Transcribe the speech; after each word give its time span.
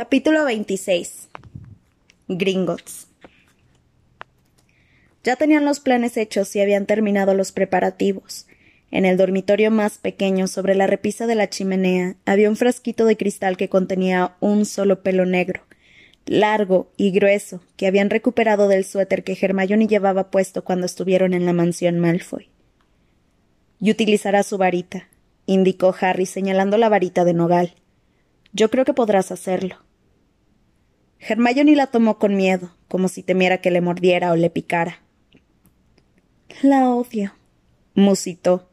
Capítulo 0.00 0.46
26 0.46 1.28
Gringotts 2.26 3.06
Ya 5.22 5.36
tenían 5.36 5.66
los 5.66 5.78
planes 5.78 6.16
hechos 6.16 6.56
y 6.56 6.62
habían 6.62 6.86
terminado 6.86 7.34
los 7.34 7.52
preparativos. 7.52 8.46
En 8.90 9.04
el 9.04 9.18
dormitorio 9.18 9.70
más 9.70 9.98
pequeño, 9.98 10.46
sobre 10.46 10.74
la 10.74 10.86
repisa 10.86 11.26
de 11.26 11.34
la 11.34 11.50
chimenea, 11.50 12.16
había 12.24 12.48
un 12.48 12.56
frasquito 12.56 13.04
de 13.04 13.18
cristal 13.18 13.58
que 13.58 13.68
contenía 13.68 14.36
un 14.40 14.64
solo 14.64 15.02
pelo 15.02 15.26
negro, 15.26 15.64
largo 16.24 16.90
y 16.96 17.10
grueso, 17.10 17.60
que 17.76 17.86
habían 17.86 18.08
recuperado 18.08 18.68
del 18.68 18.86
suéter 18.86 19.22
que 19.22 19.36
Hermione 19.38 19.86
llevaba 19.86 20.30
puesto 20.30 20.64
cuando 20.64 20.86
estuvieron 20.86 21.34
en 21.34 21.44
la 21.44 21.52
mansión 21.52 22.00
Malfoy. 22.00 22.48
Y 23.82 23.90
utilizará 23.90 24.44
su 24.44 24.56
varita, 24.56 25.10
indicó 25.44 25.94
Harry 26.00 26.24
señalando 26.24 26.78
la 26.78 26.88
varita 26.88 27.26
de 27.26 27.34
nogal. 27.34 27.74
Yo 28.54 28.70
creo 28.70 28.86
que 28.86 28.94
podrás 28.94 29.30
hacerlo. 29.30 29.76
Hermione 31.20 31.76
la 31.76 31.86
tomó 31.86 32.18
con 32.18 32.34
miedo, 32.34 32.74
como 32.88 33.08
si 33.08 33.22
temiera 33.22 33.58
que 33.58 33.70
le 33.70 33.80
mordiera 33.80 34.32
o 34.32 34.36
le 34.36 34.50
picara. 34.50 35.02
La 36.62 36.88
odio, 36.88 37.34
musitó. 37.94 38.70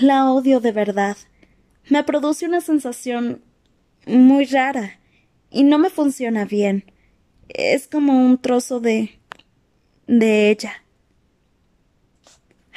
La 0.00 0.30
odio 0.30 0.60
de 0.60 0.72
verdad. 0.72 1.16
Me 1.88 2.04
produce 2.04 2.46
una 2.46 2.60
sensación 2.60 3.42
muy 4.06 4.44
rara 4.44 4.98
y 5.50 5.62
no 5.62 5.78
me 5.78 5.90
funciona 5.90 6.44
bien. 6.44 6.84
Es 7.48 7.88
como 7.88 8.24
un 8.24 8.40
trozo 8.40 8.80
de. 8.80 9.18
de 10.06 10.50
ella. 10.50 10.84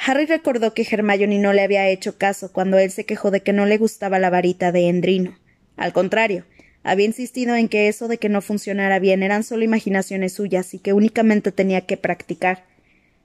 Harry 0.06 0.26
recordó 0.26 0.74
que 0.74 0.86
Hermione 0.88 1.38
no 1.38 1.52
le 1.52 1.62
había 1.62 1.88
hecho 1.88 2.18
caso 2.18 2.52
cuando 2.52 2.78
él 2.78 2.90
se 2.90 3.06
quejó 3.06 3.30
de 3.30 3.42
que 3.42 3.52
no 3.52 3.66
le 3.66 3.78
gustaba 3.78 4.18
la 4.18 4.30
varita 4.30 4.70
de 4.70 4.88
Endrino. 4.88 5.38
Al 5.76 5.92
contrario, 5.92 6.44
había 6.84 7.06
insistido 7.06 7.56
en 7.56 7.68
que 7.68 7.88
eso 7.88 8.08
de 8.08 8.18
que 8.18 8.28
no 8.28 8.42
funcionara 8.42 8.98
bien 8.98 9.22
eran 9.22 9.42
solo 9.42 9.64
imaginaciones 9.64 10.34
suyas 10.34 10.74
y 10.74 10.78
que 10.78 10.92
únicamente 10.92 11.50
tenía 11.50 11.80
que 11.80 11.96
practicar. 11.96 12.64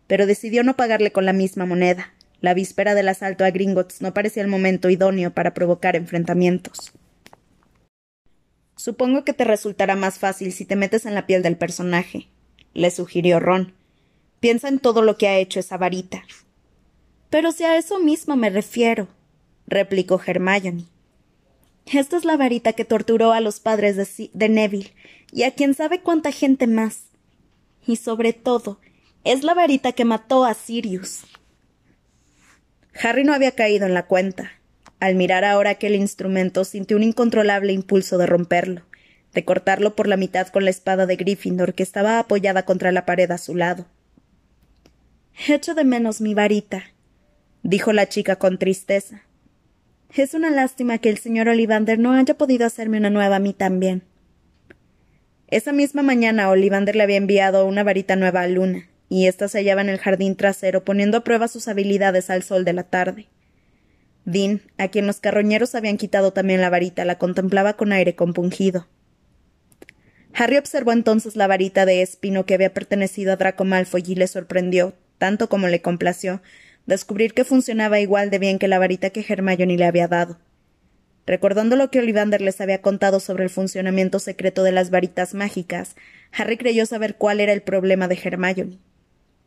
Pero 0.07 0.25
decidió 0.25 0.63
no 0.63 0.77
pagarle 0.77 1.11
con 1.11 1.25
la 1.25 1.33
misma 1.33 1.65
moneda. 1.65 2.13
La 2.39 2.53
víspera 2.53 2.95
del 2.95 3.09
asalto 3.09 3.43
a 3.43 3.51
Gringotts 3.51 4.01
no 4.01 4.13
parecía 4.13 4.41
el 4.41 4.47
momento 4.47 4.89
idóneo 4.89 5.31
para 5.31 5.53
provocar 5.53 5.97
enfrentamientos. 5.97 6.93
Supongo 8.77 9.25
que 9.25 9.33
te 9.33 9.43
resultará 9.43 9.97
más 9.97 10.19
fácil 10.19 10.53
si 10.53 10.63
te 10.63 10.77
metes 10.77 11.05
en 11.05 11.13
la 11.13 11.27
piel 11.27 11.43
del 11.43 11.57
personaje, 11.57 12.29
le 12.73 12.91
sugirió 12.91 13.41
Ron. 13.41 13.73
Piensa 14.39 14.69
en 14.69 14.79
todo 14.79 15.01
lo 15.01 15.17
que 15.17 15.27
ha 15.27 15.37
hecho 15.37 15.59
esa 15.59 15.75
varita. 15.75 16.23
Pero 17.29 17.51
si 17.51 17.65
a 17.65 17.75
eso 17.75 17.99
mismo 17.99 18.37
me 18.37 18.49
refiero, 18.49 19.09
replicó 19.67 20.21
Hermione. 20.25 20.85
Esta 21.91 22.17
es 22.17 22.25
la 22.25 22.37
varita 22.37 22.73
que 22.73 22.85
torturó 22.85 23.31
a 23.31 23.41
los 23.41 23.59
padres 23.59 23.95
de, 24.33 24.49
Neville 24.49 24.93
y 25.31 25.43
a 25.43 25.51
quien 25.51 25.73
sabe 25.73 26.01
cuánta 26.01 26.31
gente 26.31 26.67
más. 26.67 27.05
Y 27.85 27.95
sobre 27.95 28.33
todo, 28.33 28.79
es 29.23 29.43
la 29.43 29.55
varita 29.55 29.93
que 29.93 30.05
mató 30.05 30.45
a 30.45 30.53
Sirius. 30.53 31.21
Harry 33.01 33.23
no 33.23 33.33
había 33.33 33.51
caído 33.51 33.87
en 33.87 33.95
la 33.95 34.05
cuenta. 34.05 34.51
Al 34.99 35.15
mirar 35.15 35.43
ahora 35.45 35.71
aquel 35.71 35.95
instrumento 35.95 36.63
sintió 36.63 36.95
un 36.95 37.03
incontrolable 37.03 37.73
impulso 37.73 38.17
de 38.17 38.27
romperlo, 38.27 38.81
de 39.33 39.45
cortarlo 39.45 39.95
por 39.95 40.07
la 40.07 40.17
mitad 40.17 40.47
con 40.49 40.65
la 40.65 40.69
espada 40.69 41.07
de 41.07 41.15
Gryffindor 41.15 41.73
que 41.73 41.83
estaba 41.83 42.19
apoyada 42.19 42.65
contra 42.65 42.91
la 42.91 43.05
pared 43.05 43.31
a 43.31 43.37
su 43.37 43.55
lado. 43.55 43.87
Echo 45.47 45.73
de 45.73 45.85
menos 45.85 46.21
mi 46.21 46.33
varita, 46.33 46.83
dijo 47.63 47.93
la 47.93 48.09
chica 48.09 48.35
con 48.35 48.59
tristeza. 48.59 49.23
Es 50.15 50.33
una 50.33 50.49
lástima 50.49 50.97
que 50.97 51.09
el 51.09 51.19
señor 51.19 51.49
Olivander 51.49 51.99
no 51.99 52.13
haya 52.13 52.35
podido 52.35 52.65
hacerme 52.65 52.97
una 52.97 53.11
nueva 53.11 53.35
a 53.35 53.39
mí 53.39 53.53
también. 53.53 54.01
Esa 55.47 55.71
misma 55.71 56.01
mañana 56.01 56.49
Olivander 56.49 56.95
le 56.95 57.03
había 57.03 57.17
enviado 57.17 57.65
una 57.65 57.83
varita 57.83 58.15
nueva 58.15 58.41
a 58.41 58.47
Luna, 58.47 58.89
y 59.07 59.27
ésta 59.27 59.47
se 59.47 59.59
hallaba 59.59 59.81
en 59.81 59.89
el 59.89 59.99
jardín 59.99 60.35
trasero 60.35 60.83
poniendo 60.83 61.17
a 61.17 61.23
prueba 61.23 61.47
sus 61.47 61.67
habilidades 61.67 62.29
al 62.29 62.43
sol 62.43 62.65
de 62.65 62.73
la 62.73 62.83
tarde. 62.83 63.27
Dean, 64.25 64.61
a 64.77 64.87
quien 64.87 65.07
los 65.07 65.19
carroñeros 65.19 65.75
habían 65.75 65.97
quitado 65.97 66.33
también 66.33 66.61
la 66.61 66.69
varita, 66.69 67.05
la 67.05 67.17
contemplaba 67.17 67.73
con 67.73 67.91
aire 67.91 68.15
compungido. 68.15 68.87
Harry 70.33 70.57
observó 70.57 70.91
entonces 70.91 71.35
la 71.35 71.47
varita 71.47 71.85
de 71.85 72.01
espino 72.01 72.45
que 72.45 72.55
había 72.55 72.73
pertenecido 72.73 73.33
a 73.33 73.35
Draco 73.35 73.63
Malfoy 73.63 74.03
y 74.07 74.15
le 74.15 74.27
sorprendió, 74.27 74.93
tanto 75.17 75.49
como 75.49 75.67
le 75.67 75.81
complació, 75.81 76.41
descubrir 76.89 77.33
que 77.33 77.45
funcionaba 77.45 77.99
igual 77.99 78.29
de 78.29 78.39
bien 78.39 78.59
que 78.59 78.67
la 78.67 78.79
varita 78.79 79.11
que 79.11 79.25
Hermione 79.27 79.77
le 79.77 79.85
había 79.85 80.07
dado. 80.07 80.39
Recordando 81.25 81.75
lo 81.75 81.91
que 81.91 81.99
Olivander 81.99 82.41
les 82.41 82.59
había 82.59 82.81
contado 82.81 83.19
sobre 83.19 83.43
el 83.43 83.49
funcionamiento 83.51 84.19
secreto 84.19 84.63
de 84.63 84.71
las 84.71 84.89
varitas 84.89 85.35
mágicas, 85.35 85.95
Harry 86.31 86.57
creyó 86.57 86.85
saber 86.85 87.15
cuál 87.15 87.39
era 87.39 87.53
el 87.53 87.61
problema 87.61 88.07
de 88.07 88.19
Hermione. 88.21 88.79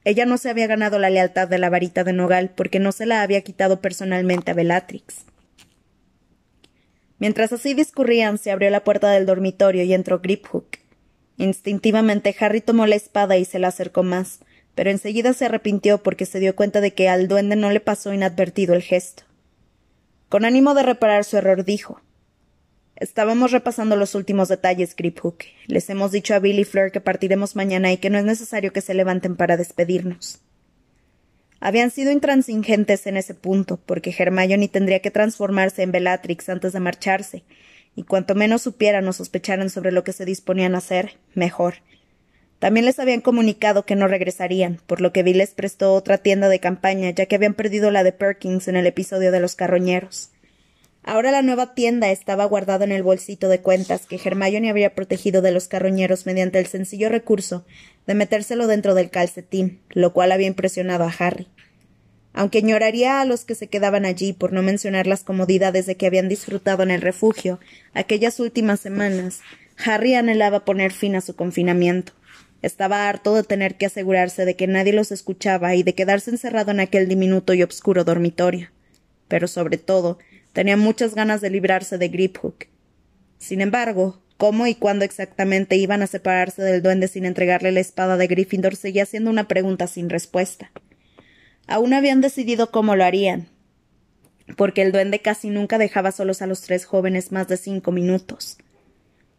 Ella 0.05 0.25
no 0.25 0.39
se 0.39 0.51
había 0.51 0.67
ganado 0.69 0.99
la 0.99 1.11
lealtad 1.11 1.49
de 1.49 1.59
la 1.59 1.71
varita 1.71 2.05
de 2.05 2.13
Nogal 2.13 2.51
porque 2.57 2.79
no 2.79 2.93
se 2.93 3.07
la 3.07 3.23
había 3.23 3.43
quitado 3.43 3.81
personalmente 3.81 4.51
a 4.51 4.55
Bellatrix. 4.55 5.25
Mientras 7.19 7.53
así 7.53 7.75
discurrían, 7.75 8.39
se 8.39 8.51
abrió 8.51 8.71
la 8.71 8.85
puerta 8.85 9.11
del 9.11 9.27
dormitorio 9.27 9.83
y 9.85 9.95
entró 9.95 10.21
Griphook. 10.21 10.79
Instintivamente 11.39 12.35
Harry 12.39 12.61
tomó 12.61 12.87
la 12.87 12.97
espada 12.97 13.37
y 13.37 13.45
se 13.45 13.59
la 13.59 13.69
acercó 13.69 14.03
más, 14.03 14.41
pero 14.75 14.91
enseguida 14.91 15.33
se 15.33 15.47
arrepintió 15.47 16.03
porque 16.03 16.27
se 16.27 16.41
dio 16.41 16.57
cuenta 16.57 16.81
de 16.81 16.95
que 16.95 17.09
al 17.09 17.29
duende 17.29 17.57
no 17.57 17.71
le 17.71 17.81
pasó 17.81 18.13
inadvertido 18.13 18.75
el 18.75 18.83
gesto. 18.83 19.25
Con 20.29 20.45
ánimo 20.45 20.75
de 20.75 20.83
reparar 20.83 21.25
su 21.25 21.37
error, 21.37 21.65
dijo 21.65 22.01
Estábamos 22.97 23.51
repasando 23.51 23.97
los 23.97 24.15
últimos 24.15 24.49
detalles, 24.49 24.95
Griphook. 24.95 25.45
Les 25.67 25.91
hemos 25.91 26.13
dicho 26.13 26.35
a 26.35 26.39
Billy 26.39 26.63
y 26.63 26.65
Fleur 26.65 26.93
que 26.93 27.01
partiremos 27.01 27.57
mañana 27.57 27.91
y 27.93 27.97
que 27.97 28.11
no 28.11 28.19
es 28.19 28.25
necesario 28.25 28.73
que 28.73 28.81
se 28.81 28.95
levanten 28.95 29.35
para 29.35 29.57
despedirnos. 29.57 30.41
Habían 31.59 31.91
sido 31.91 32.13
intransigentes 32.13 33.07
en 33.07 33.17
ese 33.17 33.35
punto, 33.35 33.79
porque 33.85 34.15
Hermione 34.17 34.69
tendría 34.69 35.01
que 35.01 35.11
transformarse 35.11 35.83
en 35.83 35.93
Bellatrix 35.93 36.49
antes 36.49 36.73
de 36.73 36.81
marcharse, 36.81 37.45
y 37.95 38.05
cuanto 38.05 38.35
menos 38.35 38.63
supieran 38.63 39.07
o 39.09 39.13
sospecharan 39.13 39.71
sobre 39.71 39.93
lo 39.93 40.05
que 40.05 40.13
se 40.13 40.25
disponían 40.25 40.75
a 40.75 40.79
hacer, 40.79 41.19
mejor, 41.35 41.77
también 42.63 42.87
les 42.87 43.01
habían 43.01 43.23
comunicado 43.23 43.85
que 43.85 43.97
no 43.97 44.07
regresarían, 44.07 44.79
por 44.87 45.01
lo 45.01 45.13
que 45.13 45.25
Bill 45.25 45.39
les 45.39 45.51
prestó 45.51 45.95
otra 45.95 46.19
tienda 46.19 46.49
de 46.49 46.61
campaña, 46.61 47.11
ya 47.11 47.27
que 47.27 47.35
habían 47.35 47.55
perdido 47.55 47.91
la 47.91 48.05
de 48.05 48.13
Perkins 48.13 48.69
en 48.69 48.77
el 48.77 48.87
episodio 48.87 49.33
de 49.33 49.41
los 49.41 49.57
carroñeros. 49.57 50.31
Ahora 51.03 51.33
la 51.33 51.43
nueva 51.43 51.75
tienda 51.75 52.13
estaba 52.13 52.45
guardada 52.45 52.85
en 52.85 52.93
el 52.93 53.03
bolsito 53.03 53.49
de 53.49 53.61
cuentas 53.61 54.07
que 54.07 54.21
Hermione 54.25 54.71
había 54.71 54.95
protegido 54.95 55.43
de 55.43 55.51
los 55.51 55.67
carroñeros 55.67 56.25
mediante 56.25 56.61
el 56.61 56.67
sencillo 56.67 57.09
recurso 57.09 57.67
de 58.07 58.15
metérselo 58.15 58.69
dentro 58.69 58.95
del 58.95 59.11
calcetín, 59.11 59.81
lo 59.91 60.13
cual 60.13 60.31
había 60.31 60.47
impresionado 60.47 61.03
a 61.03 61.13
Harry. 61.19 61.49
Aunque 62.33 62.61
ignoraría 62.61 63.21
a 63.21 63.25
los 63.25 63.45
que 63.45 63.57
se 63.57 63.67
quedaban 63.67 64.05
allí 64.05 64.35
por 64.35 64.53
no 64.53 64.63
mencionar 64.63 65.09
las 65.09 65.25
comodidades 65.25 65.87
de 65.87 65.97
que 65.97 66.07
habían 66.07 66.29
disfrutado 66.29 66.85
en 66.85 66.93
el 66.93 67.01
refugio 67.01 67.59
aquellas 67.93 68.39
últimas 68.39 68.79
semanas, 68.79 69.41
Harry 69.85 70.15
anhelaba 70.15 70.65
poner 70.65 70.93
fin 70.93 71.17
a 71.17 71.21
su 71.21 71.35
confinamiento. 71.35 72.13
Estaba 72.63 73.09
harto 73.09 73.35
de 73.35 73.43
tener 73.43 73.77
que 73.77 73.87
asegurarse 73.87 74.45
de 74.45 74.55
que 74.55 74.69
nadie 74.69 74.93
los 74.93 75.11
escuchaba 75.11 75.75
y 75.75 75.83
de 75.83 75.95
quedarse 75.95 76.31
encerrado 76.31 76.71
en 76.71 76.81
aquel 76.81 77.09
diminuto 77.09 77.55
y 77.55 77.63
obscuro 77.63 78.05
dormitorio. 78.05 78.71
Pero 79.29 79.49
sobre 79.49 79.79
todo, 79.79 80.19
tenía 80.53 80.77
muchas 80.77 81.15
ganas 81.15 81.41
de 81.41 81.51
librarse 81.51 81.99
de 81.99 82.09
Griphook. 82.09 82.67
Sin 83.39 83.61
embargo, 83.61 84.23
cómo 84.37 84.67
y 84.67 84.75
cuándo 84.75 85.05
exactamente 85.05 85.77
iban 85.77 86.03
a 86.03 86.07
separarse 86.07 86.63
del 86.63 86.83
duende 86.83 87.09
sin 87.09 87.25
entregarle 87.25 87.73
la 87.73 87.81
espada 87.81 88.17
de 88.17 88.27
Gryffindor 88.27 88.77
seguía 88.77 89.07
siendo 89.07 89.31
una 89.31 89.49
pregunta 89.49 89.87
sin 89.87 90.11
respuesta. 90.11 90.71
Aún 91.67 91.95
habían 91.95 92.21
decidido 92.21 92.71
cómo 92.71 92.97
lo 92.97 93.05
harían, 93.05 93.49
porque 94.57 94.83
el 94.83 94.93
duende 94.93 95.21
casi 95.21 95.49
nunca 95.49 95.79
dejaba 95.79 96.13
solos 96.13 96.43
a 96.43 96.47
los 96.47 96.61
tres 96.61 96.85
jóvenes 96.87 97.33
más 97.33 97.49
de 97.49 97.57
cinco 97.57 97.93
minutos. 97.93 98.59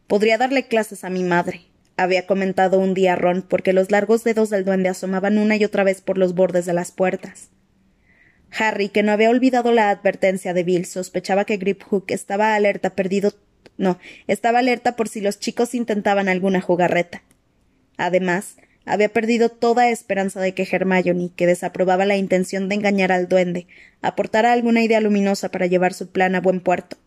Podría 0.07 0.37
darle 0.37 0.67
clases 0.67 1.03
a 1.03 1.09
mi 1.09 1.23
madre, 1.23 1.63
había 1.97 2.25
comentado 2.25 2.79
un 2.79 2.93
día 2.93 3.15
Ron, 3.15 3.41
porque 3.41 3.73
los 3.73 3.91
largos 3.91 4.23
dedos 4.23 4.49
del 4.49 4.65
duende 4.65 4.89
asomaban 4.89 5.37
una 5.37 5.55
y 5.55 5.65
otra 5.65 5.83
vez 5.83 6.01
por 6.01 6.17
los 6.17 6.33
bordes 6.33 6.65
de 6.65 6.73
las 6.73 6.91
puertas. 6.91 7.49
Harry, 8.57 8.89
que 8.89 9.03
no 9.03 9.11
había 9.11 9.29
olvidado 9.29 9.71
la 9.71 9.89
advertencia 9.89 10.53
de 10.53 10.63
Bill, 10.63 10.85
sospechaba 10.85 11.45
que 11.45 11.57
Griphook 11.57 12.11
estaba 12.11 12.55
alerta 12.55 12.91
perdido 12.91 13.33
no, 13.77 13.99
estaba 14.27 14.59
alerta 14.59 14.95
por 14.95 15.09
si 15.09 15.21
los 15.21 15.39
chicos 15.39 15.73
intentaban 15.73 16.29
alguna 16.29 16.61
jugarreta. 16.61 17.23
Además, 17.97 18.57
había 18.85 19.09
perdido 19.09 19.49
toda 19.49 19.89
esperanza 19.89 20.41
de 20.41 20.53
que 20.53 20.67
Hermione, 20.69 21.31
que 21.35 21.47
desaprobaba 21.47 22.05
la 22.05 22.17
intención 22.17 22.69
de 22.69 22.75
engañar 22.75 23.11
al 23.11 23.27
duende, 23.27 23.67
aportara 24.01 24.51
alguna 24.51 24.83
idea 24.83 24.99
luminosa 24.99 25.49
para 25.49 25.67
llevar 25.67 25.93
su 25.93 26.11
plan 26.11 26.35
a 26.35 26.41
buen 26.41 26.59
puerto. 26.59 26.97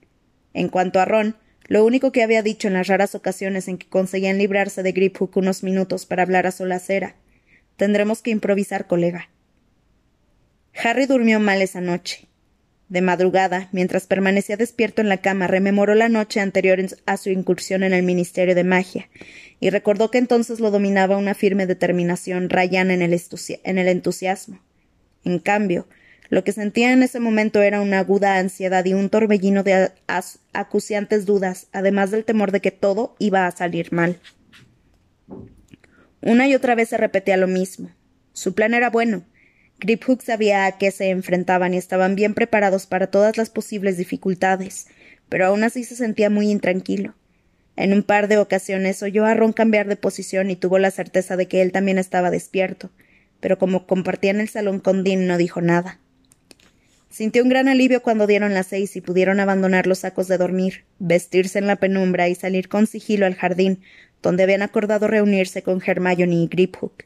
En 0.55 0.69
cuanto 0.69 1.00
a 1.00 1.05
Ron, 1.05 1.37
lo 1.69 1.85
único 1.85 2.13
que 2.13 2.23
había 2.23 2.43
dicho 2.43 2.69
en 2.69 2.75
las 2.75 2.87
raras 2.87 3.15
ocasiones 3.15 3.69
en 3.69 3.79
que 3.79 3.89
conseguían 3.89 4.39
librarse 4.39 4.83
de 4.83 4.93
Griphook 4.93 5.37
unos 5.37 5.63
minutos 5.63 6.07
para 6.07 6.23
hablar 6.23 6.47
a 6.47 6.53
solas 6.53 6.89
era 6.91 7.17
Tendremos 7.77 8.23
que 8.23 8.31
improvisar, 8.31 8.87
colega. 8.87 9.29
Harry 10.83 11.07
durmió 11.07 11.41
mal 11.41 11.61
esa 11.61 11.81
noche. 11.81 12.29
De 12.89 13.03
madrugada, 13.03 13.69
mientras 13.73 14.07
permanecía 14.07 14.57
despierto 14.57 15.03
en 15.03 15.09
la 15.09 15.19
cama, 15.19 15.47
rememoró 15.47 15.95
la 15.95 16.09
noche 16.09 16.41
anterior 16.41 16.79
a 17.05 17.17
su 17.17 17.31
incursión 17.31 17.83
en 17.83 17.93
el 17.93 18.03
Ministerio 18.05 18.55
de 18.55 18.62
Magia, 18.62 19.09
y 19.59 19.71
recordó 19.71 20.11
que 20.11 20.19
entonces 20.19 20.61
lo 20.61 20.71
dominaba 20.71 21.17
una 21.17 21.35
firme 21.35 21.67
determinación 21.67 22.49
rayana 22.49 22.95
en 22.95 23.03
el, 23.03 23.21
en 23.65 23.79
el 23.79 23.89
entusiasmo. 23.89 24.61
En 25.25 25.41
cambio, 25.41 25.89
lo 26.28 26.44
que 26.44 26.52
sentía 26.52 26.93
en 26.93 27.02
ese 27.02 27.20
momento 27.20 27.62
era 27.62 27.81
una 27.81 28.00
aguda 28.00 28.38
ansiedad 28.38 28.84
y 28.84 28.94
un 28.94 29.11
torbellino 29.11 29.62
de 29.62 29.93
acuciantes 30.52 31.26
dudas, 31.26 31.69
además 31.73 32.11
del 32.11 32.25
temor 32.25 32.52
de 32.52 32.61
que 32.61 32.70
todo 32.70 33.14
iba 33.19 33.46
a 33.46 33.50
salir 33.50 33.93
mal. 33.93 34.19
Una 36.20 36.49
y 36.49 36.55
otra 36.55 36.75
vez 36.75 36.88
se 36.88 36.96
repetía 36.96 37.37
lo 37.37 37.46
mismo. 37.46 37.90
Su 38.32 38.55
plan 38.55 38.75
era 38.75 38.90
bueno, 38.90 39.25
Griphook 39.78 40.23
sabía 40.23 40.67
a 40.67 40.78
qué 40.78 40.90
se 40.90 41.11
enfrentaban 41.11 41.75
y 41.75 41.76
estaban 41.76 42.17
bien 42.17 42.34
preparados 42.34 42.87
para 42.87 43.08
todas 43.08 43.37
las 43.37 43.50
posibles 43.50 43.96
dificultades, 43.96 44.87
pero 45.28 45.46
aún 45.46 45.64
así 45.64 45.84
se 45.84 45.96
sentía 45.96 46.31
muy 46.31 46.50
intranquilo. 46.50 47.14
En 47.76 47.93
un 47.93 48.02
par 48.02 48.26
de 48.26 48.38
ocasiones 48.38 49.02
oyó 49.02 49.26
a 49.26 49.34
Ron 49.34 49.52
cambiar 49.52 49.87
de 49.87 49.96
posición 49.96 50.50
y 50.50 50.56
tuvo 50.56 50.78
la 50.78 50.90
certeza 50.90 51.37
de 51.37 51.46
que 51.46 51.61
él 51.61 51.73
también 51.73 51.99
estaba 51.99 52.31
despierto, 52.31 52.90
pero 53.40 53.58
como 53.58 53.87
compartían 53.87 54.40
el 54.40 54.49
salón 54.49 54.81
con 54.81 55.05
Dean 55.05 55.26
no 55.26 55.37
dijo 55.37 55.61
nada. 55.61 56.00
Sintió 57.17 57.43
un 57.43 57.49
gran 57.49 57.67
alivio 57.67 58.03
cuando 58.03 58.27
dieron 58.27 58.53
las 58.53 58.67
seis 58.67 58.95
y 58.95 59.01
pudieron 59.01 59.41
abandonar 59.41 59.87
los 59.87 60.01
sacos 60.01 60.29
de 60.29 60.37
dormir, 60.37 60.85
vestirse 60.99 61.59
en 61.59 61.67
la 61.67 61.77
penumbra 61.77 62.29
y 62.29 62.35
salir 62.35 62.69
con 62.69 62.87
sigilo 62.87 63.25
al 63.25 63.35
jardín, 63.35 63.81
donde 64.21 64.43
habían 64.43 64.61
acordado 64.61 65.09
reunirse 65.09 65.63
con 65.63 65.83
Hermione 65.83 66.35
y 66.35 66.47
Griphook. 66.47 67.05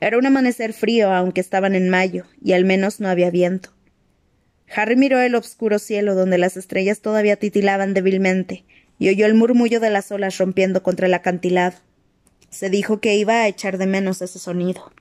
Era 0.00 0.18
un 0.18 0.26
amanecer 0.26 0.74
frío, 0.74 1.14
aunque 1.14 1.40
estaban 1.40 1.74
en 1.74 1.88
mayo, 1.88 2.26
y 2.44 2.52
al 2.52 2.66
menos 2.66 3.00
no 3.00 3.08
había 3.08 3.30
viento. 3.30 3.70
Harry 4.68 4.96
miró 4.96 5.18
el 5.18 5.34
obscuro 5.34 5.78
cielo 5.78 6.14
donde 6.14 6.36
las 6.36 6.58
estrellas 6.58 7.00
todavía 7.00 7.36
titilaban 7.36 7.94
débilmente, 7.94 8.66
y 8.98 9.08
oyó 9.08 9.24
el 9.24 9.32
murmullo 9.32 9.80
de 9.80 9.88
las 9.88 10.12
olas 10.12 10.36
rompiendo 10.36 10.82
contra 10.82 11.06
el 11.06 11.14
acantilado. 11.14 11.78
Se 12.50 12.68
dijo 12.68 13.00
que 13.00 13.16
iba 13.16 13.40
a 13.40 13.48
echar 13.48 13.78
de 13.78 13.86
menos 13.86 14.20
ese 14.20 14.38
sonido. 14.38 14.92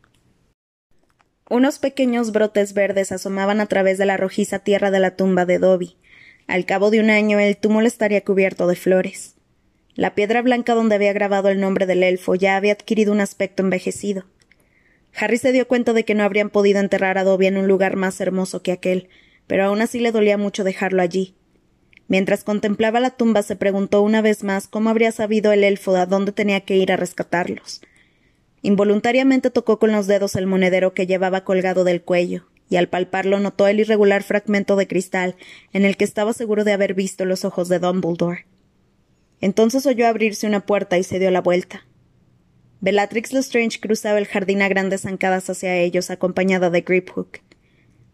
Unos 1.49 1.79
pequeños 1.79 2.31
brotes 2.31 2.75
verdes 2.75 3.11
asomaban 3.11 3.59
a 3.59 3.65
través 3.65 3.97
de 3.97 4.05
la 4.05 4.17
rojiza 4.17 4.59
tierra 4.59 4.91
de 4.91 4.99
la 4.99 5.15
tumba 5.15 5.47
de 5.47 5.57
Dobby. 5.57 5.97
Al 6.45 6.67
cabo 6.67 6.91
de 6.91 6.99
un 6.99 7.09
año 7.09 7.39
el 7.39 7.57
túmulo 7.57 7.87
estaría 7.87 8.23
cubierto 8.23 8.67
de 8.67 8.75
flores. 8.75 9.33
La 9.95 10.13
piedra 10.13 10.43
blanca 10.43 10.75
donde 10.75 10.93
había 10.93 11.11
grabado 11.11 11.49
el 11.49 11.59
nombre 11.59 11.87
del 11.87 12.03
elfo 12.03 12.35
ya 12.35 12.55
había 12.55 12.73
adquirido 12.73 13.11
un 13.11 13.19
aspecto 13.19 13.63
envejecido. 13.63 14.25
Harry 15.15 15.39
se 15.39 15.51
dio 15.51 15.67
cuenta 15.67 15.93
de 15.93 16.05
que 16.05 16.13
no 16.13 16.23
habrían 16.23 16.51
podido 16.51 16.79
enterrar 16.79 17.17
a 17.17 17.23
Dobby 17.23 17.47
en 17.47 17.57
un 17.57 17.67
lugar 17.67 17.95
más 17.95 18.21
hermoso 18.21 18.61
que 18.61 18.71
aquel, 18.71 19.09
pero 19.47 19.65
aún 19.65 19.81
así 19.81 19.99
le 19.99 20.11
dolía 20.11 20.37
mucho 20.37 20.63
dejarlo 20.63 21.01
allí. 21.01 21.33
Mientras 22.07 22.43
contemplaba 22.43 22.99
la 22.99 23.09
tumba 23.09 23.41
se 23.41 23.55
preguntó 23.55 24.03
una 24.03 24.21
vez 24.21 24.43
más 24.43 24.67
cómo 24.67 24.91
habría 24.91 25.11
sabido 25.11 25.51
el 25.51 25.63
elfo 25.63 25.95
a 25.95 26.05
dónde 26.05 26.31
tenía 26.31 26.61
que 26.61 26.77
ir 26.77 26.91
a 26.91 26.95
rescatarlos. 26.95 27.81
Involuntariamente 28.61 29.49
tocó 29.49 29.79
con 29.79 29.91
los 29.91 30.07
dedos 30.07 30.35
el 30.35 30.47
monedero 30.47 30.93
que 30.93 31.07
llevaba 31.07 31.43
colgado 31.43 31.83
del 31.83 32.01
cuello, 32.01 32.45
y 32.69 32.75
al 32.75 32.87
palparlo 32.87 33.39
notó 33.39 33.67
el 33.67 33.79
irregular 33.79 34.23
fragmento 34.23 34.75
de 34.75 34.87
cristal 34.87 35.35
en 35.73 35.85
el 35.85 35.97
que 35.97 36.03
estaba 36.03 36.33
seguro 36.33 36.63
de 36.63 36.73
haber 36.73 36.93
visto 36.93 37.25
los 37.25 37.45
ojos 37.45 37.69
de 37.69 37.79
Dumbledore. 37.79 38.45
Entonces 39.41 39.85
oyó 39.85 40.07
abrirse 40.07 40.47
una 40.47 40.65
puerta 40.65 40.97
y 40.97 41.03
se 41.03 41.19
dio 41.19 41.31
la 41.31 41.41
vuelta. 41.41 41.85
Bellatrix 42.81 43.33
Lestrange 43.33 43.79
cruzaba 43.79 44.19
el 44.19 44.27
jardín 44.27 44.61
a 44.61 44.69
grandes 44.69 45.01
zancadas 45.01 45.49
hacia 45.49 45.75
ellos, 45.77 46.09
acompañada 46.09 46.69
de 46.69 46.81
Griphook. 46.81 47.39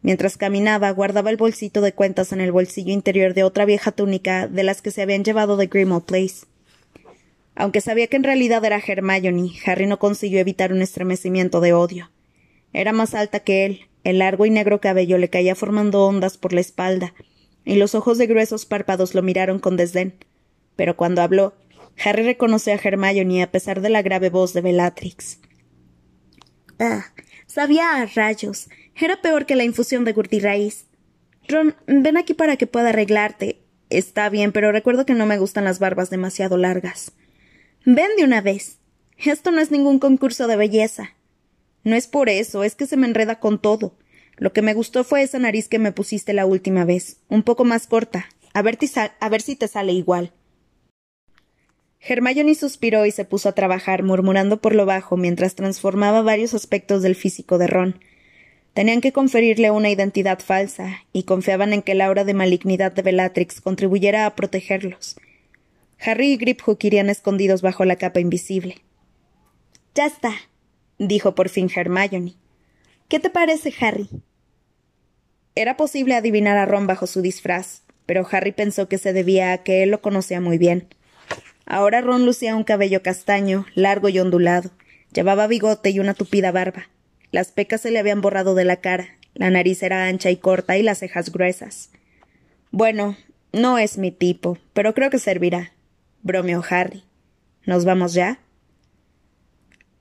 Mientras 0.01 0.37
caminaba, 0.37 0.91
guardaba 0.91 1.31
el 1.31 1.37
bolsito 1.37 1.81
de 1.81 1.93
cuentas 1.93 2.31
en 2.31 2.41
el 2.41 2.51
bolsillo 2.51 2.93
interior 2.93 3.33
de 3.33 3.43
otra 3.43 3.65
vieja 3.65 3.91
túnica 3.91 4.47
de 4.47 4.63
las 4.63 4.81
que 4.81 4.91
se 4.91 5.01
habían 5.01 5.23
llevado 5.23 5.57
de 5.57 5.67
Grimmauld 5.67 6.03
Place. 6.03 6.45
Aunque 7.55 7.81
sabía 7.81 8.07
que 8.07 8.17
en 8.17 8.23
realidad 8.23 8.63
era 8.65 8.81
Hermione, 8.85 9.51
Harry 9.65 9.87
no 9.87 9.97
consiguió 9.97 10.39
evitar 10.39 10.73
un 10.73 10.81
estremecimiento 10.81 11.61
de 11.61 11.73
odio. 11.73 12.11
Era 12.73 12.91
más 12.91 13.13
alta 13.13 13.39
que 13.39 13.65
él, 13.65 13.87
el 14.03 14.19
largo 14.19 14.45
y 14.45 14.49
negro 14.49 14.81
cabello 14.81 15.17
le 15.17 15.29
caía 15.29 15.55
formando 15.55 16.05
ondas 16.05 16.37
por 16.37 16.51
la 16.53 16.59
espalda, 16.59 17.13
y 17.63 17.75
los 17.75 17.95
ojos 17.95 18.17
de 18.17 18.27
gruesos 18.27 18.65
párpados 18.65 19.15
lo 19.15 19.23
miraron 19.23 19.59
con 19.59 19.77
desdén. 19.77 20.15
Pero 20.75 20.97
cuando 20.97 21.21
habló, 21.21 21.55
Harry 22.03 22.23
reconoció 22.23 22.73
a 22.73 22.75
Hermione 22.75 23.41
a 23.41 23.51
pesar 23.51 23.81
de 23.81 23.89
la 23.89 24.01
grave 24.01 24.29
voz 24.29 24.53
de 24.53 24.61
Bellatrix. 24.61 25.39
Ah, 26.77 27.05
sabía 27.47 28.01
a 28.01 28.05
rayos. 28.05 28.67
Era 28.99 29.21
peor 29.21 29.45
que 29.45 29.55
la 29.55 29.63
infusión 29.63 30.03
de 30.03 30.13
gurtirraíz. 30.13 30.87
Ron, 31.47 31.75
ven 31.87 32.17
aquí 32.17 32.33
para 32.33 32.57
que 32.57 32.67
pueda 32.67 32.89
arreglarte. 32.89 33.61
Está 33.89 34.29
bien, 34.29 34.51
pero 34.51 34.71
recuerdo 34.71 35.05
que 35.05 35.13
no 35.13 35.25
me 35.25 35.37
gustan 35.37 35.63
las 35.63 35.79
barbas 35.79 36.09
demasiado 36.09 36.57
largas. 36.57 37.13
Ven 37.87 38.09
de 38.17 38.23
una 38.23 38.41
vez. 38.41 38.79
Esto 39.15 39.51
no 39.51 39.61
es 39.61 39.69
ningún 39.69 39.99
concurso 39.99 40.47
de 40.47 40.55
belleza. 40.55 41.11
No 41.83 41.95
es 41.95 42.07
por 42.07 42.29
eso, 42.29 42.63
es 42.63 42.73
que 42.73 42.87
se 42.87 42.97
me 42.97 43.05
enreda 43.05 43.39
con 43.39 43.61
todo. 43.61 43.95
Lo 44.37 44.53
que 44.53 44.63
me 44.63 44.73
gustó 44.73 45.03
fue 45.03 45.21
esa 45.21 45.37
nariz 45.37 45.67
que 45.67 45.77
me 45.77 45.91
pusiste 45.91 46.33
la 46.33 46.47
última 46.47 46.83
vez, 46.83 47.17
un 47.29 47.43
poco 47.43 47.63
más 47.63 47.85
corta. 47.85 48.25
A 48.53 48.63
ver, 48.63 48.79
a 49.19 49.29
ver 49.29 49.41
si 49.43 49.55
te 49.55 49.67
sale 49.67 49.93
igual. 49.93 50.33
Hermione 51.99 52.55
suspiró 52.55 53.05
y 53.05 53.11
se 53.11 53.23
puso 53.23 53.49
a 53.49 53.55
trabajar, 53.55 54.01
murmurando 54.01 54.61
por 54.61 54.73
lo 54.73 54.87
bajo 54.87 55.15
mientras 55.15 55.53
transformaba 55.53 56.23
varios 56.23 56.55
aspectos 56.55 57.03
del 57.03 57.13
físico 57.13 57.59
de 57.59 57.67
Ron. 57.67 57.99
Tenían 58.73 58.99
que 58.99 59.13
conferirle 59.13 59.69
una 59.69 59.91
identidad 59.91 60.39
falsa, 60.39 61.03
y 61.13 61.23
confiaban 61.23 61.71
en 61.71 61.83
que 61.83 61.91
el 61.91 62.01
aura 62.01 62.23
de 62.23 62.33
malignidad 62.33 62.93
de 62.93 63.03
Bellatrix 63.03 63.61
contribuyera 63.61 64.25
a 64.25 64.35
protegerlos. 64.35 65.17
Harry 66.05 66.33
y 66.33 66.37
Griphook 66.37 66.83
irían 66.83 67.09
escondidos 67.09 67.61
bajo 67.63 67.83
la 67.83 67.95
capa 67.95 68.19
invisible. 68.19 68.83
Ya 69.95 70.05
está, 70.05 70.33
dijo 70.99 71.33
por 71.33 71.49
fin 71.49 71.69
Hermione. 71.73 72.35
¿Qué 73.07 73.19
te 73.19 73.31
parece, 73.31 73.73
Harry? 73.79 74.07
Era 75.55 75.77
posible 75.77 76.15
adivinar 76.15 76.57
a 76.57 76.65
Ron 76.65 76.85
bajo 76.85 77.07
su 77.07 77.21
disfraz, 77.21 77.83
pero 78.05 78.27
Harry 78.29 78.51
pensó 78.51 78.87
que 78.87 78.99
se 78.99 79.13
debía 79.13 79.51
a 79.51 79.63
que 79.63 79.81
él 79.81 79.89
lo 79.89 80.01
conocía 80.01 80.41
muy 80.41 80.59
bien. 80.59 80.87
Ahora 81.65 82.01
Ron 82.01 82.25
lucía 82.25 82.55
un 82.55 82.63
cabello 82.63 83.01
castaño, 83.01 83.65
largo 83.73 84.09
y 84.09 84.19
ondulado. 84.19 84.69
Llevaba 85.11 85.47
bigote 85.47 85.89
y 85.89 85.99
una 85.99 86.13
tupida 86.13 86.51
barba. 86.51 86.89
Las 87.31 87.51
pecas 87.51 87.81
se 87.81 87.89
le 87.89 87.99
habían 87.99 88.21
borrado 88.21 88.53
de 88.53 88.65
la 88.65 88.77
cara, 88.77 89.17
la 89.33 89.49
nariz 89.49 89.81
era 89.81 90.05
ancha 90.05 90.29
y 90.29 90.37
corta 90.37 90.77
y 90.77 90.83
las 90.83 90.99
cejas 90.99 91.31
gruesas. 91.31 91.89
Bueno, 92.69 93.17
no 93.53 93.79
es 93.79 93.97
mi 93.97 94.11
tipo, 94.11 94.57
pero 94.73 94.93
creo 94.93 95.09
que 95.09 95.19
servirá, 95.19 95.71
bromeó 96.25 96.63
Harry. 96.67 97.03
¿Nos 97.65 97.85
vamos 97.85 98.13
ya? 98.13 98.39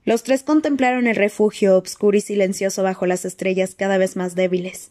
Los 0.04 0.22
tres 0.22 0.42
contemplaron 0.42 1.06
el 1.06 1.16
refugio 1.16 1.76
obscuro 1.76 2.16
y 2.16 2.22
silencioso 2.22 2.82
bajo 2.82 3.06
las 3.06 3.24
estrellas 3.24 3.74
cada 3.74 3.98
vez 3.98 4.16
más 4.16 4.34
débiles. 4.34 4.90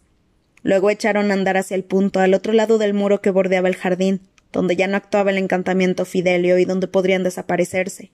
Luego 0.61 0.91
echaron 0.91 1.31
a 1.31 1.33
andar 1.33 1.57
hacia 1.57 1.75
el 1.75 1.83
punto 1.83 2.19
al 2.19 2.35
otro 2.35 2.53
lado 2.53 2.77
del 2.77 2.93
muro 2.93 3.21
que 3.21 3.31
bordeaba 3.31 3.67
el 3.67 3.75
jardín, 3.75 4.21
donde 4.51 4.75
ya 4.75 4.87
no 4.87 4.95
actuaba 4.95 5.31
el 5.31 5.39
encantamiento 5.39 6.05
Fidelio 6.05 6.59
y 6.59 6.65
donde 6.65 6.87
podrían 6.87 7.23
desaparecerse. 7.23 8.11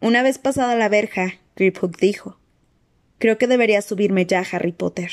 Una 0.00 0.22
vez 0.22 0.38
pasada 0.38 0.76
la 0.76 0.88
verja, 0.88 1.34
Griphook 1.56 1.98
dijo 1.98 2.38
Creo 3.18 3.36
que 3.36 3.48
debería 3.48 3.82
subirme 3.82 4.26
ya, 4.26 4.44
Harry 4.52 4.72
Potter. 4.72 5.10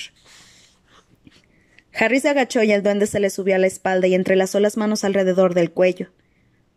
Harry 1.96 2.20
se 2.20 2.30
agachó 2.30 2.62
y 2.62 2.72
el 2.72 2.84
duende 2.84 3.08
se 3.08 3.20
le 3.20 3.32
subió 3.32 3.56
a 3.56 3.60
la 3.60 3.68
espalda 3.68 4.08
y 4.08 4.14
entrelazó 4.14 4.60
las 4.60 4.78
manos 4.78 5.04
alrededor 5.04 5.56
del 5.56 5.72
cuello. 5.72 6.10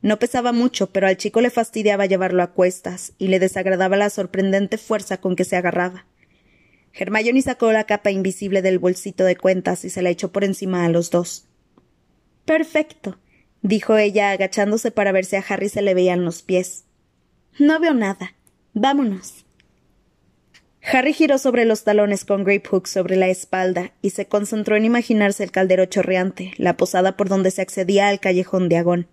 No 0.03 0.19
pesaba 0.19 0.53
mucho, 0.53 0.89
pero 0.89 1.07
al 1.07 1.17
chico 1.17 1.41
le 1.41 1.51
fastidiaba 1.51 2.07
llevarlo 2.07 2.43
a 2.43 2.53
cuestas 2.53 3.13
y 3.19 3.29
le 3.29 3.39
desagradaba 3.39 3.97
la 3.97 4.11
sorprendente 4.11 4.79
fuerza 4.79 5.19
con 5.19 5.37
que 5.37 5.45
se 5.45 5.57
agarraba. 5.57 6.07
Hermione 6.93 7.43
sacó 7.43 7.73
la 7.73 7.85
capa 7.85 8.11
invisible 8.11 8.63
del 8.63 8.79
bolsito 8.79 9.25
de 9.25 9.37
cuentas 9.37 9.85
y 9.85 9.91
se 9.91 10.03
la 10.03 10.11
echó 10.11 10.33
por 10.33 10.45
encima 10.45 10.85
a 10.85 10.89
los 10.89 11.11
dos. 11.11 11.47
Perfecto, 12.45 13.19
dijo 13.63 13.97
ella 13.97 14.31
agachándose 14.31 14.91
para 14.91 15.13
ver 15.13 15.25
si 15.25 15.37
a 15.37 15.45
Harry 15.47 15.69
se 15.69 15.83
le 15.83 15.95
veían 15.95 16.25
los 16.25 16.43
pies. 16.43 16.85
No 17.59 17.81
veo 17.81 17.95
nada. 17.95 18.35
Vámonos. 18.73 19.45
Harry 20.83 21.13
giró 21.13 21.39
sobre 21.39 21.65
los 21.65 21.83
talones 21.83 22.25
con 22.25 22.45
Grapehook 22.45 22.87
sobre 22.87 23.17
la 23.17 23.29
espalda 23.29 23.93
y 24.03 24.11
se 24.11 24.27
concentró 24.27 24.77
en 24.77 24.85
imaginarse 24.85 25.43
el 25.43 25.51
caldero 25.51 25.87
chorreante, 25.87 26.53
la 26.59 26.77
posada 26.77 27.17
por 27.17 27.29
donde 27.29 27.51
se 27.51 27.63
accedía 27.63 28.09
al 28.09 28.21
callejón 28.21 28.69
de 28.69 28.77
Agón. 28.77 29.09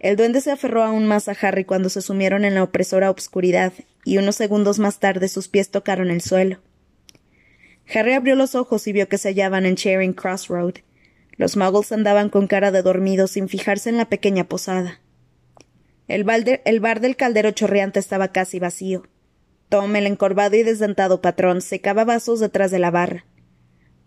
El 0.00 0.16
duende 0.16 0.40
se 0.40 0.50
aferró 0.50 0.82
aún 0.82 1.06
más 1.06 1.28
a 1.28 1.36
Harry 1.40 1.64
cuando 1.64 1.88
se 1.88 2.02
sumieron 2.02 2.44
en 2.44 2.54
la 2.54 2.64
opresora 2.64 3.10
obscuridad, 3.10 3.72
y 4.04 4.18
unos 4.18 4.34
segundos 4.34 4.78
más 4.78 4.98
tarde 4.98 5.28
sus 5.28 5.48
pies 5.48 5.70
tocaron 5.70 6.10
el 6.10 6.20
suelo. 6.20 6.58
Harry 7.94 8.14
abrió 8.14 8.34
los 8.34 8.54
ojos 8.54 8.86
y 8.88 8.92
vio 8.92 9.08
que 9.08 9.18
se 9.18 9.28
hallaban 9.28 9.66
en 9.66 9.76
Charing 9.76 10.14
Cross 10.14 10.48
Road, 10.48 10.74
los 11.40 11.56
muggles 11.56 11.90
andaban 11.90 12.28
con 12.28 12.46
cara 12.46 12.70
de 12.70 12.82
dormidos 12.82 13.30
sin 13.30 13.48
fijarse 13.48 13.88
en 13.88 13.96
la 13.96 14.10
pequeña 14.10 14.44
posada. 14.44 15.00
El, 16.06 16.26
el 16.66 16.80
bar 16.80 17.00
del 17.00 17.16
caldero 17.16 17.50
chorreante 17.52 17.98
estaba 17.98 18.28
casi 18.28 18.58
vacío. 18.58 19.04
Tom, 19.70 19.96
el 19.96 20.06
encorvado 20.06 20.56
y 20.56 20.64
desdentado 20.64 21.22
patrón, 21.22 21.62
secaba 21.62 22.04
vasos 22.04 22.40
detrás 22.40 22.70
de 22.70 22.78
la 22.78 22.90
barra. 22.90 23.24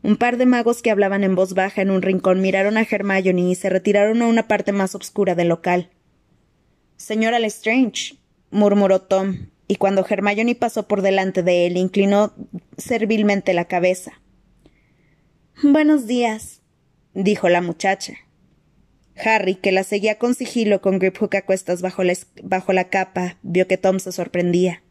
Un 0.03 0.17
par 0.17 0.35
de 0.35 0.45
magos 0.45 0.81
que 0.81 0.91
hablaban 0.91 1.23
en 1.23 1.33
voz 1.33 1.53
baja 1.53 1.81
en 1.81 1.89
un 1.89 2.01
rincón 2.01 2.41
miraron 2.41 2.75
a 2.75 2.81
Hermione 2.81 3.49
y 3.49 3.55
se 3.55 3.69
retiraron 3.69 4.21
a 4.21 4.27
una 4.27 4.49
parte 4.49 4.73
más 4.73 4.95
oscura 4.95 5.33
del 5.33 5.47
local. 5.47 5.91
Señora 6.97 7.39
Lestrange, 7.39 8.17
murmuró 8.51 9.01
Tom, 9.01 9.47
y 9.65 9.77
cuando 9.77 10.05
Hermione 10.07 10.55
pasó 10.55 10.89
por 10.89 11.01
delante 11.01 11.41
de 11.41 11.67
él, 11.67 11.77
inclinó 11.77 12.33
servilmente 12.77 13.53
la 13.53 13.65
cabeza. 13.65 14.21
Buenos 15.63 16.05
días, 16.05 16.61
dijo 17.13 17.47
la 17.47 17.61
muchacha. 17.61 18.13
Harry, 19.15 19.55
que 19.55 19.71
la 19.71 19.83
seguía 19.83 20.17
con 20.17 20.33
sigilo 20.33 20.81
con 20.81 20.99
Griphook 20.99 21.35
a 21.35 21.45
cuestas 21.45 21.81
bajo 21.81 22.03
la, 22.03 22.13
bajo 22.43 22.73
la 22.73 22.89
capa, 22.89 23.37
vio 23.41 23.67
que 23.67 23.77
Tom 23.77 23.99
se 23.99 24.11
sorprendía. 24.11 24.83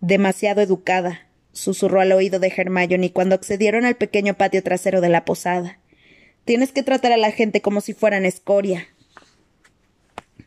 Demasiado 0.00 0.62
educada, 0.62 1.27
susurró 1.52 2.00
al 2.00 2.12
oído 2.12 2.38
de 2.38 2.52
Hermione 2.54 3.12
cuando 3.12 3.34
accedieron 3.34 3.84
al 3.84 3.96
pequeño 3.96 4.34
patio 4.34 4.62
trasero 4.62 5.00
de 5.00 5.08
la 5.08 5.24
posada. 5.24 5.78
Tienes 6.44 6.72
que 6.72 6.82
tratar 6.82 7.12
a 7.12 7.16
la 7.16 7.30
gente 7.30 7.60
como 7.60 7.80
si 7.80 7.94
fueran 7.94 8.24
escoria. 8.24 8.88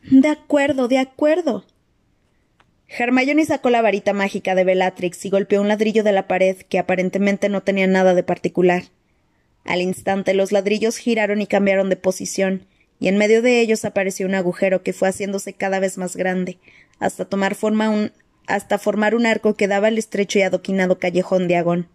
De 0.10 0.29
acuerdo, 0.29 0.88
de 0.88 0.98
acuerdo. 0.98 1.65
Hermione 2.88 3.46
sacó 3.46 3.70
la 3.70 3.81
varita 3.81 4.12
mágica 4.12 4.55
de 4.55 4.63
Bellatrix 4.63 5.24
y 5.25 5.29
golpeó 5.29 5.62
un 5.62 5.67
ladrillo 5.67 6.03
de 6.03 6.12
la 6.12 6.27
pared 6.27 6.58
que 6.58 6.79
aparentemente 6.79 7.48
no 7.48 7.62
tenía 7.62 7.88
nada 7.88 8.13
de 8.13 8.24
particular. 8.24 8.84
Al 9.63 9.81
instante 9.81 10.34
los 10.34 10.51
ladrillos 10.51 10.98
giraron 10.98 11.41
y 11.41 11.48
cambiaron 11.48 11.89
de 11.89 11.96
posición, 11.96 12.65
y 13.00 13.08
en 13.08 13.17
medio 13.17 13.41
de 13.41 13.62
ellos 13.62 13.86
apareció 13.86 14.25
un 14.25 14.36
agujero 14.36 14.84
que 14.84 14.93
fue 14.93 15.08
haciéndose 15.08 15.53
cada 15.53 15.79
vez 15.79 15.98
más 15.98 16.15
grande, 16.15 16.60
hasta 17.00 17.25
tomar 17.25 17.55
forma 17.55 17.89
un 17.89 18.12
hasta 18.48 18.77
formar 18.77 19.15
un 19.15 19.25
arco 19.25 19.55
que 19.55 19.67
daba 19.67 19.88
al 19.88 19.98
estrecho 19.98 20.39
y 20.39 20.41
adoquinado 20.41 21.00
callejón 21.00 21.48
de 21.48 21.55
Agón. 21.55 21.88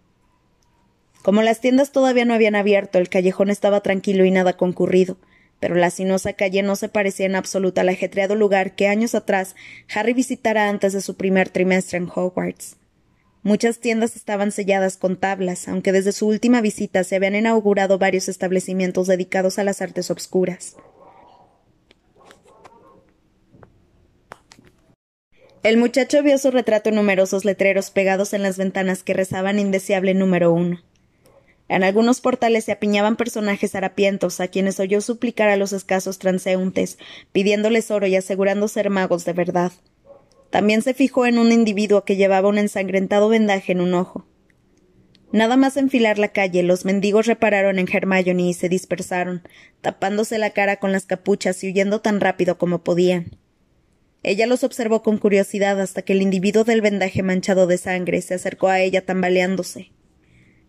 Como 1.21 1.41
las 1.41 1.59
tiendas 1.59 1.91
todavía 1.91 2.25
no 2.25 2.33
habían 2.33 2.55
abierto, 2.55 2.99
el 2.99 3.09
callejón 3.09 3.49
estaba 3.49 3.81
tranquilo 3.81 4.25
y 4.25 4.31
nada 4.31 4.53
concurrido, 4.53 5.17
pero 5.59 5.75
la 5.75 5.89
sinuosa 5.89 6.33
calle 6.33 6.63
no 6.63 6.75
se 6.75 6.89
parecía 6.89 7.25
en 7.25 7.35
absoluto 7.35 7.81
al 7.81 7.89
ajetreado 7.89 8.35
lugar 8.35 8.75
que 8.75 8.87
años 8.87 9.15
atrás 9.15 9.55
Harry 9.93 10.13
visitara 10.13 10.69
antes 10.69 10.93
de 10.93 11.01
su 11.01 11.15
primer 11.15 11.49
trimestre 11.49 11.97
en 11.97 12.09
Hogwarts. 12.13 12.77
Muchas 13.43 13.79
tiendas 13.79 14.15
estaban 14.15 14.51
selladas 14.51 14.97
con 14.97 15.15
tablas, 15.15 15.67
aunque 15.67 15.91
desde 15.91 16.11
su 16.11 16.27
última 16.27 16.61
visita 16.61 17.03
se 17.03 17.15
habían 17.15 17.35
inaugurado 17.35 17.97
varios 17.97 18.27
establecimientos 18.27 19.07
dedicados 19.07 19.57
a 19.57 19.63
las 19.63 19.81
artes 19.81 20.11
obscuras. 20.11 20.75
El 25.67 25.75
muchacho 25.75 26.23
vio 26.23 26.37
su 26.37 26.49
retrato 26.49 26.87
en 26.87 26.95
numerosos 26.95 27.43
letreros 27.43 27.91
pegados 27.91 28.31
en 28.31 28.41
las 28.41 28.57
ventanas 28.57 29.03
que 29.03 29.13
rezaban 29.13 29.59
indeseable 29.59 30.13
número 30.13 30.53
uno. 30.53 30.81
En 31.67 31.83
algunos 31.83 32.21
portales 32.21 32.63
se 32.63 32.71
apiñaban 32.71 33.17
personajes 33.17 33.75
harapientos 33.75 34.39
a 34.39 34.47
quienes 34.47 34.79
oyó 34.79 35.01
suplicar 35.01 35.49
a 35.49 35.57
los 35.57 35.73
escasos 35.73 36.19
transeúntes, 36.19 36.97
pidiéndoles 37.33 37.91
oro 37.91 38.07
y 38.07 38.15
asegurando 38.15 38.69
ser 38.69 38.89
magos 38.89 39.25
de 39.25 39.33
verdad. 39.33 39.73
También 40.51 40.83
se 40.83 40.93
fijó 40.93 41.25
en 41.25 41.37
un 41.37 41.51
individuo 41.51 42.05
que 42.05 42.15
llevaba 42.15 42.47
un 42.47 42.59
ensangrentado 42.59 43.27
vendaje 43.27 43.73
en 43.73 43.81
un 43.81 43.93
ojo. 43.93 44.25
Nada 45.33 45.57
más 45.57 45.75
enfilar 45.75 46.17
la 46.17 46.29
calle, 46.29 46.63
los 46.63 46.85
mendigos 46.85 47.25
repararon 47.25 47.77
en 47.77 47.89
Hermione 47.91 48.43
y 48.43 48.53
se 48.53 48.69
dispersaron, 48.69 49.43
tapándose 49.81 50.37
la 50.37 50.51
cara 50.51 50.77
con 50.77 50.93
las 50.93 51.05
capuchas 51.05 51.61
y 51.65 51.67
huyendo 51.67 51.99
tan 51.99 52.21
rápido 52.21 52.57
como 52.57 52.85
podían. 52.85 53.37
Ella 54.27 54.45
los 54.45 54.65
observó 54.65 55.03
con 55.03 55.19
curiosidad 55.19 55.79
hasta 55.79 56.01
que 56.01 56.11
el 56.11 56.21
individuo 56.21 56.65
del 56.65 56.81
vendaje 56.81 57.23
manchado 57.23 57.65
de 57.65 57.77
sangre 57.77 58.21
se 58.21 58.33
acercó 58.33 58.67
a 58.67 58.81
ella 58.81 59.05
tambaleándose. 59.05 59.93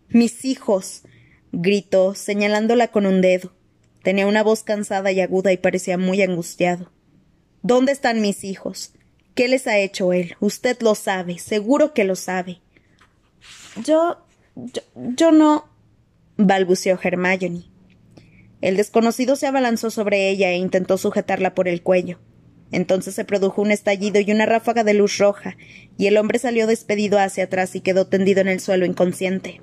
Mis 0.07 0.45
hijos. 0.45 1.01
gritó, 1.51 2.15
señalándola 2.15 2.87
con 2.87 3.05
un 3.05 3.19
dedo. 3.19 3.51
Tenía 4.01 4.27
una 4.27 4.43
voz 4.43 4.63
cansada 4.63 5.11
y 5.11 5.19
aguda 5.19 5.51
y 5.51 5.57
parecía 5.57 5.97
muy 5.97 6.21
angustiado. 6.21 6.89
¿Dónde 7.61 7.91
están 7.91 8.21
mis 8.21 8.45
hijos? 8.45 8.93
¿Qué 9.35 9.49
les 9.49 9.67
ha 9.67 9.77
hecho 9.77 10.13
él? 10.13 10.37
Usted 10.39 10.77
lo 10.79 10.95
sabe, 10.95 11.37
seguro 11.37 11.93
que 11.93 12.05
lo 12.05 12.15
sabe. 12.15 12.61
Yo. 13.83 14.19
yo, 14.55 14.81
yo 14.95 15.33
no. 15.33 15.67
balbuceó 16.37 16.97
Hermione. 17.03 17.65
El 18.61 18.77
desconocido 18.77 19.35
se 19.35 19.47
abalanzó 19.47 19.91
sobre 19.91 20.29
ella 20.29 20.49
e 20.49 20.55
intentó 20.55 20.97
sujetarla 20.97 21.53
por 21.55 21.67
el 21.67 21.83
cuello. 21.83 22.19
Entonces 22.71 23.15
se 23.15 23.25
produjo 23.25 23.61
un 23.61 23.71
estallido 23.71 24.19
y 24.19 24.31
una 24.31 24.45
ráfaga 24.45 24.83
de 24.83 24.93
luz 24.93 25.17
roja, 25.17 25.57
y 25.97 26.07
el 26.07 26.17
hombre 26.17 26.39
salió 26.39 26.67
despedido 26.67 27.19
hacia 27.19 27.45
atrás 27.45 27.75
y 27.75 27.81
quedó 27.81 28.07
tendido 28.07 28.41
en 28.41 28.47
el 28.47 28.59
suelo 28.59 28.85
inconsciente. 28.85 29.61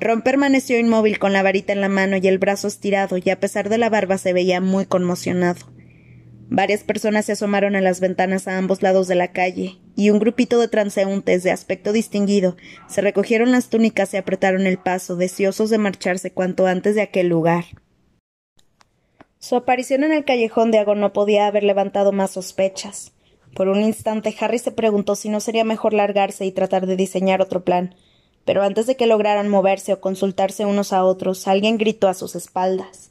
Ron 0.00 0.22
permaneció 0.22 0.78
inmóvil 0.78 1.18
con 1.18 1.32
la 1.32 1.42
varita 1.42 1.72
en 1.72 1.80
la 1.80 1.88
mano 1.88 2.16
y 2.16 2.28
el 2.28 2.38
brazo 2.38 2.68
estirado, 2.68 3.16
y 3.16 3.30
a 3.30 3.40
pesar 3.40 3.68
de 3.68 3.78
la 3.78 3.90
barba 3.90 4.18
se 4.18 4.32
veía 4.32 4.60
muy 4.60 4.86
conmocionado. 4.86 5.72
Varias 6.50 6.82
personas 6.82 7.26
se 7.26 7.32
asomaron 7.32 7.76
a 7.76 7.80
las 7.80 8.00
ventanas 8.00 8.48
a 8.48 8.56
ambos 8.56 8.82
lados 8.82 9.06
de 9.06 9.16
la 9.16 9.32
calle, 9.32 9.80
y 9.96 10.10
un 10.10 10.18
grupito 10.18 10.58
de 10.60 10.68
transeúntes 10.68 11.42
de 11.42 11.50
aspecto 11.50 11.92
distinguido 11.92 12.56
se 12.88 13.00
recogieron 13.00 13.50
las 13.50 13.68
túnicas 13.68 14.14
y 14.14 14.16
apretaron 14.16 14.66
el 14.66 14.78
paso, 14.78 15.16
deseosos 15.16 15.68
de 15.68 15.78
marcharse 15.78 16.30
cuanto 16.30 16.66
antes 16.66 16.94
de 16.94 17.02
aquel 17.02 17.28
lugar. 17.28 17.64
Su 19.40 19.54
aparición 19.56 20.02
en 20.02 20.12
el 20.12 20.24
callejón 20.24 20.70
de 20.70 20.78
Ago 20.78 20.94
no 20.94 21.12
podía 21.12 21.46
haber 21.46 21.62
levantado 21.62 22.10
más 22.12 22.32
sospechas. 22.32 23.12
Por 23.54 23.68
un 23.68 23.82
instante 23.82 24.34
Harry 24.40 24.58
se 24.58 24.72
preguntó 24.72 25.14
si 25.14 25.28
no 25.28 25.40
sería 25.40 25.64
mejor 25.64 25.92
largarse 25.92 26.44
y 26.44 26.52
tratar 26.52 26.86
de 26.86 26.96
diseñar 26.96 27.40
otro 27.40 27.64
plan, 27.64 27.94
pero 28.44 28.62
antes 28.62 28.86
de 28.86 28.96
que 28.96 29.06
lograran 29.06 29.48
moverse 29.48 29.92
o 29.92 30.00
consultarse 30.00 30.64
unos 30.64 30.92
a 30.92 31.04
otros, 31.04 31.46
alguien 31.46 31.78
gritó 31.78 32.08
a 32.08 32.14
sus 32.14 32.34
espaldas. 32.34 33.10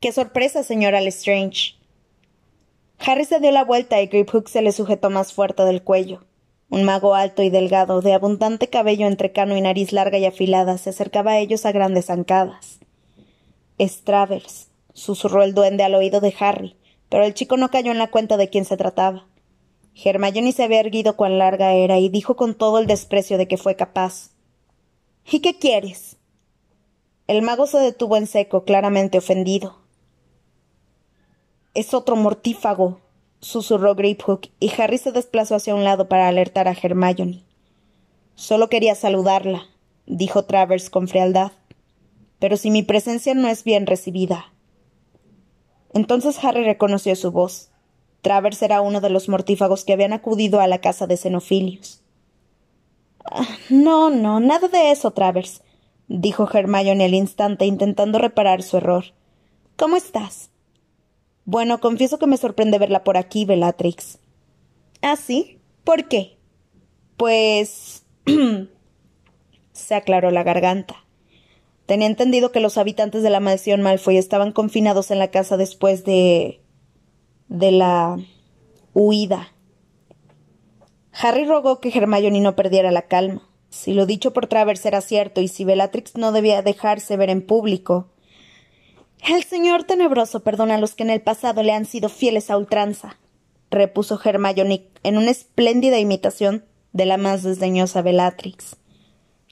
¡Qué 0.00 0.12
sorpresa, 0.12 0.62
señora 0.62 1.00
Lestrange! 1.00 1.76
Harry 2.98 3.24
se 3.24 3.40
dio 3.40 3.50
la 3.52 3.64
vuelta 3.64 4.00
y 4.00 4.06
Griphook 4.06 4.48
se 4.48 4.62
le 4.62 4.72
sujetó 4.72 5.10
más 5.10 5.32
fuerte 5.32 5.64
del 5.64 5.82
cuello. 5.82 6.24
Un 6.68 6.84
mago 6.84 7.14
alto 7.14 7.42
y 7.42 7.50
delgado, 7.50 8.00
de 8.00 8.12
abundante 8.12 8.68
cabello 8.68 9.06
entre 9.06 9.32
cano 9.32 9.56
y 9.56 9.60
nariz 9.60 9.92
larga 9.92 10.18
y 10.18 10.24
afilada, 10.24 10.78
se 10.78 10.90
acercaba 10.90 11.32
a 11.32 11.38
ellos 11.38 11.64
a 11.64 11.72
grandes 11.72 12.06
zancadas. 12.06 12.80
Stravers, 13.78 14.65
susurró 14.96 15.42
el 15.42 15.54
duende 15.54 15.84
al 15.84 15.94
oído 15.94 16.20
de 16.20 16.34
Harry, 16.40 16.74
pero 17.10 17.24
el 17.24 17.34
chico 17.34 17.56
no 17.56 17.70
cayó 17.70 17.92
en 17.92 17.98
la 17.98 18.10
cuenta 18.10 18.36
de 18.36 18.48
quién 18.48 18.64
se 18.64 18.76
trataba. 18.76 19.26
Hermione 19.94 20.52
se 20.52 20.64
había 20.64 20.80
erguido 20.80 21.16
cuán 21.16 21.38
larga 21.38 21.74
era 21.74 21.98
y 21.98 22.08
dijo 22.08 22.34
con 22.34 22.54
todo 22.54 22.78
el 22.78 22.86
desprecio 22.86 23.38
de 23.38 23.46
que 23.46 23.58
fue 23.58 23.76
capaz. 23.76 24.30
¿Y 25.30 25.40
qué 25.40 25.58
quieres? 25.58 26.16
El 27.26 27.42
mago 27.42 27.66
se 27.66 27.78
detuvo 27.78 28.16
en 28.16 28.26
seco, 28.26 28.64
claramente 28.64 29.18
ofendido. 29.18 29.76
Es 31.74 31.92
otro 31.92 32.16
mortífago, 32.16 33.00
susurró 33.40 33.94
Graphook, 33.94 34.48
y 34.60 34.70
Harry 34.80 34.98
se 34.98 35.12
desplazó 35.12 35.56
hacia 35.56 35.74
un 35.74 35.84
lado 35.84 36.08
para 36.08 36.28
alertar 36.28 36.68
a 36.68 36.76
Hermione. 36.80 37.42
Solo 38.34 38.68
quería 38.68 38.94
saludarla, 38.94 39.66
dijo 40.06 40.44
Travers 40.44 40.88
con 40.88 41.06
frialdad. 41.06 41.52
Pero 42.38 42.56
si 42.56 42.70
mi 42.70 42.82
presencia 42.82 43.34
no 43.34 43.48
es 43.48 43.64
bien 43.64 43.86
recibida. 43.86 44.52
Entonces 45.92 46.42
Harry 46.44 46.64
reconoció 46.64 47.14
su 47.16 47.32
voz. 47.32 47.70
Travers 48.22 48.60
era 48.62 48.80
uno 48.80 49.00
de 49.00 49.10
los 49.10 49.28
mortífagos 49.28 49.84
que 49.84 49.92
habían 49.92 50.12
acudido 50.12 50.60
a 50.60 50.66
la 50.66 50.80
casa 50.80 51.06
de 51.06 51.16
Xenofilius. 51.16 52.02
Ah, 53.24 53.46
no, 53.70 54.10
no, 54.10 54.40
nada 54.40 54.68
de 54.68 54.90
eso, 54.90 55.12
Travers, 55.12 55.62
dijo 56.08 56.48
Hermione 56.52 57.04
al 57.04 57.14
instante, 57.14 57.66
intentando 57.66 58.18
reparar 58.18 58.62
su 58.62 58.76
error. 58.76 59.04
¿Cómo 59.76 59.96
estás? 59.96 60.50
Bueno, 61.44 61.80
confieso 61.80 62.18
que 62.18 62.26
me 62.26 62.36
sorprende 62.36 62.78
verla 62.78 63.04
por 63.04 63.16
aquí, 63.16 63.44
Bellatrix. 63.44 64.18
¿Ah, 65.02 65.16
sí? 65.16 65.60
¿Por 65.84 66.08
qué? 66.08 66.38
Pues. 67.16 68.04
se 69.72 69.94
aclaró 69.94 70.30
la 70.30 70.42
garganta. 70.42 71.05
Tenía 71.86 72.08
entendido 72.08 72.50
que 72.50 72.60
los 72.60 72.78
habitantes 72.78 73.22
de 73.22 73.30
la 73.30 73.40
mansión 73.40 73.80
Malfoy 73.80 74.16
estaban 74.16 74.52
confinados 74.52 75.10
en 75.10 75.18
la 75.18 75.30
casa 75.30 75.56
después 75.56 76.04
de. 76.04 76.60
de 77.48 77.70
la. 77.70 78.18
huida. 78.92 79.52
Harry 81.12 81.46
rogó 81.46 81.80
que 81.80 81.88
Hermione 81.88 82.40
no 82.40 82.56
perdiera 82.56 82.90
la 82.90 83.02
calma. 83.02 83.48
Si 83.70 83.94
lo 83.94 84.04
dicho 84.04 84.32
por 84.32 84.46
Travers 84.46 84.84
era 84.84 85.00
cierto 85.00 85.40
y 85.40 85.48
si 85.48 85.64
Bellatrix 85.64 86.16
no 86.16 86.32
debía 86.32 86.62
dejarse 86.62 87.16
ver 87.16 87.30
en 87.30 87.42
público, 87.42 88.08
el 89.26 89.44
señor 89.44 89.84
tenebroso 89.84 90.42
perdona 90.42 90.74
a 90.76 90.78
los 90.78 90.94
que 90.94 91.02
en 91.04 91.10
el 91.10 91.20
pasado 91.20 91.62
le 91.62 91.72
han 91.72 91.84
sido 91.84 92.08
fieles 92.08 92.50
a 92.50 92.56
ultranza, 92.56 93.18
repuso 93.70 94.20
Hermione 94.22 94.88
en 95.02 95.18
una 95.18 95.30
espléndida 95.30 95.98
imitación 95.98 96.64
de 96.92 97.06
la 97.06 97.16
más 97.16 97.42
desdeñosa 97.42 98.02
Bellatrix. 98.02 98.76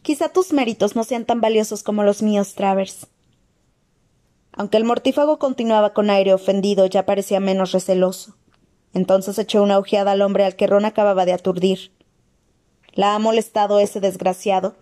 Quizá 0.05 0.29
tus 0.29 0.53
méritos 0.53 0.97
no 0.97 1.03
sean 1.03 1.25
tan 1.25 1.41
valiosos 1.41 1.83
como 1.83 2.03
los 2.03 2.21
míos, 2.21 2.55
Travers. 2.55 3.07
Aunque 4.53 4.77
el 4.77 4.85
mortífago 4.85 5.39
continuaba 5.39 5.95
con 5.95 6.11
aire 6.11 6.35
ofendido, 6.35 6.85
ya 6.85 7.07
parecía 7.07 7.41
menos 7.41 7.73
receloso. 7.73 8.37
Entonces 8.93 9.39
echó 9.39 9.63
una 9.63 9.79
ojeada 9.79 10.13
al 10.13 10.21
hombre 10.21 10.45
al 10.45 10.57
que 10.57 10.67
Ron 10.67 10.85
acababa 10.85 11.25
de 11.25 11.33
aturdir. 11.33 11.91
¿La 12.93 13.15
ha 13.15 13.19
molestado 13.19 13.81
ese 13.81 13.99
desgraciado? 13.99 14.77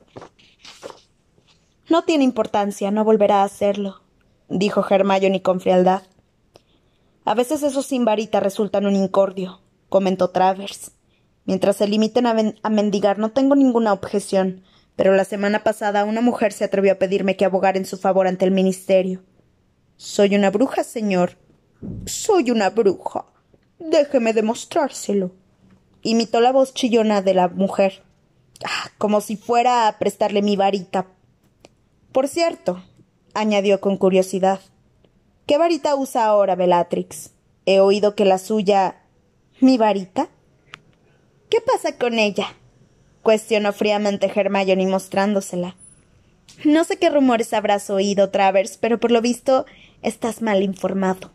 No 1.89 2.03
tiene 2.03 2.25
importancia, 2.25 2.91
no 2.91 3.05
volverá 3.05 3.43
a 3.43 3.45
hacerlo, 3.45 4.03
dijo 4.49 4.85
Hermione 4.85 5.41
con 5.41 5.61
frialdad. 5.61 6.03
A 7.25 7.35
veces 7.35 7.63
esos 7.63 7.87
sin 7.87 8.05
varita 8.05 8.41
resultan 8.41 8.87
un 8.87 8.97
incordio, 8.97 9.61
comentó 9.89 10.31
Travers. 10.31 10.91
Mientras 11.45 11.77
se 11.77 11.87
limiten 11.87 12.27
a, 12.27 12.35
a, 12.65 12.71
mendigar 12.71 13.21
no 13.21 13.31
tengo 13.31 13.55
ninguna 13.55 13.93
objeción, 13.93 14.65
pero 14.97 15.15
la 15.15 15.25
semana 15.25 15.65
pasada 15.65 16.05
una 16.05 16.21
mujer 16.21 16.53
se 16.53 16.65
atrevió 16.65 16.93
a 16.93 16.97
pedirme 16.97 17.37
que 17.37 17.45
abogara 17.45 17.79
en 17.79 17.87
su 17.87 17.97
favor 17.97 18.27
ante 18.27 18.45
el 18.45 18.51
ministerio. 18.51 19.23
Soy 19.97 20.35
una 20.35 20.51
bruja, 20.51 20.85
señor. 20.85 21.39
Soy 22.07 22.51
una 22.51 22.71
bruja. 22.71 23.27
Déjeme 23.79 24.33
demostrárselo. 24.33 25.33
Imitó 26.03 26.41
la 26.41 26.53
voz 26.53 26.75
chillona 26.75 27.23
de 27.23 27.35
la 27.35 27.49
mujer, 27.49 28.03
ah, 28.65 28.91
como 28.99 29.21
si 29.21 29.37
fuera 29.37 29.87
a 29.87 29.99
prestarle 29.99 30.43
mi 30.43 30.57
varita. 30.57 31.07
Por 32.11 32.29
cierto, 32.29 32.83
añadió 33.35 33.81
con 33.81 33.97
curiosidad, 33.97 34.61
¿qué 35.47 35.59
varita 35.59 35.95
usa 35.95 36.27
ahora 36.27 36.57
Bellatrix? 36.57 37.31
He 37.67 37.81
oído 37.81 38.15
que 38.15 38.25
la 38.25 38.39
suya. 38.39 39.03
¿Mi 39.61 39.79
varita? 39.79 40.29
¿Qué 41.49 41.61
pasa 41.61 41.97
con 41.97 42.19
ella? 42.19 42.57
Cuestionó 43.23 43.73
fríamente 43.73 44.31
Hermione 44.35 44.87
mostrándosela. 44.87 45.77
No 46.65 46.85
sé 46.85 46.99
qué 46.99 47.11
rumores 47.11 47.53
habrás 47.53 47.89
oído, 47.91 48.31
Travers, 48.31 48.77
pero 48.77 48.99
por 48.99 49.11
lo 49.11 49.21
visto 49.21 49.67
estás 50.03 50.43
mal 50.43 50.63
informado. 50.63 51.31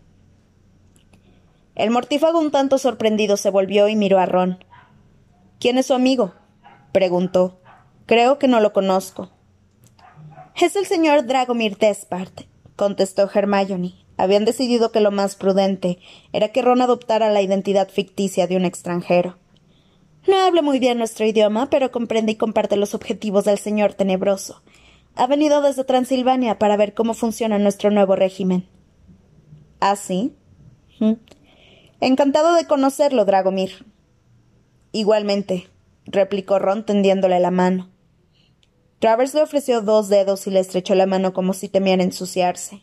El 1.75 1.91
mortífago 1.91 2.39
un 2.39 2.51
tanto 2.51 2.77
sorprendido 2.77 3.37
se 3.37 3.49
volvió 3.49 3.87
y 3.87 3.95
miró 3.95 4.19
a 4.19 4.25
Ron. 4.25 4.63
¿Quién 5.59 5.77
es 5.77 5.87
su 5.87 5.93
amigo? 5.93 6.33
preguntó. 6.91 7.59
Creo 8.05 8.39
que 8.39 8.47
no 8.47 8.59
lo 8.59 8.73
conozco. 8.73 9.29
Es 10.59 10.75
el 10.75 10.85
señor 10.85 11.25
Dragomir 11.25 11.77
Despard, 11.77 12.31
contestó 12.75 13.29
Hermione. 13.31 13.93
Habían 14.17 14.45
decidido 14.45 14.91
que 14.91 15.01
lo 15.01 15.11
más 15.11 15.35
prudente 15.35 15.99
era 16.33 16.49
que 16.49 16.63
Ron 16.63 16.81
adoptara 16.81 17.29
la 17.29 17.41
identidad 17.41 17.89
ficticia 17.89 18.47
de 18.47 18.57
un 18.57 18.65
extranjero. 18.65 19.37
No 20.27 20.37
habla 20.37 20.61
muy 20.61 20.79
bien 20.79 20.97
nuestro 20.97 21.25
idioma, 21.25 21.69
pero 21.69 21.91
comprende 21.91 22.33
y 22.33 22.35
comparte 22.35 22.75
los 22.75 22.93
objetivos 22.93 23.45
del 23.45 23.57
señor 23.57 23.93
tenebroso. 23.93 24.61
Ha 25.15 25.25
venido 25.25 25.61
desde 25.61 25.85
Transilvania 25.85 26.59
para 26.59 26.77
ver 26.77 26.93
cómo 26.93 27.13
funciona 27.13 27.57
nuestro 27.57 27.91
nuevo 27.91 28.15
régimen. 28.15 28.67
¿Ah, 29.79 29.95
sí? 29.95 30.35
Encantado 32.01 32.53
de 32.55 32.65
conocerlo, 32.65 33.23
Dragomir. 33.23 33.85
Igualmente, 34.91 35.69
replicó 36.05 36.59
Ron 36.59 36.85
tendiéndole 36.85 37.39
la 37.39 37.51
mano. 37.51 37.89
Travers 38.99 39.33
le 39.33 39.43
ofreció 39.43 39.81
dos 39.81 40.09
dedos 40.09 40.47
y 40.47 40.51
le 40.51 40.59
estrechó 40.59 40.95
la 40.95 41.05
mano 41.05 41.33
como 41.33 41.53
si 41.53 41.69
temiera 41.69 42.03
ensuciarse. 42.03 42.81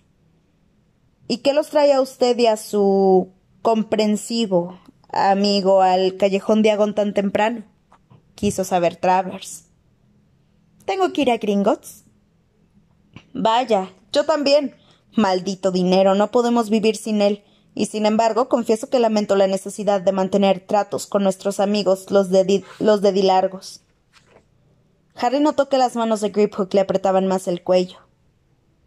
¿Y 1.29 1.39
qué 1.39 1.53
los 1.53 1.69
trae 1.69 1.93
a 1.93 2.01
usted 2.01 2.39
y 2.39 2.47
a 2.47 2.57
su 2.57 3.33
comprensivo 3.63 4.79
amigo 5.15 5.83
al 5.83 6.17
callejón 6.17 6.63
de 6.63 6.71
Agón 6.71 6.95
tan 6.95 7.15
temprano? 7.15 7.65
quiso 8.35 8.65
saber 8.65 8.97
Travers. 8.97 9.65
¿Tengo 10.85 11.13
que 11.13 11.23
ir 11.23 11.31
a 11.31 11.39
Gringotts? 11.39 12.05
Vaya, 13.33 13.91
yo 14.13 14.25
también. 14.25 14.77
Maldito 15.17 15.71
dinero, 15.71 16.15
no 16.15 16.31
podemos 16.31 16.71
vivir 16.71 16.97
sin 16.97 17.23
él 17.23 17.45
y 17.75 17.87
sin 17.87 18.05
embargo 18.07 18.49
confieso 18.49 18.89
que 18.89 18.99
lamento 18.99 19.37
la 19.37 19.47
necesidad 19.47 20.01
de 20.01 20.13
mantener 20.13 20.61
tratos 20.61 21.07
con 21.07 21.23
nuestros 21.23 21.61
amigos 21.61 22.11
los 22.11 22.31
de, 22.31 22.65
los 22.81 23.01
de 23.01 23.13
Dilargos. 23.13 23.81
Harry 25.15 25.41
notó 25.41 25.69
que 25.69 25.79
las 25.79 25.95
manos 25.95 26.21
de 26.21 26.31
Griphook 26.31 26.75
le 26.75 26.81
apretaban 26.81 27.27
más 27.27 27.47
el 27.47 27.63
cuello. 27.63 27.99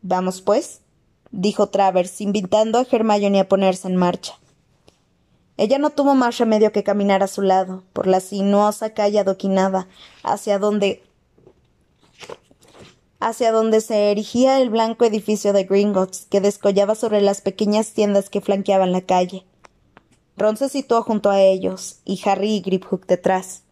Vamos, 0.02 0.42
pues, 0.42 0.82
dijo 1.32 1.68
Travers, 1.68 2.20
invitando 2.20 2.80
a 2.80 2.86
Hermione 2.90 3.40
a 3.40 3.48
ponerse 3.48 3.88
en 3.88 3.96
marcha. 3.96 4.34
Ella 5.58 5.80
no 5.80 5.90
tuvo 5.90 6.14
más 6.14 6.38
remedio 6.38 6.72
que 6.72 6.84
caminar 6.84 7.24
a 7.24 7.28
su 7.28 7.42
lado, 7.42 7.84
por 7.92 8.06
la 8.06 8.20
sinuosa 8.20 8.92
calle 8.94 9.20
adoquinada, 9.20 9.88
hacia 10.24 10.60
donde 10.60 11.04
hacia 13.20 13.52
donde 13.52 13.82
se 13.82 14.12
erigía 14.12 14.62
el 14.62 14.70
blanco 14.70 15.04
edificio 15.04 15.52
de 15.52 15.64
Gringotts, 15.64 16.28
que 16.30 16.40
descollaba 16.40 16.94
sobre 16.94 17.20
las 17.22 17.42
pequeñas 17.42 17.94
tiendas 17.94 18.30
que 18.30 18.42
flanqueaban 18.42 18.92
la 18.92 19.02
calle. 19.02 19.44
Ron 20.38 20.56
se 20.56 20.70
situó 20.70 21.02
junto 21.02 21.32
a 21.32 21.42
ellos, 21.42 22.00
y 22.06 22.22
Harry 22.26 22.58
y 22.58 22.62
Griphook 22.62 23.08
detrás. 23.08 23.64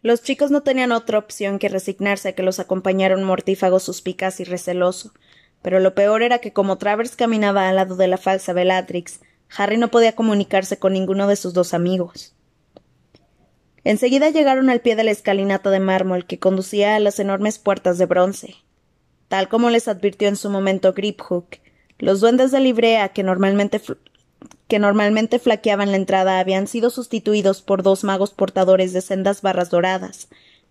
Los 0.00 0.22
chicos 0.22 0.52
no 0.52 0.62
tenían 0.62 0.92
otra 0.92 1.18
opción 1.18 1.58
que 1.58 1.68
resignarse 1.68 2.28
a 2.28 2.34
que 2.34 2.44
los 2.44 2.60
acompañara 2.60 3.16
un 3.16 3.24
mortífago 3.24 3.80
suspicaz 3.80 4.38
y 4.38 4.44
receloso, 4.44 5.12
pero 5.60 5.80
lo 5.80 5.94
peor 5.94 6.22
era 6.22 6.38
que 6.38 6.52
como 6.52 6.78
Travers 6.78 7.16
caminaba 7.16 7.68
al 7.68 7.76
lado 7.76 7.96
de 7.96 8.06
la 8.06 8.16
falsa 8.16 8.52
Bellatrix, 8.52 9.20
Harry 9.56 9.76
no 9.76 9.88
podía 9.88 10.14
comunicarse 10.14 10.78
con 10.78 10.92
ninguno 10.92 11.26
de 11.26 11.36
sus 11.36 11.52
dos 11.52 11.74
amigos. 11.74 12.34
Enseguida 13.84 14.30
llegaron 14.30 14.70
al 14.70 14.80
pie 14.80 14.96
de 14.96 15.04
la 15.04 15.10
escalinata 15.10 15.70
de 15.70 15.80
mármol 15.80 16.24
que 16.24 16.38
conducía 16.38 16.94
a 16.94 17.00
las 17.00 17.18
enormes 17.18 17.58
puertas 17.58 17.98
de 17.98 18.06
bronce. 18.06 18.54
Tal 19.28 19.48
como 19.48 19.70
les 19.70 19.88
advirtió 19.88 20.28
en 20.28 20.36
su 20.36 20.50
momento 20.50 20.92
Griphook, 20.92 21.56
los 21.98 22.20
duendes 22.20 22.52
de 22.52 22.60
librea 22.60 23.08
que 23.08 23.22
normalmente, 23.22 23.80
que 24.68 24.78
normalmente 24.78 25.38
flaqueaban 25.38 25.90
la 25.90 25.96
entrada 25.96 26.38
habían 26.38 26.66
sido 26.66 26.90
sustituidos 26.90 27.62
por 27.62 27.82
dos 27.82 28.04
magos 28.04 28.32
portadores 28.32 28.92
de 28.92 29.00
sendas 29.00 29.42
barras 29.42 29.70
doradas, 29.70 30.28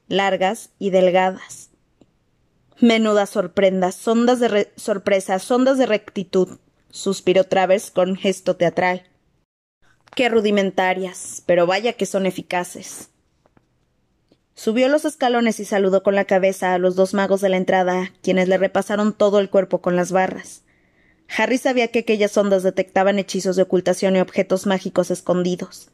largas 0.08 0.70
y 0.80 0.89
delgadas. 0.89 1.70
Menudas 2.80 3.30
sorprendas, 3.30 4.04
de 4.06 4.72
sorpresa, 4.76 5.39
sondas 5.39 5.78
de 5.78 5.86
rectitud, 5.86 6.58
suspiró 6.91 7.45
Travers 7.45 7.89
con 7.89 8.15
gesto 8.15 8.56
teatral. 8.56 9.04
Qué 10.15 10.30
rudimentarias, 10.30 11.41
pero 11.45 11.65
vaya 11.65 11.93
que 11.93 12.06
son 12.06 12.25
eficaces. 12.25 13.10
Subió 14.54 14.89
los 14.89 15.06
escalones 15.06 15.60
y 15.60 15.65
saludó 15.65 16.04
con 16.04 16.13
la 16.13 16.25
cabeza 16.25 16.73
a 16.73 16.77
los 16.77 16.95
dos 16.95 17.13
magos 17.13 17.41
de 17.41 17.49
la 17.49 17.58
entrada, 17.58 18.12
quienes 18.21 18.47
le 18.47 18.58
repasaron 18.58 19.13
todo 19.13 19.39
el 19.39 19.49
cuerpo 19.49 19.82
con 19.82 19.95
las 19.95 20.12
barras. 20.12 20.63
Harry 21.36 21.58
sabía 21.58 21.88
que 21.88 21.99
aquellas 21.99 22.38
ondas 22.38 22.62
detectaban 22.62 23.17
hechizos 23.17 23.56
de 23.56 23.63
ocultación 23.63 24.15
y 24.15 24.19
objetos 24.19 24.67
mágicos 24.67 25.10
escondidos. 25.10 25.89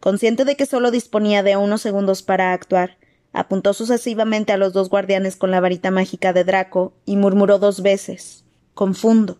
Consciente 0.00 0.44
de 0.44 0.56
que 0.56 0.66
solo 0.66 0.90
disponía 0.90 1.42
de 1.42 1.56
unos 1.56 1.80
segundos 1.80 2.22
para 2.22 2.52
actuar, 2.52 2.98
apuntó 3.32 3.72
sucesivamente 3.72 4.52
a 4.52 4.56
los 4.56 4.72
dos 4.72 4.90
guardianes 4.90 5.36
con 5.36 5.52
la 5.52 5.60
varita 5.60 5.90
mágica 5.90 6.32
de 6.32 6.44
Draco 6.44 6.94
y 7.04 7.16
murmuró 7.16 7.58
dos 7.58 7.80
veces 7.82 8.44
Confundo. 8.74 9.38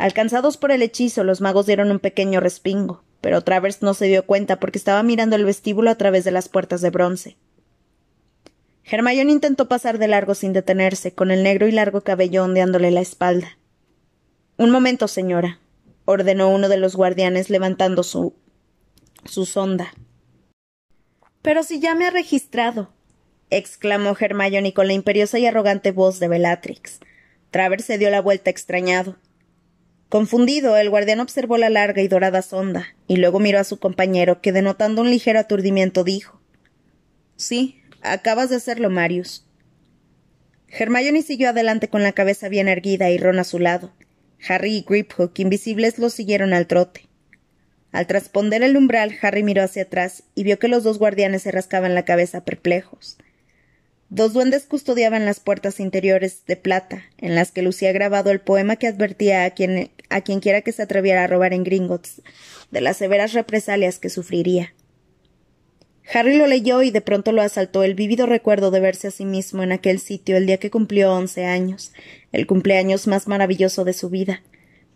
Alcanzados 0.00 0.56
por 0.56 0.72
el 0.72 0.80
hechizo, 0.80 1.24
los 1.24 1.42
magos 1.42 1.66
dieron 1.66 1.90
un 1.90 1.98
pequeño 1.98 2.40
respingo, 2.40 3.04
pero 3.20 3.42
Travers 3.42 3.82
no 3.82 3.92
se 3.92 4.06
dio 4.06 4.24
cuenta 4.24 4.58
porque 4.58 4.78
estaba 4.78 5.02
mirando 5.02 5.36
el 5.36 5.44
vestíbulo 5.44 5.90
a 5.90 5.96
través 5.96 6.24
de 6.24 6.30
las 6.30 6.48
puertas 6.48 6.80
de 6.80 6.88
bronce. 6.88 7.36
Hermione 8.82 9.30
intentó 9.30 9.68
pasar 9.68 9.98
de 9.98 10.08
largo 10.08 10.34
sin 10.34 10.54
detenerse, 10.54 11.12
con 11.12 11.30
el 11.30 11.42
negro 11.42 11.68
y 11.68 11.72
largo 11.72 12.00
cabello 12.00 12.44
ondeándole 12.44 12.90
la 12.90 13.02
espalda. 13.02 13.58
Un 14.56 14.70
momento, 14.70 15.06
señora, 15.06 15.60
ordenó 16.06 16.48
uno 16.48 16.70
de 16.70 16.78
los 16.78 16.96
guardianes 16.96 17.50
levantando 17.50 18.02
su 18.02 18.32
su 19.26 19.44
sonda. 19.44 19.92
Pero 21.42 21.62
si 21.62 21.78
ya 21.78 21.94
me 21.94 22.06
ha 22.06 22.10
registrado, 22.10 22.90
exclamó 23.50 24.16
Hermione 24.18 24.72
con 24.72 24.86
la 24.86 24.94
imperiosa 24.94 25.38
y 25.38 25.44
arrogante 25.44 25.92
voz 25.92 26.20
de 26.20 26.28
Bellatrix. 26.28 27.00
Travers 27.50 27.84
se 27.84 27.98
dio 27.98 28.08
la 28.08 28.22
vuelta 28.22 28.48
extrañado. 28.48 29.18
Confundido, 30.10 30.76
el 30.76 30.90
guardián 30.90 31.20
observó 31.20 31.56
la 31.56 31.70
larga 31.70 32.02
y 32.02 32.08
dorada 32.08 32.42
sonda, 32.42 32.96
y 33.06 33.18
luego 33.18 33.38
miró 33.38 33.60
a 33.60 33.64
su 33.64 33.78
compañero, 33.78 34.40
que 34.40 34.50
denotando 34.50 35.02
un 35.02 35.08
ligero 35.08 35.38
aturdimiento 35.38 36.02
dijo 36.02 36.40
Sí, 37.36 37.80
acabas 38.02 38.50
de 38.50 38.56
hacerlo, 38.56 38.90
Marius. 38.90 39.46
Hermione 40.66 41.22
siguió 41.22 41.50
adelante 41.50 41.86
con 41.86 42.02
la 42.02 42.10
cabeza 42.10 42.48
bien 42.48 42.66
erguida 42.66 43.08
y 43.08 43.18
Ron 43.18 43.38
a 43.38 43.44
su 43.44 43.60
lado. 43.60 43.92
Harry 44.48 44.78
y 44.78 44.82
Griphook, 44.82 45.38
invisibles, 45.38 46.00
lo 46.00 46.10
siguieron 46.10 46.54
al 46.54 46.66
trote. 46.66 47.08
Al 47.92 48.08
trasponder 48.08 48.64
el 48.64 48.76
umbral, 48.76 49.16
Harry 49.22 49.44
miró 49.44 49.62
hacia 49.62 49.84
atrás 49.84 50.24
y 50.34 50.42
vio 50.42 50.58
que 50.58 50.66
los 50.66 50.82
dos 50.82 50.98
guardianes 50.98 51.42
se 51.42 51.52
rascaban 51.52 51.94
la 51.94 52.04
cabeza 52.04 52.44
perplejos. 52.44 53.16
Dos 54.10 54.32
duendes 54.32 54.66
custodiaban 54.66 55.24
las 55.24 55.38
puertas 55.38 55.78
interiores 55.78 56.44
de 56.44 56.56
plata, 56.56 57.04
en 57.18 57.36
las 57.36 57.52
que 57.52 57.62
lucía 57.62 57.92
grabado 57.92 58.32
el 58.32 58.40
poema 58.40 58.74
que 58.74 58.88
advertía 58.88 59.44
a 59.44 59.50
quien, 59.50 59.92
a 60.08 60.20
quien 60.22 60.40
quiera 60.40 60.62
que 60.62 60.72
se 60.72 60.82
atreviera 60.82 61.22
a 61.22 61.26
robar 61.28 61.54
en 61.54 61.62
Gringotts 61.62 62.20
de 62.72 62.80
las 62.80 62.96
severas 62.96 63.34
represalias 63.34 64.00
que 64.00 64.10
sufriría. 64.10 64.74
Harry 66.12 66.36
lo 66.36 66.48
leyó 66.48 66.82
y 66.82 66.90
de 66.90 67.00
pronto 67.00 67.30
lo 67.30 67.40
asaltó 67.40 67.84
el 67.84 67.94
vívido 67.94 68.26
recuerdo 68.26 68.72
de 68.72 68.80
verse 68.80 69.06
a 69.06 69.10
sí 69.12 69.24
mismo 69.24 69.62
en 69.62 69.70
aquel 69.70 70.00
sitio 70.00 70.36
el 70.36 70.46
día 70.46 70.58
que 70.58 70.70
cumplió 70.72 71.14
once 71.14 71.44
años, 71.44 71.92
el 72.32 72.48
cumpleaños 72.48 73.06
más 73.06 73.28
maravilloso 73.28 73.84
de 73.84 73.92
su 73.92 74.10
vida, 74.10 74.42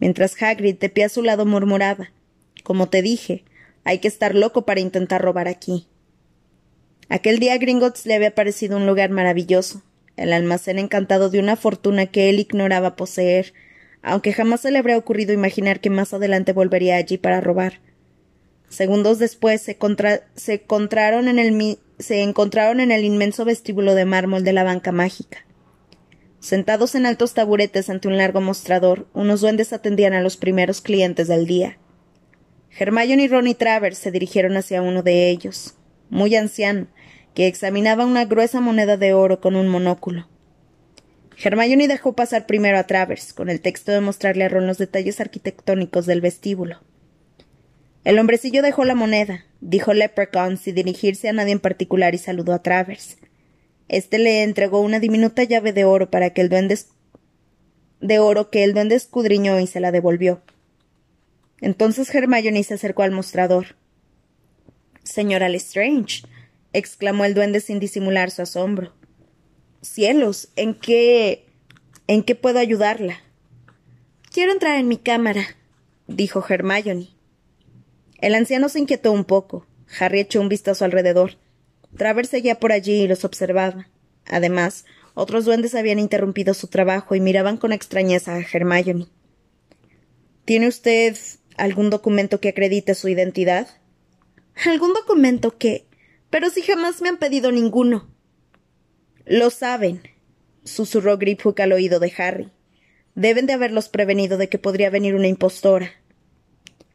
mientras 0.00 0.42
Hagrid 0.42 0.76
de 0.76 0.88
pie 0.88 1.04
a 1.04 1.08
su 1.08 1.22
lado 1.22 1.46
murmuraba 1.46 2.10
Como 2.64 2.88
te 2.88 3.00
dije, 3.00 3.44
hay 3.84 4.00
que 4.00 4.08
estar 4.08 4.34
loco 4.34 4.66
para 4.66 4.80
intentar 4.80 5.22
robar 5.22 5.46
aquí. 5.46 5.86
Aquel 7.08 7.38
día 7.38 7.58
Gringotts 7.58 8.06
le 8.06 8.14
había 8.14 8.34
parecido 8.34 8.76
un 8.76 8.86
lugar 8.86 9.10
maravilloso. 9.10 9.82
el 10.16 10.32
almacén 10.32 10.78
encantado 10.78 11.28
de 11.28 11.40
una 11.40 11.56
fortuna 11.56 12.06
que 12.06 12.30
él 12.30 12.38
ignoraba 12.38 12.94
poseer, 12.94 13.52
aunque 14.00 14.32
jamás 14.32 14.60
se 14.60 14.70
le 14.70 14.78
habría 14.78 14.96
ocurrido 14.96 15.32
imaginar 15.32 15.80
que 15.80 15.90
más 15.90 16.14
adelante 16.14 16.52
volvería 16.52 16.96
allí 16.96 17.18
para 17.18 17.40
robar. 17.40 17.80
Segundos 18.68 19.18
después 19.18 19.60
se, 19.60 19.76
se, 20.34 20.52
encontraron 20.54 21.28
en 21.28 21.38
el 21.38 21.78
se 21.98 22.22
encontraron 22.22 22.80
en 22.80 22.92
el 22.92 23.04
inmenso 23.04 23.44
vestíbulo 23.44 23.94
de 23.94 24.04
mármol 24.04 24.44
de 24.44 24.52
la 24.52 24.64
banca 24.64 24.92
mágica. 24.92 25.44
Sentados 26.40 26.94
en 26.94 27.06
altos 27.06 27.34
taburetes 27.34 27.88
ante 27.88 28.08
un 28.08 28.18
largo 28.18 28.40
mostrador, 28.40 29.08
unos 29.14 29.40
duendes 29.40 29.72
atendían 29.72 30.12
a 30.12 30.20
los 30.20 30.36
primeros 30.36 30.80
clientes 30.80 31.26
del 31.26 31.46
día. 31.46 31.78
Hermione 32.78 33.22
y 33.22 33.28
Ronnie 33.28 33.54
Travers 33.54 33.98
se 33.98 34.10
dirigieron 34.10 34.56
hacia 34.56 34.82
uno 34.82 35.02
de 35.02 35.30
ellos, 35.30 35.74
muy 36.10 36.34
anciano, 36.36 36.88
que 37.34 37.46
examinaba 37.46 38.06
una 38.06 38.24
gruesa 38.24 38.60
moneda 38.60 38.96
de 38.96 39.12
oro 39.12 39.40
con 39.40 39.56
un 39.56 39.68
monóculo. 39.68 40.28
Hermione 41.42 41.88
dejó 41.88 42.14
pasar 42.14 42.46
primero 42.46 42.78
a 42.78 42.86
Travers, 42.86 43.32
con 43.32 43.50
el 43.50 43.60
texto 43.60 43.92
de 43.92 44.00
mostrarle 44.00 44.44
a 44.44 44.48
Ron 44.48 44.66
los 44.66 44.78
detalles 44.78 45.20
arquitectónicos 45.20 46.06
del 46.06 46.20
vestíbulo. 46.20 46.80
El 48.04 48.18
hombrecillo 48.18 48.62
dejó 48.62 48.84
la 48.84 48.94
moneda, 48.94 49.44
dijo 49.60 49.94
Leprechaun 49.94 50.58
sin 50.58 50.74
dirigirse 50.74 51.28
a 51.28 51.32
nadie 51.32 51.52
en 51.52 51.60
particular 51.60 52.14
y 52.14 52.18
saludó 52.18 52.52
a 52.52 52.62
Travers. 52.62 53.16
Este 53.88 54.18
le 54.18 54.42
entregó 54.42 54.80
una 54.80 55.00
diminuta 55.00 55.42
llave 55.42 55.72
de 55.72 55.84
oro 55.84 56.10
para 56.10 56.30
que 56.30 56.40
el 56.40 56.48
duende 56.48 56.78
de 58.00 58.18
oro 58.18 58.50
que 58.50 58.62
el 58.62 58.74
duende 58.74 58.94
escudriñó 58.94 59.58
y 59.58 59.66
se 59.66 59.80
la 59.80 59.90
devolvió. 59.90 60.42
Entonces 61.60 62.14
Hermione 62.14 62.62
se 62.62 62.74
acercó 62.74 63.02
al 63.02 63.10
mostrador. 63.10 63.76
Señora 65.02 65.48
Lestrange, 65.48 66.22
exclamó 66.74 67.24
el 67.24 67.32
duende 67.32 67.60
sin 67.60 67.78
disimular 67.78 68.30
su 68.30 68.42
asombro. 68.42 68.92
Cielos, 69.80 70.48
¿en 70.56 70.74
qué. 70.74 71.46
¿En 72.06 72.22
qué 72.22 72.34
puedo 72.34 72.58
ayudarla? 72.58 73.20
Quiero 74.30 74.52
entrar 74.52 74.78
en 74.78 74.88
mi 74.88 74.98
cámara, 74.98 75.56
dijo 76.06 76.44
Hermione. 76.46 77.08
El 78.18 78.34
anciano 78.34 78.68
se 78.68 78.80
inquietó 78.80 79.12
un 79.12 79.24
poco. 79.24 79.66
Harry 79.98 80.20
echó 80.20 80.40
un 80.40 80.48
vistazo 80.48 80.84
alrededor. 80.84 81.38
Travers 81.96 82.28
seguía 82.28 82.58
por 82.58 82.72
allí 82.72 83.02
y 83.02 83.08
los 83.08 83.24
observaba. 83.24 83.88
Además, 84.26 84.84
otros 85.14 85.44
duendes 85.44 85.74
habían 85.74 86.00
interrumpido 86.00 86.52
su 86.54 86.66
trabajo 86.66 87.14
y 87.14 87.20
miraban 87.20 87.56
con 87.56 87.72
extrañeza 87.72 88.34
a 88.34 88.40
Hermione. 88.40 89.06
¿Tiene 90.44 90.66
usted 90.66 91.16
algún 91.56 91.88
documento 91.88 92.40
que 92.40 92.48
acredite 92.48 92.94
su 92.94 93.08
identidad? 93.08 93.68
¿Algún 94.66 94.92
documento 94.92 95.56
que? 95.56 95.86
Pero 96.34 96.50
si 96.50 96.62
jamás 96.62 97.00
me 97.00 97.08
han 97.08 97.18
pedido 97.18 97.52
ninguno. 97.52 98.08
Lo 99.24 99.50
saben, 99.50 100.02
susurró 100.64 101.16
Griphook 101.16 101.60
al 101.60 101.70
oído 101.70 102.00
de 102.00 102.12
Harry. 102.18 102.50
Deben 103.14 103.46
de 103.46 103.52
haberlos 103.52 103.88
prevenido 103.88 104.36
de 104.36 104.48
que 104.48 104.58
podría 104.58 104.90
venir 104.90 105.14
una 105.14 105.28
impostora. 105.28 105.92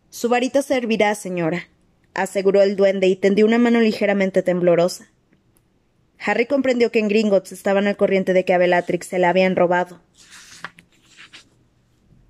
Su 0.09 0.27
varita 0.27 0.61
servirá, 0.61 1.15
señora, 1.15 1.69
aseguró 2.13 2.61
el 2.61 2.75
duende 2.75 3.07
y 3.07 3.15
tendió 3.15 3.45
una 3.45 3.59
mano 3.59 3.79
ligeramente 3.79 4.43
temblorosa. 4.43 5.09
Harry 6.19 6.45
comprendió 6.45 6.91
que 6.91 6.99
en 6.99 7.07
Gringotts 7.07 7.53
estaban 7.53 7.87
al 7.87 7.95
corriente 7.95 8.33
de 8.33 8.43
que 8.43 8.53
a 8.53 8.57
Bellatrix 8.57 9.07
se 9.07 9.19
la 9.19 9.29
habían 9.29 9.55
robado. 9.55 10.01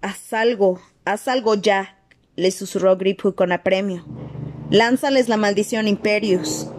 Haz 0.01 0.31
algo, 0.31 0.79
haz 1.05 1.27
algo 1.27 1.55
ya, 1.55 2.03
le 2.35 2.51
susurró 2.51 2.97
Griphook 2.97 3.33
con 3.33 3.51
apremio. 3.51 4.05
Lánzales 4.69 5.27
la 5.27 5.37
maldición 5.37 5.87
Imperius. 5.87 6.69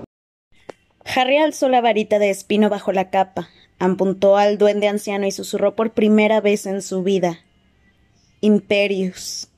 Harry 1.15 1.39
alzó 1.39 1.69
la 1.69 1.81
varita 1.81 2.19
de 2.19 2.31
espino 2.31 2.69
bajo 2.69 2.93
la 2.93 3.11
capa, 3.11 3.49
apuntó 3.79 4.37
al 4.37 4.59
duende 4.59 4.89
anciano 4.89 5.27
y 5.27 5.33
susurró 5.33 5.75
por 5.75 5.93
primera 5.93 6.41
vez 6.41 6.67
en 6.67 6.83
su 6.83 7.03
vida. 7.03 7.41
Imperius. 8.41 9.49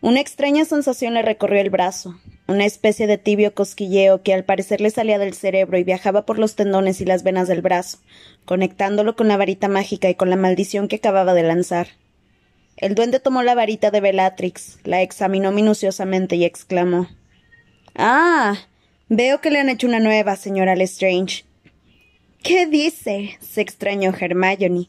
Una 0.00 0.20
extraña 0.20 0.64
sensación 0.66 1.14
le 1.14 1.22
recorrió 1.22 1.60
el 1.60 1.70
brazo, 1.70 2.20
una 2.46 2.66
especie 2.66 3.06
de 3.06 3.16
tibio 3.16 3.54
cosquilleo 3.54 4.22
que 4.22 4.34
al 4.34 4.44
parecer 4.44 4.82
le 4.82 4.90
salía 4.90 5.18
del 5.18 5.32
cerebro 5.32 5.78
y 5.78 5.84
viajaba 5.84 6.26
por 6.26 6.38
los 6.38 6.56
tendones 6.56 7.00
y 7.00 7.06
las 7.06 7.22
venas 7.22 7.48
del 7.48 7.62
brazo, 7.62 7.98
conectándolo 8.44 9.16
con 9.16 9.28
la 9.28 9.38
varita 9.38 9.68
mágica 9.68 10.10
y 10.10 10.14
con 10.14 10.28
la 10.28 10.36
maldición 10.36 10.88
que 10.88 10.96
acababa 10.96 11.32
de 11.32 11.42
lanzar. 11.42 11.88
El 12.76 12.94
duende 12.94 13.18
tomó 13.18 13.42
la 13.42 13.54
varita 13.54 13.90
de 13.90 14.00
Bellatrix, 14.00 14.78
la 14.84 15.00
examinó 15.00 15.52
minuciosamente 15.52 16.36
y 16.36 16.44
exclamó 16.44 17.08
Ah. 17.94 18.56
Veo 19.08 19.40
que 19.42 19.50
le 19.50 19.58
han 19.58 19.68
hecho 19.68 19.86
una 19.86 20.00
nueva, 20.00 20.34
señora 20.34 20.74
Lestrange. 20.74 21.44
¿Qué 22.42 22.66
dice? 22.66 23.38
se 23.40 23.60
extrañó 23.60 24.14
Hermione. 24.18 24.88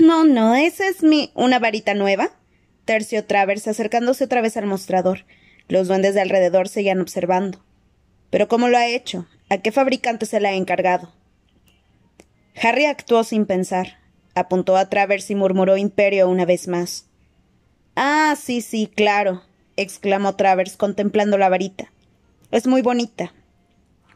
No, 0.00 0.24
no, 0.24 0.54
esa 0.54 0.88
es 0.88 1.02
mi. 1.02 1.32
¿Una 1.34 1.58
varita 1.58 1.94
nueva? 1.94 2.30
tercio 2.84 3.24
Travers 3.24 3.66
acercándose 3.66 4.24
otra 4.24 4.40
vez 4.40 4.56
al 4.56 4.66
mostrador. 4.66 5.24
Los 5.68 5.88
duendes 5.88 6.14
de 6.14 6.20
alrededor 6.20 6.68
seguían 6.68 7.00
observando. 7.00 7.64
¿Pero 8.30 8.46
cómo 8.46 8.68
lo 8.68 8.78
ha 8.78 8.86
hecho? 8.86 9.26
¿A 9.48 9.58
qué 9.58 9.72
fabricante 9.72 10.26
se 10.26 10.38
le 10.38 10.48
ha 10.48 10.54
encargado? 10.54 11.12
Harry 12.60 12.86
actuó 12.86 13.24
sin 13.24 13.46
pensar. 13.46 13.98
Apuntó 14.36 14.76
a 14.76 14.88
Travers 14.88 15.28
y 15.30 15.34
murmuró 15.34 15.76
Imperio 15.76 16.28
una 16.28 16.44
vez 16.44 16.68
más. 16.68 17.06
Ah, 17.96 18.36
sí, 18.40 18.60
sí, 18.60 18.86
claro, 18.86 19.42
exclamó 19.76 20.36
Travers 20.36 20.76
contemplando 20.76 21.36
la 21.36 21.48
varita. 21.48 21.90
Es 22.52 22.66
muy 22.66 22.82
bonita. 22.82 23.32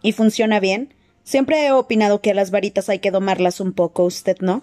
¿Y 0.05 0.13
funciona 0.13 0.61
bien? 0.61 0.93
Siempre 1.23 1.65
he 1.65 1.73
opinado 1.73 2.21
que 2.21 2.33
a 2.33 2.35
las 2.35 2.51
varitas 2.51 2.91
hay 2.91 2.99
que 2.99 3.11
domarlas 3.11 3.59
un 3.59 3.73
poco, 3.73 4.05
¿usted 4.05 4.37
no? 4.41 4.63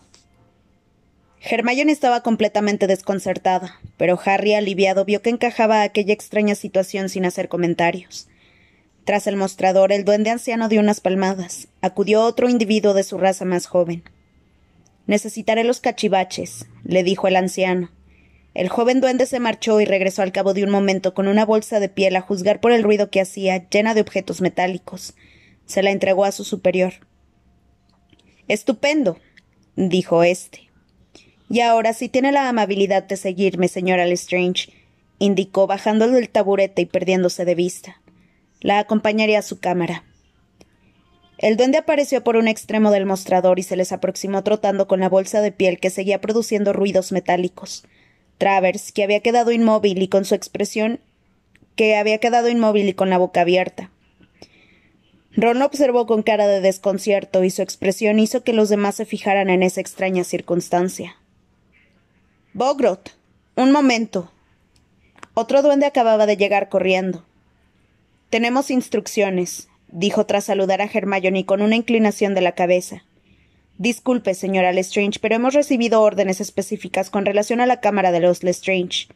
Hermione 1.41 1.91
estaba 1.91 2.21
completamente 2.21 2.85
desconcertada, 2.85 3.81
pero 3.97 4.19
Harry, 4.23 4.53
aliviado, 4.53 5.03
vio 5.03 5.23
que 5.23 5.31
encajaba 5.31 5.81
aquella 5.81 6.13
extraña 6.13 6.53
situación 6.53 7.09
sin 7.09 7.25
hacer 7.25 7.49
comentarios. 7.49 8.27
Tras 9.03 9.25
el 9.25 9.35
mostrador, 9.35 9.91
el 9.91 10.05
duende 10.05 10.29
anciano 10.29 10.69
dio 10.69 10.79
unas 10.79 11.01
palmadas. 11.01 11.69
Acudió 11.81 12.21
otro 12.21 12.47
individuo 12.47 12.93
de 12.93 13.01
su 13.01 13.17
raza 13.17 13.43
más 13.43 13.65
joven. 13.65 14.03
Necesitaré 15.07 15.63
los 15.63 15.79
cachivaches, 15.79 16.67
le 16.83 17.01
dijo 17.01 17.27
el 17.27 17.35
anciano. 17.35 17.89
El 18.53 18.69
joven 18.69 19.01
duende 19.01 19.25
se 19.25 19.39
marchó 19.39 19.81
y 19.81 19.85
regresó 19.85 20.21
al 20.21 20.33
cabo 20.33 20.53
de 20.53 20.63
un 20.63 20.69
momento 20.69 21.15
con 21.15 21.27
una 21.27 21.47
bolsa 21.47 21.79
de 21.79 21.89
piel 21.89 22.15
a 22.15 22.21
juzgar 22.21 22.59
por 22.59 22.73
el 22.73 22.83
ruido 22.83 23.09
que 23.09 23.21
hacía, 23.21 23.67
llena 23.69 23.95
de 23.95 24.01
objetos 24.01 24.39
metálicos. 24.39 25.15
Se 25.71 25.81
la 25.83 25.91
entregó 25.91 26.25
a 26.25 26.33
su 26.33 26.43
superior. 26.43 26.95
Estupendo, 28.49 29.17
dijo 29.77 30.21
éste. 30.21 30.69
Y 31.49 31.61
ahora, 31.61 31.93
si 31.93 32.09
tiene 32.09 32.33
la 32.33 32.49
amabilidad 32.49 33.03
de 33.03 33.15
seguirme, 33.15 33.69
señora 33.69 34.05
Lestrange, 34.05 34.73
indicó 35.17 35.67
bajando 35.67 36.09
del 36.09 36.27
taburete 36.27 36.81
y 36.81 36.87
perdiéndose 36.87 37.45
de 37.45 37.55
vista. 37.55 38.01
La 38.59 38.79
acompañaré 38.79 39.37
a 39.37 39.41
su 39.41 39.61
cámara. 39.61 40.03
El 41.37 41.55
duende 41.55 41.77
apareció 41.77 42.21
por 42.21 42.35
un 42.35 42.49
extremo 42.49 42.91
del 42.91 43.05
mostrador 43.05 43.57
y 43.57 43.63
se 43.63 43.77
les 43.77 43.93
aproximó 43.93 44.43
trotando 44.43 44.89
con 44.89 44.99
la 44.99 45.07
bolsa 45.07 45.39
de 45.39 45.53
piel 45.53 45.79
que 45.79 45.89
seguía 45.89 46.19
produciendo 46.19 46.73
ruidos 46.73 47.13
metálicos. 47.13 47.85
Travers, 48.37 48.91
que 48.91 49.05
había 49.05 49.21
quedado 49.21 49.53
inmóvil 49.53 50.01
y 50.01 50.09
con 50.09 50.25
su 50.25 50.35
expresión 50.35 50.99
que 51.77 51.95
había 51.95 52.17
quedado 52.17 52.49
inmóvil 52.49 52.89
y 52.89 52.93
con 52.93 53.09
la 53.09 53.17
boca 53.17 53.39
abierta. 53.39 53.89
Ron 55.35 55.61
observó 55.61 56.05
con 56.05 56.23
cara 56.23 56.47
de 56.47 56.59
desconcierto 56.59 57.43
y 57.43 57.49
su 57.49 57.61
expresión 57.61 58.19
hizo 58.19 58.43
que 58.43 58.53
los 58.53 58.69
demás 58.69 58.95
se 58.95 59.05
fijaran 59.05 59.49
en 59.49 59.63
esa 59.63 59.81
extraña 59.81 60.23
circunstancia. 60.23 61.15
Bogrot. 62.53 63.15
Un 63.55 63.71
momento. 63.71 64.31
Otro 65.33 65.61
duende 65.61 65.85
acababa 65.85 66.25
de 66.25 66.35
llegar 66.35 66.67
corriendo. 66.67 67.23
Tenemos 68.29 68.71
instrucciones, 68.71 69.69
dijo 69.89 70.25
tras 70.25 70.45
saludar 70.45 70.81
a 70.81 70.89
Hermione 70.91 71.45
con 71.45 71.61
una 71.61 71.75
inclinación 71.75 72.33
de 72.33 72.41
la 72.41 72.53
cabeza. 72.53 73.03
Disculpe, 73.77 74.33
señora 74.33 74.73
Lestrange, 74.73 75.19
pero 75.19 75.35
hemos 75.35 75.53
recibido 75.53 76.01
órdenes 76.01 76.41
específicas 76.41 77.09
con 77.09 77.25
relación 77.25 77.61
a 77.61 77.65
la 77.65 77.79
cámara 77.79 78.11
de 78.11 78.19
los 78.19 78.43
Lestrange. 78.43 79.07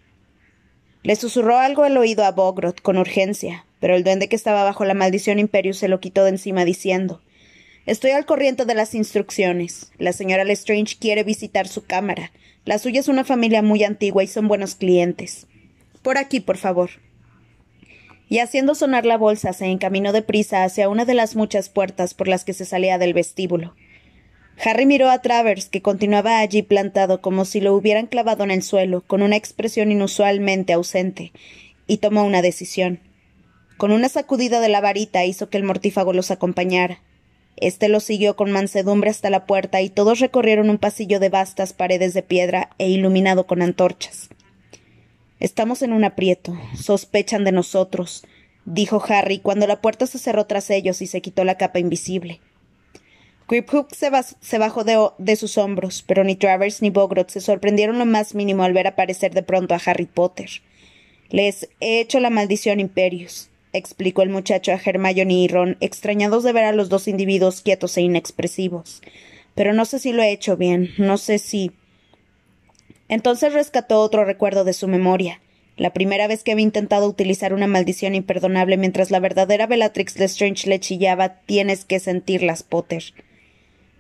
Le 1.05 1.15
susurró 1.15 1.59
algo 1.59 1.83
al 1.83 1.95
oído 1.97 2.25
a 2.25 2.31
Bogrot 2.31 2.81
con 2.81 2.97
urgencia, 2.97 3.67
pero 3.79 3.95
el 3.95 4.03
duende 4.03 4.27
que 4.27 4.35
estaba 4.35 4.63
bajo 4.63 4.85
la 4.85 4.95
maldición 4.95 5.37
Imperius 5.37 5.77
se 5.77 5.87
lo 5.87 5.99
quitó 5.99 6.23
de 6.23 6.31
encima 6.31 6.65
diciendo 6.65 7.21
Estoy 7.85 8.09
al 8.09 8.25
corriente 8.25 8.65
de 8.65 8.73
las 8.73 8.95
instrucciones. 8.95 9.91
La 9.99 10.13
señora 10.13 10.43
Lestrange 10.43 10.97
quiere 10.99 11.23
visitar 11.23 11.67
su 11.67 11.85
cámara. 11.85 12.31
La 12.65 12.79
suya 12.79 13.01
es 13.01 13.07
una 13.07 13.23
familia 13.23 13.61
muy 13.61 13.83
antigua 13.83 14.23
y 14.23 14.27
son 14.27 14.47
buenos 14.47 14.73
clientes. 14.73 15.45
Por 16.01 16.17
aquí, 16.17 16.39
por 16.39 16.57
favor. 16.57 16.89
Y 18.27 18.39
haciendo 18.39 18.73
sonar 18.73 19.05
la 19.05 19.19
bolsa, 19.19 19.53
se 19.53 19.67
encaminó 19.67 20.11
deprisa 20.11 20.63
hacia 20.63 20.89
una 20.89 21.05
de 21.05 21.13
las 21.13 21.35
muchas 21.35 21.69
puertas 21.69 22.15
por 22.15 22.27
las 22.27 22.45
que 22.45 22.53
se 22.53 22.65
salía 22.65 22.97
del 22.97 23.13
vestíbulo. 23.13 23.75
Harry 24.63 24.85
miró 24.85 25.09
a 25.09 25.21
Travers, 25.21 25.67
que 25.67 25.81
continuaba 25.81 26.39
allí 26.39 26.61
plantado 26.61 27.21
como 27.21 27.45
si 27.45 27.61
lo 27.61 27.73
hubieran 27.75 28.07
clavado 28.07 28.43
en 28.43 28.51
el 28.51 28.63
suelo, 28.63 29.01
con 29.01 29.21
una 29.21 29.35
expresión 29.35 29.91
inusualmente 29.91 30.73
ausente, 30.73 31.31
y 31.87 31.97
tomó 31.97 32.23
una 32.23 32.41
decisión. 32.41 32.99
Con 33.77 33.91
una 33.91 34.07
sacudida 34.07 34.61
de 34.61 34.69
la 34.69 34.79
varita 34.79 35.25
hizo 35.25 35.49
que 35.49 35.57
el 35.57 35.63
mortífago 35.63 36.13
los 36.13 36.31
acompañara. 36.31 37.01
Este 37.57 37.89
lo 37.89 37.99
siguió 37.99 38.35
con 38.35 38.51
mansedumbre 38.51 39.09
hasta 39.09 39.29
la 39.29 39.45
puerta 39.45 39.81
y 39.81 39.89
todos 39.89 40.19
recorrieron 40.19 40.69
un 40.69 40.77
pasillo 40.77 41.19
de 41.19 41.29
vastas 41.29 41.73
paredes 41.73 42.13
de 42.13 42.23
piedra 42.23 42.69
e 42.77 42.89
iluminado 42.89 43.47
con 43.47 43.61
antorchas. 43.61 44.29
Estamos 45.39 45.81
en 45.81 45.93
un 45.93 46.05
aprieto. 46.05 46.57
Sospechan 46.75 47.43
de 47.43 47.51
nosotros, 47.51 48.25
dijo 48.65 49.03
Harry 49.07 49.39
cuando 49.39 49.67
la 49.67 49.81
puerta 49.81 50.07
se 50.07 50.19
cerró 50.19 50.45
tras 50.45 50.69
ellos 50.69 51.01
y 51.01 51.07
se 51.07 51.21
quitó 51.21 51.43
la 51.43 51.57
capa 51.57 51.79
invisible. 51.79 52.39
Griphook 53.47 53.93
se, 53.93 54.09
bajó 54.57 54.83
de, 54.83 55.35
sus 55.35 55.59
hombros, 55.59 56.03
pero 56.07 56.23
ni 56.23 56.35
Travers 56.35 56.81
ni 56.81 56.89
Bogrot 56.89 57.29
se 57.29 57.41
sorprendieron 57.41 57.99
lo 57.99 58.05
más 58.05 58.33
mínimo 58.33 58.63
al 58.63 58.73
ver 58.73 58.87
aparecer 58.87 59.35
de 59.35 59.43
pronto 59.43 59.75
a 59.75 59.81
Harry 59.85 60.07
Potter. 60.07 60.49
Les 61.29 61.69
he 61.79 61.99
hecho 61.99 62.19
la 62.19 62.31
maldición 62.31 62.79
Imperius, 62.79 63.49
explicó 63.71 64.23
el 64.23 64.29
muchacho 64.29 64.71
a 64.71 64.81
Hermione 64.83 65.33
y 65.35 65.47
Ron, 65.47 65.77
extrañados 65.79 66.43
de 66.43 66.53
ver 66.53 66.65
a 66.65 66.71
los 66.71 66.89
dos 66.89 67.07
individuos 67.07 67.61
quietos 67.61 67.95
e 67.97 68.01
inexpresivos. 68.01 69.01
Pero 69.53 69.73
no 69.73 69.85
sé 69.85 69.99
si 69.99 70.11
lo 70.11 70.23
he 70.23 70.31
hecho 70.31 70.57
bien, 70.57 70.89
no 70.97 71.19
sé 71.19 71.37
si. 71.37 71.71
Entonces 73.09 73.53
rescató 73.53 74.01
otro 74.01 74.25
recuerdo 74.25 74.63
de 74.63 74.73
su 74.73 74.87
memoria. 74.87 75.39
La 75.77 75.93
primera 75.93 76.27
vez 76.27 76.43
que 76.43 76.51
había 76.51 76.63
intentado 76.63 77.07
utilizar 77.07 77.53
una 77.53 77.67
maldición 77.67 78.15
imperdonable 78.15 78.77
mientras 78.77 79.11
la 79.11 79.19
verdadera 79.19 79.67
Bellatrix 79.67 80.17
Lestrange 80.17 80.67
le 80.67 80.79
chillaba 80.79 81.41
Tienes 81.45 81.85
que 81.85 81.99
sentirlas, 81.99 82.63
Potter. 82.63 83.03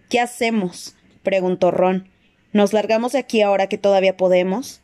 ¿Qué 0.09 0.19
hacemos? 0.19 0.95
preguntó 1.23 1.71
Ron. 1.71 2.09
¿Nos 2.53 2.73
largamos 2.73 3.13
de 3.13 3.19
aquí 3.19 3.41
ahora 3.41 3.67
que 3.67 3.77
todavía 3.77 4.15
podemos? 4.17 4.81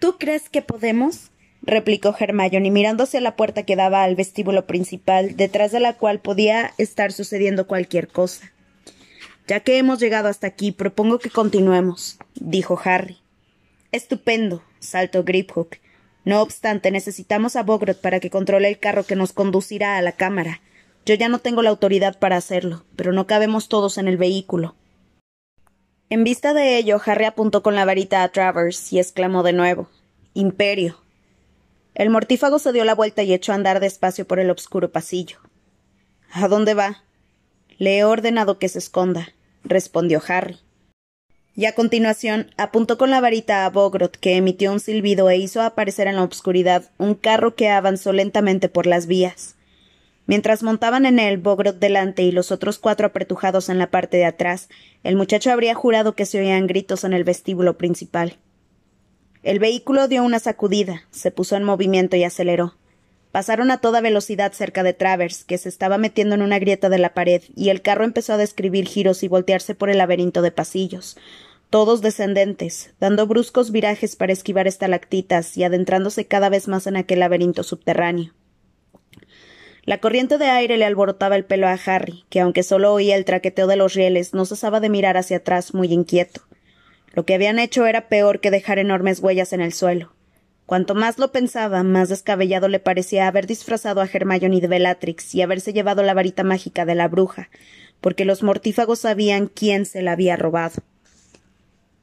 ¿Tú 0.00 0.16
crees 0.18 0.48
que 0.48 0.62
podemos? 0.62 1.30
replicó 1.62 2.16
Hermione 2.18 2.70
mirándose 2.70 3.18
a 3.18 3.20
la 3.20 3.36
puerta 3.36 3.64
que 3.64 3.76
daba 3.76 4.02
al 4.02 4.16
vestíbulo 4.16 4.66
principal, 4.66 5.36
detrás 5.36 5.72
de 5.72 5.80
la 5.80 5.92
cual 5.92 6.20
podía 6.20 6.72
estar 6.78 7.12
sucediendo 7.12 7.66
cualquier 7.66 8.08
cosa. 8.08 8.50
Ya 9.46 9.60
que 9.60 9.78
hemos 9.78 10.00
llegado 10.00 10.28
hasta 10.28 10.46
aquí, 10.46 10.72
propongo 10.72 11.18
que 11.18 11.28
continuemos, 11.28 12.18
dijo 12.34 12.80
Harry. 12.82 13.18
Estupendo, 13.92 14.62
saltó 14.78 15.24
Griphook. 15.24 15.76
No 16.24 16.40
obstante, 16.40 16.90
necesitamos 16.90 17.56
a 17.56 17.62
Bogrot 17.62 18.00
para 18.00 18.20
que 18.20 18.30
controle 18.30 18.68
el 18.68 18.78
carro 18.78 19.04
que 19.04 19.16
nos 19.16 19.32
conducirá 19.32 19.96
a 19.96 20.02
la 20.02 20.12
cámara. 20.12 20.60
Yo 21.06 21.14
ya 21.14 21.28
no 21.28 21.38
tengo 21.38 21.62
la 21.62 21.70
autoridad 21.70 22.18
para 22.18 22.36
hacerlo, 22.36 22.84
pero 22.96 23.12
no 23.12 23.26
cabemos 23.26 23.68
todos 23.68 23.98
en 23.98 24.08
el 24.08 24.16
vehículo. 24.16 24.74
En 26.08 26.24
vista 26.24 26.54
de 26.54 26.76
ello, 26.76 27.00
Harry 27.04 27.24
apuntó 27.24 27.62
con 27.62 27.74
la 27.74 27.84
varita 27.84 28.22
a 28.22 28.28
Travers 28.28 28.92
y 28.92 28.98
exclamó 28.98 29.42
de 29.42 29.52
nuevo 29.52 29.88
Imperio. 30.34 30.98
El 31.94 32.10
mortífago 32.10 32.58
se 32.58 32.72
dio 32.72 32.84
la 32.84 32.94
vuelta 32.94 33.22
y 33.22 33.32
echó 33.32 33.52
a 33.52 33.56
andar 33.56 33.80
despacio 33.80 34.26
por 34.26 34.40
el 34.40 34.50
obscuro 34.50 34.90
pasillo. 34.90 35.38
¿A 36.32 36.48
dónde 36.48 36.74
va? 36.74 37.02
Le 37.78 37.98
he 37.98 38.04
ordenado 38.04 38.58
que 38.58 38.68
se 38.68 38.78
esconda, 38.78 39.34
respondió 39.64 40.22
Harry. 40.26 40.58
Y 41.54 41.66
a 41.66 41.74
continuación 41.74 42.52
apuntó 42.56 42.96
con 42.96 43.10
la 43.10 43.20
varita 43.20 43.64
a 43.64 43.70
Bogrot, 43.70 44.16
que 44.16 44.36
emitió 44.36 44.72
un 44.72 44.80
silbido 44.80 45.28
e 45.30 45.36
hizo 45.36 45.62
aparecer 45.62 46.06
en 46.06 46.16
la 46.16 46.22
obscuridad 46.22 46.90
un 46.98 47.14
carro 47.14 47.54
que 47.54 47.68
avanzó 47.68 48.12
lentamente 48.12 48.68
por 48.68 48.86
las 48.86 49.06
vías. 49.06 49.56
Mientras 50.30 50.62
montaban 50.62 51.06
en 51.06 51.18
él, 51.18 51.38
Bogrot 51.38 51.80
delante 51.80 52.22
y 52.22 52.30
los 52.30 52.52
otros 52.52 52.78
cuatro 52.78 53.08
apretujados 53.08 53.68
en 53.68 53.78
la 53.78 53.90
parte 53.90 54.16
de 54.16 54.26
atrás, 54.26 54.68
el 55.02 55.16
muchacho 55.16 55.50
habría 55.50 55.74
jurado 55.74 56.14
que 56.14 56.24
se 56.24 56.38
oían 56.38 56.68
gritos 56.68 57.02
en 57.02 57.14
el 57.14 57.24
vestíbulo 57.24 57.76
principal. 57.76 58.36
El 59.42 59.58
vehículo 59.58 60.06
dio 60.06 60.22
una 60.22 60.38
sacudida, 60.38 61.02
se 61.10 61.32
puso 61.32 61.56
en 61.56 61.64
movimiento 61.64 62.14
y 62.14 62.22
aceleró. 62.22 62.76
Pasaron 63.32 63.72
a 63.72 63.80
toda 63.80 64.00
velocidad 64.00 64.52
cerca 64.52 64.84
de 64.84 64.92
Travers, 64.92 65.42
que 65.42 65.58
se 65.58 65.68
estaba 65.68 65.98
metiendo 65.98 66.36
en 66.36 66.42
una 66.42 66.60
grieta 66.60 66.88
de 66.90 66.98
la 66.98 67.12
pared, 67.12 67.42
y 67.56 67.70
el 67.70 67.82
carro 67.82 68.04
empezó 68.04 68.34
a 68.34 68.36
describir 68.36 68.86
giros 68.86 69.24
y 69.24 69.28
voltearse 69.28 69.74
por 69.74 69.90
el 69.90 69.98
laberinto 69.98 70.42
de 70.42 70.52
pasillos, 70.52 71.16
todos 71.70 72.02
descendentes, 72.02 72.92
dando 73.00 73.26
bruscos 73.26 73.72
virajes 73.72 74.14
para 74.14 74.32
esquivar 74.32 74.68
estalactitas 74.68 75.56
y 75.56 75.64
adentrándose 75.64 76.28
cada 76.28 76.50
vez 76.50 76.68
más 76.68 76.86
en 76.86 76.96
aquel 76.96 77.18
laberinto 77.18 77.64
subterráneo. 77.64 78.32
La 79.84 79.98
corriente 79.98 80.38
de 80.38 80.46
aire 80.46 80.76
le 80.76 80.84
alborotaba 80.84 81.36
el 81.36 81.44
pelo 81.44 81.66
a 81.66 81.78
Harry, 81.86 82.24
que 82.28 82.40
aunque 82.40 82.62
solo 82.62 82.92
oía 82.92 83.16
el 83.16 83.24
traqueteo 83.24 83.66
de 83.66 83.76
los 83.76 83.94
rieles, 83.94 84.34
no 84.34 84.44
cesaba 84.44 84.80
de 84.80 84.90
mirar 84.90 85.16
hacia 85.16 85.38
atrás 85.38 85.74
muy 85.74 85.92
inquieto. 85.92 86.42
Lo 87.12 87.24
que 87.24 87.34
habían 87.34 87.58
hecho 87.58 87.86
era 87.86 88.08
peor 88.08 88.40
que 88.40 88.50
dejar 88.50 88.78
enormes 88.78 89.20
huellas 89.20 89.52
en 89.52 89.60
el 89.60 89.72
suelo. 89.72 90.12
Cuanto 90.66 90.94
más 90.94 91.18
lo 91.18 91.32
pensaba, 91.32 91.82
más 91.82 92.08
descabellado 92.08 92.68
le 92.68 92.78
parecía 92.78 93.26
haber 93.26 93.48
disfrazado 93.48 94.00
a 94.00 94.06
Hermione 94.06 94.60
de 94.60 94.68
Bellatrix 94.68 95.34
y 95.34 95.42
haberse 95.42 95.72
llevado 95.72 96.04
la 96.04 96.14
varita 96.14 96.44
mágica 96.44 96.84
de 96.84 96.94
la 96.94 97.08
bruja, 97.08 97.48
porque 98.00 98.24
los 98.24 98.44
mortífagos 98.44 99.00
sabían 99.00 99.48
quién 99.48 99.84
se 99.84 100.02
la 100.02 100.12
había 100.12 100.36
robado. 100.36 100.82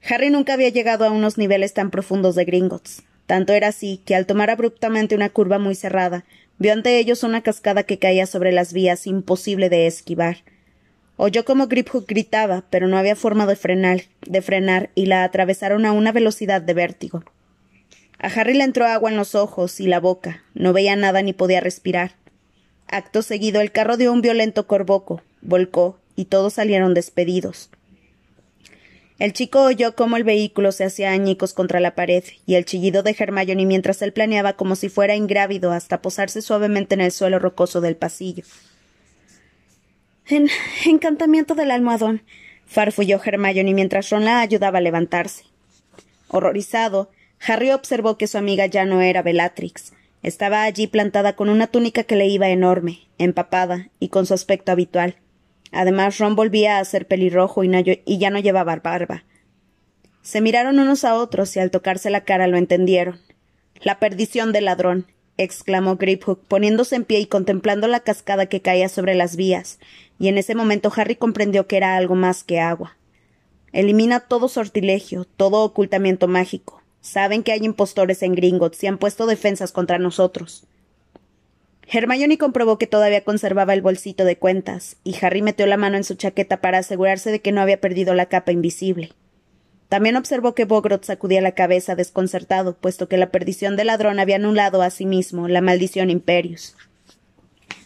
Harry 0.10 0.30
nunca 0.30 0.54
había 0.54 0.70
llegado 0.70 1.06
a 1.06 1.12
unos 1.12 1.38
niveles 1.38 1.74
tan 1.74 1.92
profundos 1.92 2.36
de 2.36 2.44
Gringotts. 2.44 3.04
Tanto 3.26 3.54
era 3.54 3.70
así 3.70 4.02
que 4.06 4.16
al 4.16 4.26
tomar 4.26 4.50
abruptamente 4.50 5.16
una 5.16 5.30
curva 5.30 5.60
muy 5.60 5.76
cerrada, 5.76 6.26
vio 6.60 6.74
ante 6.74 6.98
ellos 6.98 7.24
una 7.24 7.42
cascada 7.42 7.84
que 7.84 8.00
caía 8.00 8.26
sobre 8.26 8.52
las 8.52 8.74
vías 8.74 9.08
imposible 9.08 9.70
de 9.70 9.88
esquivar. 9.88 10.38
Oyó 11.16 11.46
como 11.46 11.68
Griphook 11.68 12.08
gritaba, 12.08 12.64
pero 12.70 12.88
no 12.88 12.98
había 12.98 13.16
forma 13.16 13.46
de 13.46 13.56
frenar, 13.56 14.02
de 14.22 14.42
frenar 14.42 14.90
y 14.94 15.08
la 15.08 15.24
atravesaron 15.24 15.86
a 15.86 15.92
una 15.92 16.12
velocidad 16.12 16.62
de 16.62 16.74
vértigo. 16.74 17.24
A 18.20 18.28
Harry 18.28 18.54
le 18.54 18.64
entró 18.64 18.86
agua 18.86 19.12
en 19.12 19.18
los 19.18 19.36
ojos 19.36 19.80
y 19.80 19.88
la 19.88 20.00
boca. 20.00 20.44
No 20.54 20.74
veía 20.74 20.96
nada 20.96 21.22
ni 21.22 21.34
podía 21.34 21.60
respirar. 21.60 22.16
Acto 22.88 23.22
seguido 23.22 23.62
el 23.62 23.72
carro 23.72 23.98
dio 23.98 24.14
un 24.14 24.22
violento 24.22 24.66
corboco, 24.66 25.22
volcó, 25.42 26.00
y 26.16 26.26
todos 26.26 26.54
salieron 26.54 26.94
despedidos. 26.94 27.70
El 29.20 29.34
chico 29.34 29.64
oyó 29.64 29.96
cómo 29.96 30.16
el 30.16 30.24
vehículo 30.24 30.72
se 30.72 30.84
hacía 30.84 31.12
añicos 31.12 31.54
contra 31.54 31.80
la 31.80 31.96
pared, 31.96 32.24
y 32.46 32.54
el 32.54 32.66
chillido 32.66 33.02
de 33.02 33.16
Hermione 33.18 33.66
mientras 33.66 34.02
él 34.04 34.14
planeaba 34.14 34.54
como 34.54 34.76
si 34.76 34.90
fuera 34.90 35.16
ingrávido 35.16 35.72
hasta 35.72 36.02
posarse 36.04 36.44
suavemente 36.44 36.94
en 36.94 37.02
el 37.02 37.12
suelo 37.12 37.40
rocoso 37.40 37.82
del 37.82 37.96
pasillo. 37.96 38.44
En 40.28 40.50
encantamiento 40.86 41.56
del 41.56 41.72
almohadón, 41.72 42.22
farfulló 42.68 43.20
Hermione 43.24 43.74
mientras 43.74 44.10
Ron 44.12 44.26
la 44.26 44.42
ayudaba 44.42 44.78
a 44.78 44.82
levantarse. 44.82 45.46
Horrorizado, 46.28 47.10
Harry 47.40 47.72
observó 47.72 48.18
que 48.18 48.28
su 48.28 48.38
amiga 48.38 48.68
ya 48.68 48.86
no 48.86 49.02
era 49.02 49.24
Bellatrix. 49.24 49.94
Estaba 50.22 50.64
allí 50.64 50.88
plantada 50.88 51.36
con 51.36 51.50
una 51.50 51.68
túnica 51.68 52.04
que 52.04 52.16
le 52.16 52.28
iba 52.28 52.50
enorme, 52.50 53.08
empapada 53.18 53.90
y 54.00 54.10
con 54.10 54.26
su 54.26 54.34
aspecto 54.34 54.72
habitual. 54.72 55.16
Además, 55.72 56.18
Ron 56.18 56.36
volvía 56.36 56.80
a 56.80 56.86
ser 56.86 57.08
pelirrojo 57.08 57.64
y, 57.64 58.18
ya 58.18 58.30
no 58.30 58.40
llevaba 58.40 58.76
barba. 58.78 59.24
Se 60.22 60.42
miraron 60.42 60.80
unos 60.80 61.04
a 61.04 61.16
otros 61.16 61.56
y 61.56 61.60
al 61.60 61.72
tocarse 61.72 62.10
la 62.10 62.22
cara 62.22 62.48
lo 62.48 62.58
entendieron. 62.58 63.20
La 63.82 64.00
perdición 64.00 64.52
del 64.52 64.66
ladrón, 64.66 65.08
exclamó 65.38 65.98
Griphook, 65.98 66.44
poniéndose 66.48 66.96
en 66.96 67.06
pie 67.06 67.20
y 67.20 67.26
contemplando 67.28 67.88
la 67.88 68.00
cascada 68.00 68.48
que 68.48 68.62
caía 68.62 68.90
sobre 68.90 69.16
las 69.16 69.36
vías, 69.36 69.80
y 70.20 70.30
en 70.30 70.38
ese 70.38 70.56
momento 70.56 70.92
Harry 70.96 71.16
comprendió 71.16 71.68
que 71.68 71.78
era 71.78 71.96
algo 71.96 72.16
más 72.16 72.44
que 72.44 72.60
agua. 72.60 72.98
Elimina 73.72 74.22
todo 74.22 74.48
sortilegio, 74.50 75.26
todo 75.26 75.64
ocultamiento 75.64 76.28
mágico. 76.28 76.82
Saben 77.02 77.44
que 77.44 77.52
hay 77.52 77.64
impostores 77.64 78.24
en 78.24 78.34
Gringotts 78.34 78.84
y 78.84 78.88
han 78.88 78.98
puesto 78.98 79.28
defensas 79.28 79.72
contra 79.72 80.00
nosotros. 80.00 80.66
Hermione 81.90 82.38
comprobó 82.38 82.78
que 82.78 82.88
todavía 82.88 83.24
conservaba 83.24 83.74
el 83.74 83.82
bolsito 83.82 84.26
de 84.26 84.38
cuentas, 84.38 84.98
y 85.04 85.16
Harry 85.22 85.42
metió 85.42 85.66
la 85.68 85.78
mano 85.78 85.96
en 85.96 86.04
su 86.04 86.16
chaqueta 86.16 86.60
para 86.60 86.80
asegurarse 86.80 87.32
de 87.32 87.40
que 87.40 87.54
no 87.54 87.62
había 87.62 87.80
perdido 87.80 88.14
la 88.14 88.26
capa 88.26 88.52
invisible. 88.52 89.14
También 89.88 90.18
observó 90.18 90.54
que 90.54 90.66
Bogrot 90.66 91.06
sacudía 91.06 91.42
la 91.42 91.54
cabeza 91.54 91.96
desconcertado, 91.96 92.76
puesto 92.76 93.08
que 93.08 93.18
la 93.18 93.32
perdición 93.32 93.78
del 93.78 93.88
ladrón 93.88 94.20
había 94.20 94.36
anulado 94.36 94.82
a 94.82 94.90
sí 94.90 95.06
mismo 95.06 95.48
la 95.48 95.62
maldición 95.62 96.10
Imperius. 96.10 96.76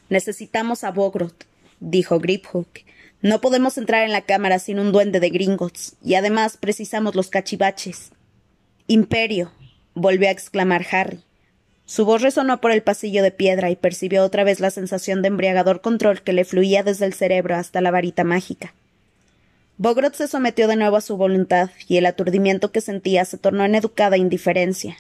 Necesitamos 0.10 0.84
a 0.84 0.92
Bogrot, 0.92 1.46
dijo 1.80 2.20
Griphook. 2.20 2.80
No 3.22 3.40
podemos 3.40 3.78
entrar 3.78 4.04
en 4.04 4.12
la 4.12 4.22
cámara 4.22 4.58
sin 4.58 4.80
un 4.80 4.92
duende 4.92 5.20
de 5.20 5.30
Gringotts, 5.30 5.96
y 6.04 6.16
además 6.16 6.58
precisamos 6.58 7.14
los 7.14 7.30
cachivaches. 7.30 8.12
Imperio. 8.88 9.52
volvió 9.94 10.28
a 10.28 10.32
exclamar 10.32 10.88
Harry. 10.92 11.24
Su 11.92 12.06
voz 12.06 12.22
resonó 12.22 12.62
por 12.62 12.72
el 12.72 12.84
pasillo 12.84 13.22
de 13.22 13.32
piedra 13.32 13.70
y 13.70 13.76
percibió 13.76 14.24
otra 14.24 14.46
vez 14.46 14.62
la 14.62 14.72
sensación 14.72 15.22
de 15.22 15.28
embriagador 15.28 15.82
control 15.82 16.22
que 16.22 16.32
le 16.32 16.46
fluía 16.46 16.84
desde 16.84 17.06
el 17.06 17.14
cerebro 17.14 17.58
hasta 17.58 17.82
la 17.82 17.92
varita 17.92 18.24
mágica. 18.24 18.74
Bogrot 19.76 20.16
se 20.16 20.30
sometió 20.30 20.70
de 20.70 20.78
nuevo 20.78 20.96
a 20.96 21.02
su 21.02 21.18
voluntad, 21.18 21.70
y 21.90 21.98
el 21.98 22.06
aturdimiento 22.06 22.72
que 22.72 22.80
sentía 22.80 23.26
se 23.26 23.38
tornó 23.38 23.66
en 23.66 23.76
educada 23.76 24.16
indiferencia. 24.16 25.00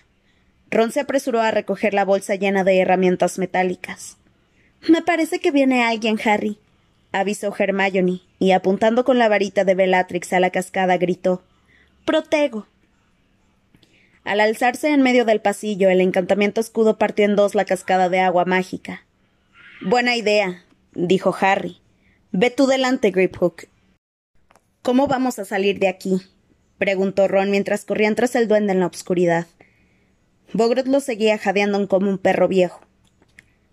Ron 0.69 0.91
se 0.91 0.99
apresuró 0.99 1.39
a 1.39 1.51
recoger 1.51 1.93
la 1.93 2.03
bolsa 2.03 2.35
llena 2.35 2.65
de 2.65 2.81
herramientas 2.81 3.39
metálicas. 3.39 4.17
Me 4.89 5.01
parece 5.01 5.39
que 5.39 5.51
viene 5.51 5.85
alguien, 5.85 6.19
Harry, 6.25 6.57
avisó 7.13 7.55
Hermione, 7.57 8.19
y 8.37 8.51
apuntando 8.51 9.05
con 9.05 9.17
la 9.17 9.29
varita 9.29 9.63
de 9.63 9.75
Bellatrix 9.75 10.33
a 10.33 10.41
la 10.41 10.49
cascada 10.49 10.97
gritó 10.97 11.41
Protego. 12.03 12.67
Al 14.23 14.39
alzarse 14.39 14.89
en 14.89 15.01
medio 15.01 15.25
del 15.25 15.41
pasillo, 15.41 15.89
el 15.89 15.99
encantamiento 15.99 16.61
escudo 16.61 16.97
partió 16.97 17.25
en 17.25 17.35
dos 17.35 17.55
la 17.55 17.65
cascada 17.65 18.07
de 18.09 18.19
agua 18.19 18.45
mágica. 18.45 19.05
Buena 19.81 20.15
idea, 20.15 20.63
dijo 20.93 21.35
Harry. 21.39 21.81
Ve 22.31 22.51
tú 22.51 22.67
delante, 22.67 23.09
Griphook. 23.11 23.63
¿Cómo 24.83 25.07
vamos 25.07 25.39
a 25.39 25.45
salir 25.45 25.79
de 25.79 25.87
aquí? 25.87 26.21
preguntó 26.77 27.27
Ron 27.27 27.51
mientras 27.51 27.85
corrían 27.85 28.15
tras 28.15 28.35
el 28.35 28.47
duende 28.47 28.73
en 28.73 28.79
la 28.79 28.87
oscuridad. 28.87 29.47
Bogrot 30.53 30.87
lo 30.87 30.99
seguía 30.99 31.37
jadeando 31.37 31.87
como 31.87 32.09
un 32.09 32.17
perro 32.17 32.47
viejo. 32.47 32.81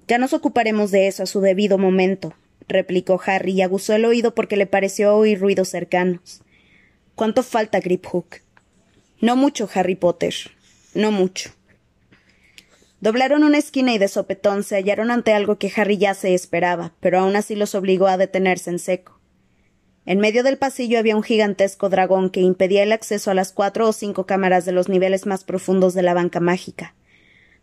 Ya 0.07 0.19
nos 0.19 0.33
ocuparemos 0.33 0.91
de 0.91 1.07
eso 1.09 1.23
a 1.23 1.27
su 1.27 1.41
debido 1.41 1.77
momento, 1.77 2.35
replicó 2.69 3.21
Harry 3.25 3.53
y 3.53 3.63
aguzó 3.63 3.95
el 3.95 4.05
oído 4.05 4.35
porque 4.35 4.57
le 4.57 4.67
pareció 4.67 5.15
oír 5.15 5.41
ruidos 5.41 5.69
cercanos. 5.69 6.43
¿Cuánto 7.15 7.43
falta, 7.43 7.81
Griphook? 7.81 8.37
No 9.21 9.35
mucho, 9.35 9.69
Harry 9.75 9.97
Potter. 9.97 10.35
No 10.95 11.11
mucho. 11.11 11.51
Doblaron 13.01 13.45
una 13.45 13.59
esquina 13.59 13.93
y 13.93 13.99
de 13.99 14.09
sopetón 14.09 14.65
se 14.65 14.77
hallaron 14.77 15.11
ante 15.11 15.33
algo 15.33 15.59
que 15.59 15.73
Harry 15.77 15.99
ya 15.99 16.15
se 16.15 16.35
esperaba, 16.35 16.93
pero 17.01 17.21
aún 17.21 17.37
así 17.37 17.55
los 17.55 17.75
obligó 17.75 18.07
a 18.07 18.17
detenerse 18.17 18.71
en 18.71 18.79
seco. 18.79 19.21
En 20.07 20.21
medio 20.21 20.43
del 20.43 20.57
pasillo 20.57 20.99
había 20.99 21.17
un 21.17 21.23
gigantesco 21.23 21.89
dragón 21.89 22.31
que 22.31 22.41
impedía 22.41 22.83
el 22.83 22.93
acceso 22.93 23.31
a 23.31 23.35
las 23.35 23.53
cuatro 23.53 23.89
o 23.89 23.93
cinco 23.93 24.25
cámaras 24.25 24.65
de 24.65 24.73
los 24.73 24.89
niveles 24.89 25.27
más 25.27 25.45
profundos 25.45 25.95
de 25.95 26.03
la 26.03 26.15
banca 26.15 26.41
mágica. 26.41 26.95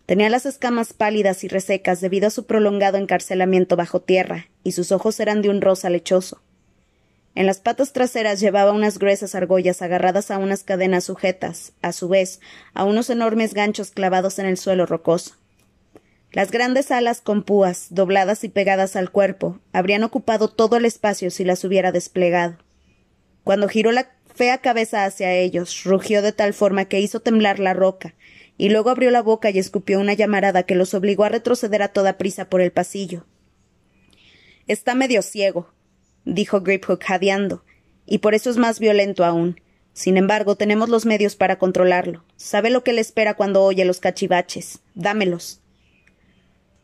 Tenía 0.05 0.29
las 0.29 0.45
escamas 0.45 0.93
pálidas 0.93 1.43
y 1.43 1.47
resecas 1.47 2.01
debido 2.01 2.27
a 2.27 2.31
su 2.31 2.45
prolongado 2.45 2.97
encarcelamiento 2.97 3.75
bajo 3.75 4.01
tierra, 4.01 4.49
y 4.63 4.73
sus 4.73 4.91
ojos 4.91 5.19
eran 5.19 5.41
de 5.41 5.49
un 5.49 5.61
rosa 5.61 5.89
lechoso. 5.89 6.41
En 7.35 7.45
las 7.45 7.59
patas 7.59 7.91
traseras 7.91 8.39
llevaba 8.39 8.71
unas 8.71 8.97
gruesas 8.97 9.35
argollas 9.35 9.81
agarradas 9.81 10.31
a 10.31 10.37
unas 10.37 10.63
cadenas 10.63 11.03
sujetas, 11.03 11.73
a 11.81 11.91
su 11.91 12.07
vez, 12.07 12.39
a 12.73 12.85
unos 12.85 13.09
enormes 13.09 13.53
ganchos 13.53 13.91
clavados 13.91 14.39
en 14.39 14.45
el 14.45 14.57
suelo 14.57 14.85
rocoso. 14.85 15.35
Las 16.31 16.49
grandes 16.49 16.91
alas 16.91 17.19
con 17.19 17.43
púas, 17.43 17.87
dobladas 17.89 18.45
y 18.45 18.49
pegadas 18.49 18.95
al 18.95 19.11
cuerpo, 19.11 19.59
habrían 19.73 20.03
ocupado 20.03 20.47
todo 20.49 20.77
el 20.77 20.85
espacio 20.85 21.29
si 21.29 21.43
las 21.43 21.63
hubiera 21.65 21.91
desplegado. 21.91 22.57
Cuando 23.43 23.67
giró 23.67 23.91
la 23.91 24.09
fea 24.33 24.59
cabeza 24.59 25.03
hacia 25.03 25.33
ellos, 25.33 25.83
rugió 25.83 26.21
de 26.21 26.31
tal 26.31 26.53
forma 26.53 26.85
que 26.85 27.01
hizo 27.01 27.19
temblar 27.19 27.59
la 27.59 27.73
roca, 27.73 28.15
y 28.57 28.69
luego 28.69 28.89
abrió 28.89 29.11
la 29.11 29.21
boca 29.21 29.49
y 29.49 29.59
escupió 29.59 29.99
una 29.99 30.13
llamarada 30.13 30.63
que 30.63 30.75
los 30.75 30.93
obligó 30.93 31.25
a 31.25 31.29
retroceder 31.29 31.81
a 31.81 31.89
toda 31.89 32.17
prisa 32.17 32.49
por 32.49 32.61
el 32.61 32.71
pasillo. 32.71 33.25
Está 34.67 34.95
medio 34.95 35.21
ciego, 35.21 35.74
dijo 36.25 36.61
Griphook 36.61 37.03
jadeando, 37.03 37.63
y 38.05 38.17
por 38.17 38.35
eso 38.35 38.49
es 38.49 38.57
más 38.57 38.79
violento 38.79 39.23
aún. 39.23 39.61
Sin 39.93 40.17
embargo, 40.17 40.55
tenemos 40.55 40.89
los 40.89 41.05
medios 41.05 41.37
para 41.37 41.57
controlarlo. 41.57 42.25
Sabe 42.35 42.69
lo 42.69 42.83
que 42.83 42.91
le 42.91 42.99
espera 42.99 43.35
cuando 43.35 43.63
oye 43.63 43.85
los 43.85 44.01
cachivaches. 44.01 44.79
Dámelos. 44.93 45.61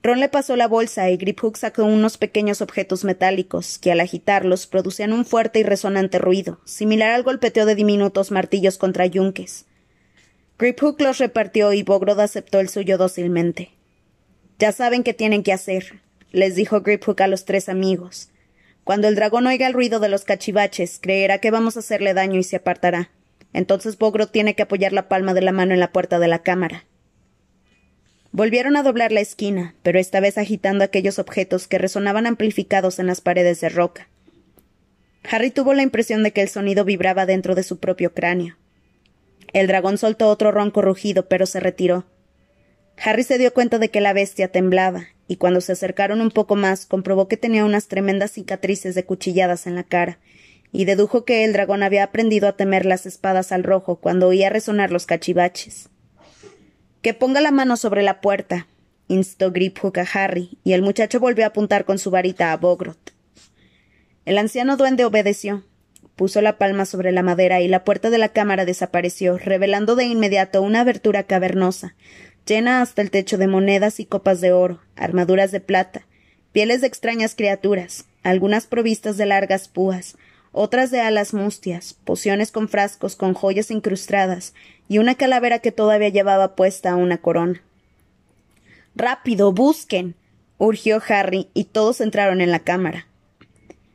Ron 0.04 0.20
le 0.20 0.30
pasó 0.30 0.56
la 0.56 0.68
bolsa 0.68 1.12
y 1.12 1.18
Griphook 1.18 1.58
sacó 1.58 1.84
unos 1.84 2.18
pequeños 2.18 2.62
objetos 2.62 3.04
metálicos 3.04 3.78
que 3.78 3.92
al 3.92 4.00
agitarlos 4.00 4.66
producían 4.66 5.14
un 5.14 5.26
fuerte 5.26 5.60
y 5.60 5.64
resonante 5.64 6.18
ruido, 6.18 6.60
similar 6.66 7.12
al 7.12 7.22
golpeteo 7.22 7.68
de 7.68 7.76
diminutos 7.76 8.32
martillos 8.32 8.80
contra 8.80 9.06
yunques. 9.06 9.66
Griphook 10.58 11.00
los 11.02 11.20
repartió 11.20 11.72
y 11.74 11.84
Bogrod 11.84 12.20
aceptó 12.20 12.60
el 12.60 12.70
suyo 12.70 12.98
dócilmente. 12.98 13.72
Ya 14.58 14.72
saben 14.72 15.04
qué 15.04 15.14
tienen 15.14 15.44
que 15.44 15.54
hacer, 15.54 16.02
les 16.32 16.56
dijo 16.56 16.82
Griphook 16.82 17.22
a 17.22 17.28
los 17.28 17.46
tres 17.46 17.70
amigos. 17.70 18.31
Cuando 18.84 19.08
el 19.08 19.16
dragón 19.16 19.48
oiga 19.48 19.68
el 19.68 19.74
ruido 19.74 20.00
de 20.00 20.10
los 20.10 20.26
cachivaches, 20.26 21.00
creerá 21.02 21.38
que 21.38 21.52
vamos 21.52 21.76
a 21.76 21.80
hacerle 21.80 22.14
daño 22.14 22.40
y 22.40 22.44
se 22.44 22.58
apartará. 22.58 23.12
Entonces 23.54 23.98
Bogro 23.98 24.28
tiene 24.28 24.56
que 24.56 24.64
apoyar 24.64 24.94
la 24.94 25.08
palma 25.08 25.34
de 25.34 25.42
la 25.42 25.52
mano 25.52 25.74
en 25.74 25.80
la 25.80 25.92
puerta 25.92 26.20
de 26.20 26.28
la 26.28 26.40
cámara. 26.40 26.86
Volvieron 28.32 28.78
a 28.78 28.84
doblar 28.84 29.12
la 29.12 29.20
esquina, 29.20 29.76
pero 29.84 30.00
esta 30.00 30.22
vez 30.22 30.38
agitando 30.38 30.84
aquellos 30.84 31.20
objetos 31.20 31.68
que 31.68 31.78
resonaban 31.78 32.26
amplificados 32.26 32.98
en 33.00 33.08
las 33.08 33.20
paredes 33.20 33.60
de 33.60 33.70
roca. 33.70 34.08
Harry 35.30 35.52
tuvo 35.52 35.74
la 35.74 35.84
impresión 35.84 36.24
de 36.24 36.32
que 36.32 36.42
el 36.42 36.50
sonido 36.50 36.86
vibraba 36.86 37.26
dentro 37.26 37.56
de 37.56 37.64
su 37.64 37.80
propio 37.80 38.14
cráneo. 38.14 38.58
El 39.54 39.68
dragón 39.68 39.98
soltó 39.98 40.30
otro 40.30 40.52
ronco 40.52 40.82
rugido, 40.82 41.28
pero 41.28 41.46
se 41.46 41.60
retiró. 41.60 42.06
Harry 42.98 43.24
se 43.24 43.38
dio 43.38 43.54
cuenta 43.54 43.80
de 43.80 43.90
que 43.90 44.02
la 44.02 44.14
bestia 44.14 44.48
temblaba, 44.48 45.08
y 45.32 45.38
cuando 45.38 45.62
se 45.62 45.72
acercaron 45.72 46.20
un 46.20 46.30
poco 46.30 46.58
más 46.58 46.86
comprobó 46.86 47.30
que 47.30 47.38
tenía 47.38 47.64
unas 47.64 47.88
tremendas 47.88 48.32
cicatrices 48.32 48.96
de 48.96 49.06
cuchilladas 49.06 49.66
en 49.66 49.76
la 49.76 49.84
cara, 49.84 50.20
y 50.74 50.84
dedujo 50.84 51.24
que 51.24 51.46
el 51.46 51.54
dragón 51.54 51.84
había 51.84 52.04
aprendido 52.04 52.50
a 52.50 52.58
temer 52.58 52.86
las 52.86 53.06
espadas 53.06 53.54
al 53.54 53.64
rojo 53.64 53.96
cuando 53.96 54.28
oía 54.28 54.50
resonar 54.50 54.92
los 54.92 55.06
cachivaches. 55.06 55.88
Que 57.02 57.14
ponga 57.14 57.40
la 57.40 57.52
mano 57.52 57.78
sobre 57.78 58.04
la 58.04 58.20
puerta, 58.20 58.68
instó 59.08 59.54
Griphook 59.54 60.00
a 60.00 60.08
Harry, 60.14 60.58
y 60.66 60.74
el 60.74 60.82
muchacho 60.82 61.22
volvió 61.22 61.46
a 61.46 61.48
apuntar 61.48 61.86
con 61.86 61.98
su 61.98 62.12
varita 62.12 62.52
a 62.52 62.58
Bogrot. 62.58 63.14
El 64.26 64.38
anciano 64.38 64.76
duende 64.76 65.06
obedeció. 65.06 65.64
Puso 66.18 66.42
la 66.42 66.58
palma 66.58 66.86
sobre 66.86 67.14
la 67.14 67.24
madera 67.24 67.62
y 67.62 67.70
la 67.70 67.86
puerta 67.86 68.10
de 68.10 68.18
la 68.18 68.34
cámara 68.34 68.66
desapareció, 68.66 69.38
revelando 69.38 69.96
de 69.96 70.04
inmediato 70.04 70.62
una 70.62 70.82
abertura 70.82 71.24
cavernosa, 71.24 71.96
llena 72.46 72.82
hasta 72.82 73.02
el 73.02 73.12
techo 73.12 73.38
de 73.38 73.48
monedas 73.48 74.00
y 74.00 74.06
copas 74.06 74.42
de 74.42 74.52
oro, 74.52 74.80
armaduras 74.96 75.52
de 75.52 75.60
plata, 75.60 76.06
pieles 76.52 76.82
de 76.82 76.88
extrañas 76.88 77.36
criaturas, 77.36 78.06
algunas 78.24 78.68
provistas 78.68 79.18
de 79.18 79.26
largas 79.26 79.68
púas, 79.68 80.18
otras 80.52 80.92
de 80.92 81.00
alas 81.00 81.34
mustias, 81.34 81.94
pociones 81.94 82.52
con 82.52 82.68
frascos 82.68 83.16
con 83.16 83.34
joyas 83.34 83.72
incrustadas 83.72 84.54
y 84.90 84.98
una 84.98 85.16
calavera 85.16 85.60
que 85.60 85.72
todavía 85.72 86.10
llevaba 86.10 86.56
puesta 86.56 86.96
una 86.96 87.18
corona. 87.18 87.62
Rápido, 88.96 89.54
busquen. 89.54 90.16
urgió 90.58 91.02
Harry, 91.08 91.48
y 91.54 91.64
todos 91.64 92.02
entraron 92.02 92.42
en 92.42 92.52
la 92.52 92.60
cámara. 92.60 93.08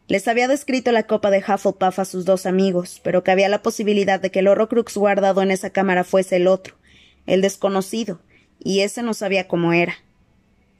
Les 0.08 0.26
había 0.28 0.48
descrito 0.48 0.92
la 0.92 1.02
copa 1.06 1.30
de 1.30 1.38
Hufflepuff 1.38 1.98
a 1.98 2.04
sus 2.04 2.24
dos 2.24 2.46
amigos, 2.46 3.00
pero 3.04 3.22
cabía 3.22 3.48
la 3.48 3.62
posibilidad 3.62 4.20
de 4.20 4.30
que 4.30 4.38
el 4.38 4.48
Horrocrux 4.48 4.96
guardado 4.96 5.42
en 5.42 5.50
esa 5.50 5.70
cámara 5.70 6.04
fuese 6.04 6.36
el 6.36 6.46
otro, 6.46 6.74
el 7.26 7.42
desconocido, 7.42 8.20
y 8.58 8.80
ese 8.80 9.02
no 9.02 9.14
sabía 9.14 9.48
cómo 9.48 9.72
era. 9.72 9.96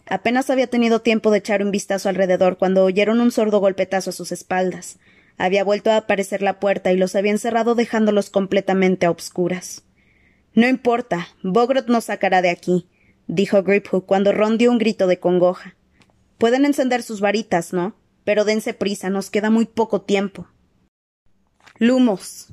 Apenas 0.08 0.50
había 0.50 0.68
tenido 0.68 1.00
tiempo 1.00 1.30
de 1.30 1.38
echar 1.38 1.62
un 1.62 1.72
vistazo 1.72 2.08
alrededor 2.08 2.58
cuando 2.58 2.84
oyeron 2.84 3.20
un 3.20 3.32
sordo 3.32 3.58
golpetazo 3.58 4.10
a 4.10 4.12
sus 4.12 4.30
espaldas. 4.30 4.98
Había 5.36 5.64
vuelto 5.64 5.90
a 5.90 5.96
aparecer 5.96 6.42
la 6.42 6.60
puerta 6.60 6.92
y 6.92 6.96
los 6.96 7.16
había 7.16 7.32
encerrado 7.32 7.74
dejándolos 7.74 8.30
completamente 8.30 9.06
a 9.06 9.10
obscuras. 9.10 9.82
No 10.54 10.68
importa, 10.68 11.28
Bogrot 11.42 11.88
nos 11.88 12.04
sacará 12.04 12.40
de 12.40 12.50
aquí, 12.50 12.88
dijo 13.26 13.62
Griphook 13.62 14.06
cuando 14.06 14.32
Ron 14.32 14.56
dio 14.58 14.70
un 14.70 14.78
grito 14.78 15.06
de 15.06 15.18
congoja. 15.18 15.76
Pueden 16.38 16.64
encender 16.64 17.02
sus 17.02 17.20
varitas, 17.20 17.72
¿no? 17.72 17.96
Pero 18.24 18.44
dense 18.44 18.74
prisa, 18.74 19.10
nos 19.10 19.30
queda 19.30 19.50
muy 19.50 19.66
poco 19.66 20.02
tiempo. 20.02 20.48
Lumos. 21.78 22.48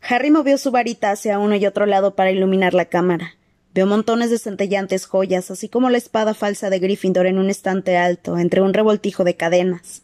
Harry 0.00 0.30
movió 0.30 0.58
su 0.58 0.70
varita 0.70 1.10
hacia 1.10 1.38
uno 1.38 1.54
y 1.56 1.66
otro 1.66 1.86
lado 1.86 2.16
para 2.16 2.30
iluminar 2.30 2.74
la 2.74 2.86
cámara. 2.86 3.34
Veo 3.72 3.86
montones 3.86 4.30
de 4.30 4.38
centellantes 4.38 5.06
joyas, 5.06 5.50
así 5.50 5.68
como 5.68 5.90
la 5.90 5.98
espada 5.98 6.34
falsa 6.34 6.70
de 6.70 6.78
Gryffindor 6.78 7.26
en 7.26 7.38
un 7.38 7.50
estante 7.50 7.96
alto, 7.96 8.38
entre 8.38 8.62
un 8.62 8.74
revoltijo 8.74 9.22
de 9.24 9.36
cadenas. 9.36 10.02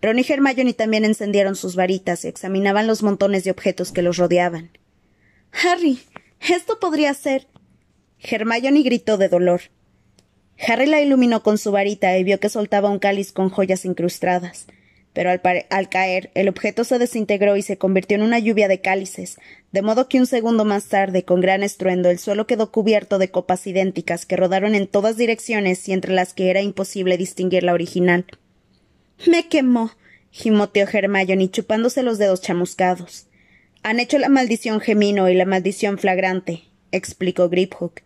Ron 0.00 0.18
y 0.18 0.26
Hermione 0.28 0.74
también 0.74 1.04
encendieron 1.04 1.54
sus 1.54 1.76
varitas 1.76 2.24
y 2.24 2.28
examinaban 2.28 2.88
los 2.88 3.04
montones 3.04 3.44
de 3.44 3.52
objetos 3.52 3.92
que 3.92 4.02
los 4.02 4.16
rodeaban. 4.16 4.70
Harry, 5.52 6.00
esto 6.40 6.80
podría 6.80 7.14
ser. 7.14 7.46
Hermione 8.18 8.82
gritó 8.82 9.16
de 9.16 9.28
dolor. 9.28 9.60
Harry 10.66 10.86
la 10.86 11.00
iluminó 11.00 11.42
con 11.42 11.58
su 11.58 11.70
varita 11.70 12.18
y 12.18 12.24
vio 12.24 12.40
que 12.40 12.48
soltaba 12.48 12.90
un 12.90 12.98
cáliz 12.98 13.32
con 13.32 13.48
joyas 13.48 13.84
incrustadas 13.84 14.66
pero 15.12 15.30
al, 15.30 15.88
caer 15.88 16.30
el 16.34 16.48
objeto 16.48 16.84
se 16.84 16.98
desintegró 16.98 17.56
y 17.56 17.62
se 17.62 17.76
convirtió 17.76 18.16
en 18.16 18.22
una 18.22 18.38
lluvia 18.38 18.68
de 18.68 18.80
cálices, 18.80 19.38
de 19.70 19.82
modo 19.82 20.08
que 20.08 20.18
un 20.18 20.26
segundo 20.26 20.64
más 20.64 20.86
tarde, 20.86 21.24
con 21.24 21.40
gran 21.40 21.62
estruendo, 21.62 22.10
el 22.10 22.18
suelo 22.18 22.46
quedó 22.46 22.72
cubierto 22.72 23.18
de 23.18 23.30
copas 23.30 23.66
idénticas 23.66 24.24
que 24.26 24.36
rodaron 24.36 24.74
en 24.74 24.86
todas 24.86 25.16
direcciones 25.16 25.86
y 25.88 25.92
entre 25.92 26.14
las 26.14 26.32
que 26.32 26.50
era 26.50 26.62
imposible 26.62 27.18
distinguir 27.18 27.62
la 27.62 27.74
original. 27.74 28.24
Me 29.26 29.48
quemó, 29.48 29.92
gimoteó 30.30 30.86
Hermione 30.90 31.50
chupándose 31.50 32.02
los 32.02 32.18
dedos 32.18 32.40
chamuscados. 32.40 33.26
Han 33.82 34.00
hecho 34.00 34.18
la 34.18 34.28
maldición 34.28 34.80
gemino 34.80 35.28
y 35.28 35.34
la 35.34 35.44
maldición 35.44 35.98
flagrante, 35.98 36.64
explicó 36.90 37.48
Griphook. 37.48 38.00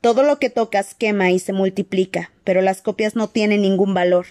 Todo 0.00 0.22
lo 0.22 0.38
que 0.38 0.50
tocas 0.50 0.94
quema 0.94 1.30
y 1.30 1.38
se 1.38 1.52
multiplica, 1.52 2.32
pero 2.44 2.62
las 2.62 2.82
copias 2.82 3.16
no 3.16 3.28
tienen 3.28 3.62
ningún 3.62 3.94
valor. 3.94 4.26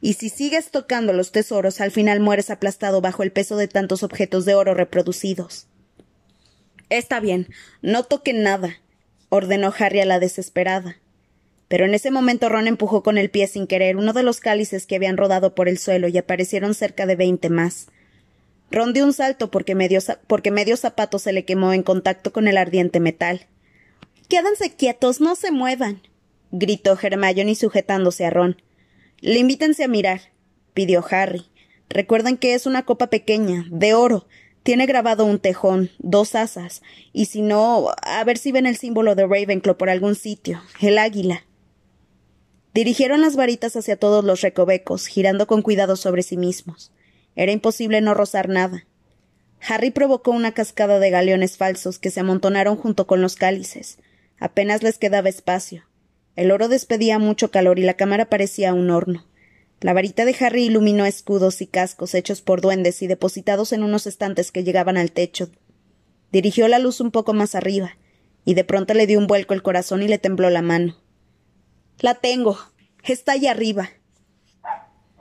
Y 0.00 0.14
si 0.14 0.30
sigues 0.30 0.70
tocando 0.70 1.12
los 1.12 1.32
tesoros, 1.32 1.80
al 1.80 1.90
final 1.90 2.20
mueres 2.20 2.50
aplastado 2.50 3.00
bajo 3.00 3.22
el 3.22 3.32
peso 3.32 3.56
de 3.56 3.68
tantos 3.68 4.02
objetos 4.02 4.44
de 4.44 4.54
oro 4.54 4.74
reproducidos. 4.74 5.66
Está 6.88 7.20
bien, 7.20 7.48
no 7.82 8.04
toquen 8.04 8.42
nada, 8.42 8.80
ordenó 9.28 9.72
Harry 9.78 10.00
a 10.00 10.06
la 10.06 10.18
desesperada. 10.18 10.96
Pero 11.68 11.84
en 11.84 11.94
ese 11.94 12.10
momento 12.10 12.48
Ron 12.48 12.66
empujó 12.66 13.04
con 13.04 13.16
el 13.16 13.30
pie 13.30 13.46
sin 13.46 13.68
querer 13.68 13.96
uno 13.96 14.12
de 14.12 14.24
los 14.24 14.40
cálices 14.40 14.86
que 14.86 14.96
habían 14.96 15.16
rodado 15.16 15.54
por 15.54 15.68
el 15.68 15.78
suelo 15.78 16.08
y 16.08 16.18
aparecieron 16.18 16.74
cerca 16.74 17.06
de 17.06 17.14
veinte 17.14 17.48
más. 17.48 17.86
Ron 18.72 18.92
dio 18.92 19.04
un 19.04 19.12
salto 19.12 19.52
porque 19.52 19.74
medio, 19.76 20.00
zapato 20.76 21.18
se 21.20 21.32
le 21.32 21.44
quemó 21.44 21.72
en 21.72 21.84
contacto 21.84 22.32
con 22.32 22.48
el 22.48 22.56
ardiente 22.56 22.98
metal. 22.98 23.46
Quédense 24.28 24.74
quietos, 24.74 25.20
no 25.20 25.36
se 25.36 25.52
muevan, 25.52 26.02
gritó 26.50 26.98
Hermione 27.00 27.54
sujetándose 27.54 28.24
a 28.24 28.30
Ron. 28.30 28.60
Limítense 29.20 29.84
a 29.84 29.88
mirar, 29.88 30.20
pidió 30.72 31.04
Harry. 31.10 31.46
Recuerden 31.88 32.36
que 32.36 32.54
es 32.54 32.66
una 32.66 32.84
copa 32.84 33.08
pequeña, 33.08 33.66
de 33.70 33.94
oro. 33.94 34.26
Tiene 34.62 34.86
grabado 34.86 35.24
un 35.24 35.38
tejón, 35.38 35.90
dos 35.98 36.34
asas, 36.34 36.82
y 37.12 37.26
si 37.26 37.42
no, 37.42 37.88
a 38.02 38.24
ver 38.24 38.38
si 38.38 38.52
ven 38.52 38.66
el 38.66 38.76
símbolo 38.76 39.14
de 39.14 39.26
Ravenclaw 39.26 39.76
por 39.76 39.90
algún 39.90 40.14
sitio, 40.14 40.62
el 40.80 40.98
águila. 40.98 41.44
Dirigieron 42.72 43.20
las 43.20 43.36
varitas 43.36 43.74
hacia 43.76 43.96
todos 43.96 44.24
los 44.24 44.42
recovecos, 44.42 45.06
girando 45.06 45.46
con 45.46 45.62
cuidado 45.62 45.96
sobre 45.96 46.22
sí 46.22 46.36
mismos. 46.36 46.92
Era 47.36 47.52
imposible 47.52 48.00
no 48.00 48.14
rozar 48.14 48.48
nada. 48.48 48.86
Harry 49.66 49.90
provocó 49.90 50.30
una 50.30 50.52
cascada 50.52 50.98
de 50.98 51.10
galeones 51.10 51.56
falsos 51.56 51.98
que 51.98 52.10
se 52.10 52.20
amontonaron 52.20 52.76
junto 52.76 53.06
con 53.06 53.20
los 53.20 53.36
cálices. 53.36 53.98
Apenas 54.38 54.82
les 54.82 54.98
quedaba 54.98 55.28
espacio. 55.28 55.84
El 56.40 56.52
oro 56.52 56.68
despedía 56.68 57.18
mucho 57.18 57.50
calor 57.50 57.78
y 57.78 57.82
la 57.82 57.98
cámara 57.98 58.30
parecía 58.30 58.72
un 58.72 58.88
horno. 58.88 59.26
La 59.82 59.92
varita 59.92 60.24
de 60.24 60.34
Harry 60.40 60.64
iluminó 60.64 61.04
escudos 61.04 61.60
y 61.60 61.66
cascos 61.66 62.14
hechos 62.14 62.40
por 62.40 62.62
duendes 62.62 63.02
y 63.02 63.06
depositados 63.06 63.74
en 63.74 63.82
unos 63.82 64.06
estantes 64.06 64.50
que 64.50 64.64
llegaban 64.64 64.96
al 64.96 65.12
techo. 65.12 65.50
Dirigió 66.32 66.66
la 66.66 66.78
luz 66.78 67.02
un 67.02 67.10
poco 67.10 67.34
más 67.34 67.54
arriba, 67.54 67.98
y 68.46 68.54
de 68.54 68.64
pronto 68.64 68.94
le 68.94 69.06
dio 69.06 69.18
un 69.18 69.26
vuelco 69.26 69.52
el 69.52 69.62
corazón 69.62 70.02
y 70.02 70.08
le 70.08 70.16
tembló 70.16 70.48
la 70.48 70.62
mano. 70.62 70.96
La 71.98 72.14
tengo. 72.14 72.58
Está 73.04 73.32
allá 73.32 73.50
arriba. 73.50 73.90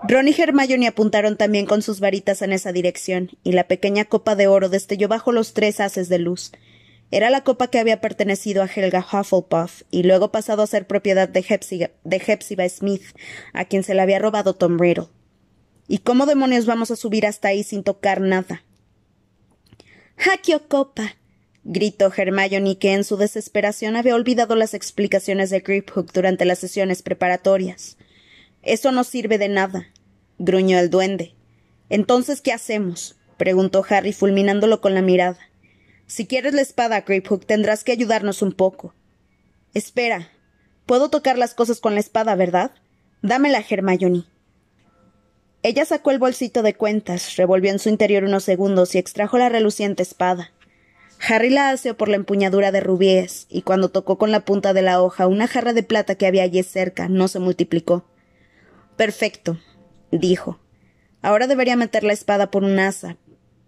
Ron 0.07 0.29
y 0.29 0.35
Hermione 0.37 0.87
apuntaron 0.87 1.35
también 1.35 1.65
con 1.65 1.81
sus 1.81 1.99
varitas 1.99 2.41
en 2.41 2.53
esa 2.53 2.71
dirección, 2.71 3.31
y 3.43 3.51
la 3.51 3.67
pequeña 3.67 4.05
copa 4.05 4.37
de 4.37 4.47
oro 4.47 4.69
destelló 4.69 5.09
bajo 5.09 5.33
los 5.33 5.53
tres 5.53 5.81
haces 5.81 6.07
de 6.07 6.19
luz, 6.19 6.53
era 7.11 7.29
la 7.29 7.43
copa 7.43 7.69
que 7.69 7.79
había 7.79 8.01
pertenecido 8.01 8.61
a 8.61 8.67
Helga 8.67 8.99
Hufflepuff 8.99 9.81
y 9.89 10.03
luego 10.03 10.31
pasado 10.31 10.61
a 10.61 10.67
ser 10.67 10.85
propiedad 10.85 11.27
de 11.27 11.45
Hepzibah, 11.47 12.69
Smith, 12.69 13.03
a 13.53 13.65
quien 13.65 13.83
se 13.83 13.95
la 13.95 14.03
había 14.03 14.19
robado 14.19 14.53
Tom 14.53 14.77
Riddle. 14.79 15.07
¿Y 15.87 15.99
cómo 15.99 16.27
demonios 16.27 16.67
vamos 16.67 16.91
a 16.91 16.95
subir 16.95 17.25
hasta 17.25 17.47
ahí 17.47 17.63
sin 17.63 17.83
tocar 17.83 18.21
nada? 18.21 18.63
¡Hakio 20.17 20.67
copa! 20.67 21.15
gritó 21.63 22.11
Hermione, 22.15 22.77
que 22.77 22.93
en 22.93 23.03
su 23.03 23.17
desesperación 23.17 23.95
había 23.95 24.15
olvidado 24.15 24.55
las 24.55 24.75
explicaciones 24.75 25.49
de 25.49 25.61
Griphook 25.61 26.11
durante 26.13 26.45
las 26.45 26.59
sesiones 26.59 27.01
preparatorias. 27.01 27.97
Eso 28.61 28.91
no 28.91 29.03
sirve 29.03 29.37
de 29.39 29.49
nada, 29.49 29.87
gruñó 30.37 30.77
el 30.77 30.89
duende. 30.89 31.33
Entonces, 31.89 32.41
¿qué 32.41 32.53
hacemos? 32.53 33.15
preguntó 33.37 33.83
Harry, 33.89 34.13
fulminándolo 34.13 34.81
con 34.81 34.93
la 34.93 35.01
mirada. 35.01 35.39
Si 36.09 36.25
quieres 36.25 36.55
la 36.55 36.61
espada, 36.61 37.01
Grapehook, 37.01 37.45
tendrás 37.45 37.83
que 37.83 37.91
ayudarnos 37.91 38.41
un 38.41 38.51
poco. 38.51 38.95
Espera. 39.75 40.29
Puedo 40.87 41.11
tocar 41.11 41.37
las 41.37 41.53
cosas 41.53 41.79
con 41.79 41.93
la 41.93 41.99
espada, 41.99 42.33
¿verdad? 42.33 42.71
Dámela, 43.21 43.63
Hermione. 43.69 44.23
Ella 45.61 45.85
sacó 45.85 46.09
el 46.09 46.17
bolsito 46.17 46.63
de 46.63 46.73
cuentas, 46.73 47.35
revolvió 47.35 47.69
en 47.69 47.77
su 47.77 47.89
interior 47.89 48.23
unos 48.23 48.43
segundos 48.43 48.95
y 48.95 48.97
extrajo 48.97 49.37
la 49.37 49.49
reluciente 49.49 50.01
espada. 50.01 50.51
Harry 51.27 51.51
la 51.51 51.69
aseó 51.69 51.95
por 51.95 52.09
la 52.09 52.15
empuñadura 52.15 52.71
de 52.71 52.79
rubíes, 52.79 53.45
y 53.47 53.61
cuando 53.61 53.89
tocó 53.89 54.17
con 54.17 54.31
la 54.31 54.45
punta 54.45 54.73
de 54.73 54.81
la 54.81 55.03
hoja 55.03 55.27
una 55.27 55.47
jarra 55.47 55.73
de 55.73 55.83
plata 55.83 56.15
que 56.15 56.25
había 56.25 56.41
allí 56.41 56.63
cerca, 56.63 57.07
no 57.07 57.27
se 57.27 57.37
multiplicó. 57.37 58.03
Perfecto, 58.97 59.59
dijo. 60.11 60.59
Ahora 61.21 61.45
debería 61.45 61.75
meter 61.75 62.03
la 62.03 62.13
espada 62.13 62.49
por 62.49 62.63
un 62.63 62.79
asa. 62.79 63.17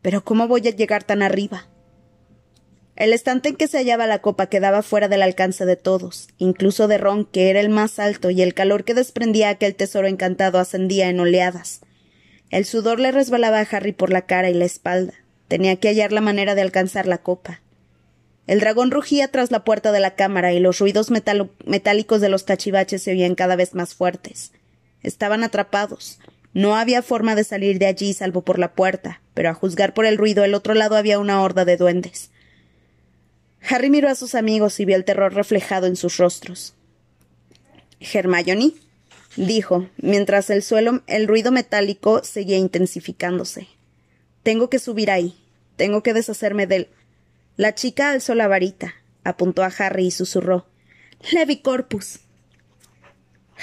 Pero 0.01 0.23
¿cómo 0.23 0.47
voy 0.47 0.67
a 0.67 0.71
llegar 0.71 1.03
tan 1.03 1.21
arriba? 1.21 1.67
El 3.01 3.13
estante 3.13 3.49
en 3.49 3.55
que 3.55 3.67
se 3.67 3.79
hallaba 3.79 4.05
la 4.05 4.21
copa 4.21 4.45
quedaba 4.45 4.83
fuera 4.83 5.07
del 5.07 5.23
alcance 5.23 5.65
de 5.65 5.75
todos, 5.75 6.27
incluso 6.37 6.87
de 6.87 6.99
Ron, 6.99 7.25
que 7.25 7.49
era 7.49 7.59
el 7.59 7.69
más 7.69 7.97
alto, 7.97 8.29
y 8.29 8.43
el 8.43 8.53
calor 8.53 8.83
que 8.83 8.93
desprendía 8.93 9.49
aquel 9.49 9.73
tesoro 9.73 10.05
encantado 10.05 10.59
ascendía 10.59 11.09
en 11.09 11.19
oleadas. 11.19 11.81
El 12.51 12.63
sudor 12.63 12.99
le 12.99 13.11
resbalaba 13.11 13.59
a 13.59 13.67
Harry 13.71 13.91
por 13.91 14.11
la 14.11 14.27
cara 14.27 14.51
y 14.51 14.53
la 14.53 14.65
espalda. 14.65 15.15
Tenía 15.47 15.77
que 15.77 15.87
hallar 15.87 16.11
la 16.11 16.21
manera 16.21 16.53
de 16.53 16.61
alcanzar 16.61 17.07
la 17.07 17.17
copa. 17.17 17.61
El 18.45 18.59
dragón 18.59 18.91
rugía 18.91 19.29
tras 19.29 19.49
la 19.49 19.63
puerta 19.63 19.91
de 19.91 19.99
la 19.99 20.13
cámara 20.13 20.53
y 20.53 20.59
los 20.59 20.77
ruidos 20.77 21.09
metálicos 21.09 22.21
de 22.21 22.29
los 22.29 22.43
cachivaches 22.43 23.01
se 23.01 23.13
oían 23.13 23.33
cada 23.33 23.55
vez 23.55 23.73
más 23.73 23.95
fuertes. 23.95 24.51
Estaban 25.01 25.43
atrapados. 25.43 26.19
No 26.53 26.75
había 26.75 27.01
forma 27.01 27.33
de 27.33 27.45
salir 27.45 27.79
de 27.79 27.87
allí 27.87 28.13
salvo 28.13 28.43
por 28.43 28.59
la 28.59 28.73
puerta, 28.73 29.23
pero 29.33 29.49
a 29.49 29.55
juzgar 29.55 29.95
por 29.95 30.05
el 30.05 30.19
ruido 30.19 30.43
al 30.43 30.53
otro 30.53 30.75
lado 30.75 30.97
había 30.97 31.17
una 31.17 31.41
horda 31.41 31.65
de 31.65 31.77
duendes. 31.77 32.29
Harry 33.69 33.89
miró 33.89 34.09
a 34.09 34.15
sus 34.15 34.35
amigos 34.35 34.79
y 34.79 34.85
vio 34.85 34.95
el 34.95 35.05
terror 35.05 35.33
reflejado 35.33 35.87
en 35.87 35.95
sus 35.95 36.17
rostros. 36.17 36.73
Hermione, 37.99 38.73
dijo, 39.35 39.87
mientras 39.97 40.49
el 40.49 40.63
suelo, 40.63 41.03
el 41.07 41.27
ruido 41.27 41.51
metálico 41.51 42.23
seguía 42.23 42.57
intensificándose. 42.57 43.67
Tengo 44.43 44.69
que 44.69 44.79
subir 44.79 45.11
ahí. 45.11 45.37
Tengo 45.75 46.03
que 46.03 46.13
deshacerme 46.13 46.67
de 46.67 46.75
él. 46.75 46.87
La 47.57 47.75
chica 47.75 48.11
alzó 48.11 48.35
la 48.35 48.47
varita, 48.47 48.95
apuntó 49.23 49.63
a 49.63 49.71
Harry 49.77 50.07
y 50.07 50.11
susurró. 50.11 50.65
Levicorpus. 51.31 52.21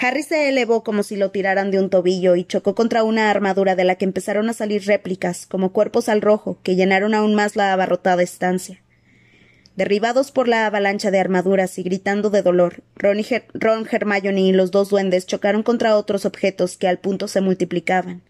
Harry 0.01 0.23
se 0.23 0.49
elevó 0.49 0.85
como 0.85 1.03
si 1.03 1.17
lo 1.17 1.33
tiraran 1.33 1.73
de 1.73 1.81
un 1.81 1.91
tobillo 1.91 2.37
y 2.37 2.45
chocó 2.45 2.77
contra 2.77 3.03
una 3.03 3.31
armadura 3.31 3.75
de 3.75 3.85
la 3.85 3.97
que 3.97 4.05
empezaron 4.05 4.49
a 4.49 4.53
salir 4.53 4.87
réplicas, 4.87 5.47
como 5.47 5.73
cuerpos 5.73 6.09
al 6.09 6.23
rojo, 6.23 6.61
que 6.63 6.77
llenaron 6.77 7.15
aún 7.15 7.35
más 7.35 7.57
la 7.57 7.73
abarrotada 7.73 8.23
estancia. 8.23 8.81
Derribados 9.79 10.33
por 10.33 10.49
la 10.49 10.67
avalancha 10.67 11.13
de 11.13 11.21
armaduras 11.21 11.79
y 11.79 11.85
gritando 11.85 12.31
de 12.31 12.43
dolor, 12.43 12.83
Ron, 12.97 13.21
y 13.21 13.27
Ron, 13.55 13.87
Hermione 13.89 14.41
y 14.41 14.51
los 14.51 14.73
dos 14.73 14.89
duendes 14.89 15.25
chocaron 15.25 15.63
contra 15.63 15.97
otros 15.97 16.25
objetos 16.25 16.77
que 16.77 16.89
al 16.89 16.99
punto 16.99 17.29
se 17.29 17.41
multiplicaban. 17.41 18.23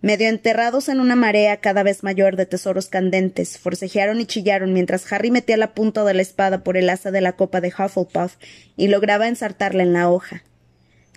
Medio 0.00 0.28
enterrados 0.28 0.88
en 0.88 0.98
una 0.98 1.14
marea 1.14 1.58
cada 1.58 1.84
vez 1.84 2.02
mayor 2.02 2.34
de 2.34 2.46
tesoros 2.46 2.88
candentes, 2.88 3.58
forcejearon 3.58 4.20
y 4.20 4.26
chillaron 4.26 4.72
mientras 4.72 5.12
Harry 5.12 5.30
metía 5.30 5.56
la 5.56 5.72
punta 5.72 6.02
de 6.02 6.14
la 6.14 6.22
espada 6.22 6.64
por 6.64 6.76
el 6.76 6.90
asa 6.90 7.12
de 7.12 7.20
la 7.20 7.34
copa 7.34 7.60
de 7.60 7.68
Hufflepuff 7.68 8.34
y 8.76 8.88
lograba 8.88 9.28
ensartarla 9.28 9.84
en 9.84 9.92
la 9.92 10.10
hoja. 10.10 10.42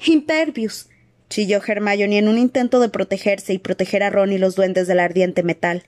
Impervius. 0.05 0.89
chilló 1.27 1.59
Hermione 1.65 2.19
en 2.19 2.27
un 2.27 2.37
intento 2.37 2.79
de 2.79 2.89
protegerse 2.89 3.53
y 3.53 3.57
proteger 3.57 4.03
a 4.03 4.11
Ron 4.11 4.31
y 4.31 4.37
los 4.37 4.53
duendes 4.53 4.85
del 4.85 4.99
ardiente 4.99 5.41
metal. 5.41 5.85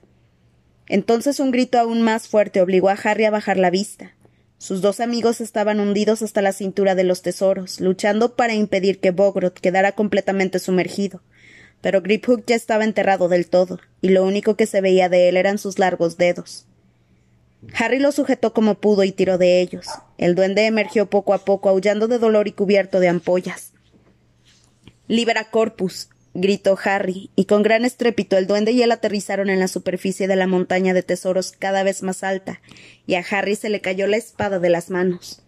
Entonces 0.88 1.40
un 1.40 1.50
grito 1.50 1.78
aún 1.78 2.02
más 2.02 2.28
fuerte 2.28 2.60
obligó 2.60 2.88
a 2.88 2.98
Harry 3.02 3.24
a 3.24 3.30
bajar 3.30 3.56
la 3.56 3.70
vista. 3.70 4.12
Sus 4.58 4.80
dos 4.80 5.00
amigos 5.00 5.40
estaban 5.40 5.80
hundidos 5.80 6.22
hasta 6.22 6.40
la 6.40 6.52
cintura 6.52 6.94
de 6.94 7.02
los 7.02 7.22
tesoros, 7.22 7.80
luchando 7.80 8.36
para 8.36 8.54
impedir 8.54 9.00
que 9.00 9.10
Bogrot 9.10 9.58
quedara 9.58 9.92
completamente 9.92 10.60
sumergido. 10.60 11.20
Pero 11.80 12.00
Griphook 12.00 12.44
ya 12.46 12.54
estaba 12.54 12.84
enterrado 12.84 13.28
del 13.28 13.48
todo, 13.48 13.80
y 14.00 14.10
lo 14.10 14.24
único 14.24 14.54
que 14.54 14.66
se 14.66 14.80
veía 14.80 15.08
de 15.08 15.28
él 15.28 15.36
eran 15.36 15.58
sus 15.58 15.80
largos 15.80 16.16
dedos. 16.16 16.66
Harry 17.74 17.98
lo 17.98 18.12
sujetó 18.12 18.52
como 18.52 18.76
pudo 18.76 19.02
y 19.02 19.12
tiró 19.12 19.36
de 19.36 19.60
ellos. 19.60 19.86
El 20.16 20.34
duende 20.34 20.66
emergió 20.66 21.06
poco 21.10 21.34
a 21.34 21.44
poco, 21.44 21.68
aullando 21.68 22.06
de 22.06 22.18
dolor 22.18 22.46
y 22.46 22.52
cubierto 22.52 23.00
de 23.00 23.08
ampollas. 23.08 23.72
Libera 25.08 25.50
Corpus, 25.50 26.08
gritó 26.34 26.78
Harry, 26.84 27.30
y 27.36 27.44
con 27.44 27.62
gran 27.62 27.84
estrépito 27.84 28.36
el 28.36 28.46
duende 28.46 28.72
y 28.72 28.82
él 28.82 28.92
aterrizaron 28.92 29.50
en 29.50 29.60
la 29.60 29.68
superficie 29.68 30.28
de 30.28 30.36
la 30.36 30.46
montaña 30.46 30.94
de 30.94 31.02
tesoros 31.02 31.52
cada 31.52 31.82
vez 31.82 32.02
más 32.02 32.22
alta, 32.22 32.60
y 33.06 33.14
a 33.14 33.24
Harry 33.30 33.56
se 33.56 33.68
le 33.68 33.80
cayó 33.80 34.06
la 34.06 34.16
espada 34.16 34.58
de 34.58 34.70
las 34.70 34.90
manos. 34.90 35.42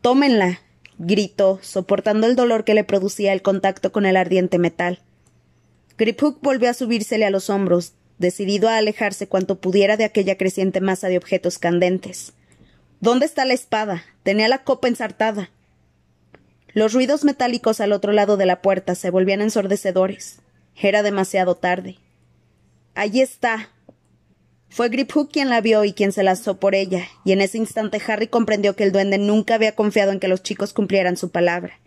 Tómenla. 0.00 0.60
gritó, 0.98 1.58
soportando 1.62 2.26
el 2.26 2.36
dolor 2.36 2.64
que 2.64 2.74
le 2.74 2.84
producía 2.84 3.32
el 3.32 3.42
contacto 3.42 3.92
con 3.92 4.06
el 4.06 4.16
ardiente 4.16 4.58
metal. 4.58 5.00
Griphook 5.98 6.40
volvió 6.40 6.70
a 6.70 6.74
subírsele 6.74 7.26
a 7.26 7.30
los 7.30 7.50
hombros, 7.50 7.92
decidido 8.18 8.68
a 8.68 8.78
alejarse 8.78 9.28
cuanto 9.28 9.60
pudiera 9.60 9.96
de 9.96 10.04
aquella 10.04 10.36
creciente 10.36 10.80
masa 10.80 11.08
de 11.08 11.18
objetos 11.18 11.58
candentes. 11.58 12.32
¿Dónde 13.00 13.26
está 13.26 13.44
la 13.44 13.54
espada? 13.54 14.04
Tenía 14.22 14.48
la 14.48 14.64
copa 14.64 14.88
ensartada. 14.88 15.50
Los 16.76 16.92
ruidos 16.92 17.24
metálicos 17.24 17.80
al 17.80 17.92
otro 17.92 18.12
lado 18.12 18.36
de 18.36 18.44
la 18.44 18.60
puerta 18.60 18.94
se 18.94 19.08
volvían 19.08 19.40
ensordecedores. 19.40 20.40
Era 20.78 21.02
demasiado 21.02 21.54
tarde. 21.54 21.96
Allí 22.94 23.22
está. 23.22 23.70
Fue 24.68 24.90
Griphook 24.90 25.32
quien 25.32 25.48
la 25.48 25.62
vio 25.62 25.86
y 25.86 25.94
quien 25.94 26.12
se 26.12 26.22
lanzó 26.22 26.60
por 26.60 26.74
ella, 26.74 27.06
y 27.24 27.32
en 27.32 27.40
ese 27.40 27.56
instante 27.56 27.98
Harry 28.06 28.26
comprendió 28.26 28.76
que 28.76 28.84
el 28.84 28.92
duende 28.92 29.16
nunca 29.16 29.54
había 29.54 29.74
confiado 29.74 30.12
en 30.12 30.20
que 30.20 30.28
los 30.28 30.42
chicos 30.42 30.74
cumplieran 30.74 31.16
su 31.16 31.30
palabra. 31.30 31.80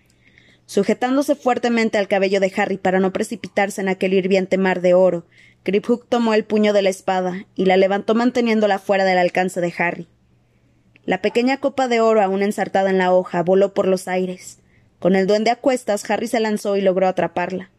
Sujetándose 0.66 1.36
fuertemente 1.36 2.00
al 2.00 2.08
cabello 2.08 2.40
de 2.40 2.52
Harry 2.58 2.78
para 2.78 3.00
no 3.00 3.14
precipitarse 3.14 3.82
en 3.82 3.90
aquel 3.90 4.16
hirviente 4.16 4.58
mar 4.58 4.82
de 4.82 4.96
oro, 4.96 5.28
Griphook 5.66 6.08
tomó 6.10 6.34
el 6.34 6.46
puño 6.46 6.74
de 6.74 6.82
la 6.82 6.90
espada 6.90 7.46
y 7.54 7.66
la 7.66 7.78
levantó 7.78 8.16
manteniéndola 8.16 8.80
fuera 8.80 9.06
del 9.06 9.20
alcance 9.20 9.62
de 9.62 9.72
Harry. 9.78 10.08
La 11.06 11.22
pequeña 11.22 11.58
copa 11.58 11.88
de 11.88 12.02
oro 12.02 12.24
aún 12.24 12.42
ensartada 12.42 12.90
en 12.90 12.98
la 12.98 13.14
hoja 13.14 13.44
voló 13.44 13.76
por 13.76 13.88
los 13.88 14.08
aires. 14.08 14.58
Con 15.00 15.16
el 15.16 15.28
duende 15.28 15.50
a 15.50 15.56
cuestas, 15.56 16.10
Harry 16.10 16.28
se 16.28 16.40
lanzó 16.40 16.76
y 16.76 16.82
logró 16.82 17.08
atraparla. 17.08 17.72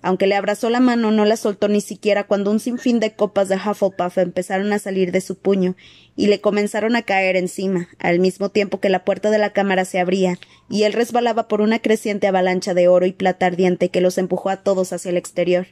Aunque 0.00 0.28
le 0.28 0.36
abrazó 0.36 0.70
la 0.70 0.78
mano, 0.78 1.10
no 1.10 1.24
la 1.24 1.36
soltó 1.36 1.68
ni 1.68 1.80
siquiera 1.80 2.24
cuando 2.24 2.52
un 2.52 2.60
sinfín 2.60 3.00
de 3.00 3.14
copas 3.14 3.48
de 3.48 3.56
Hufflepuff 3.56 4.18
empezaron 4.18 4.72
a 4.72 4.78
salir 4.78 5.10
de 5.10 5.20
su 5.20 5.36
puño 5.36 5.74
y 6.14 6.28
le 6.28 6.40
comenzaron 6.40 6.94
a 6.94 7.02
caer 7.02 7.34
encima, 7.34 7.88
al 7.98 8.20
mismo 8.20 8.50
tiempo 8.50 8.78
que 8.78 8.90
la 8.90 9.04
puerta 9.04 9.30
de 9.30 9.38
la 9.38 9.52
cámara 9.52 9.84
se 9.84 9.98
abría 9.98 10.38
y 10.70 10.84
él 10.84 10.92
resbalaba 10.92 11.48
por 11.48 11.60
una 11.60 11.80
creciente 11.80 12.28
avalancha 12.28 12.74
de 12.74 12.86
oro 12.86 13.06
y 13.06 13.12
plata 13.12 13.46
ardiente 13.46 13.88
que 13.88 14.00
los 14.00 14.18
empujó 14.18 14.50
a 14.50 14.58
todos 14.58 14.92
hacia 14.92 15.10
el 15.10 15.16
exterior. 15.16 15.66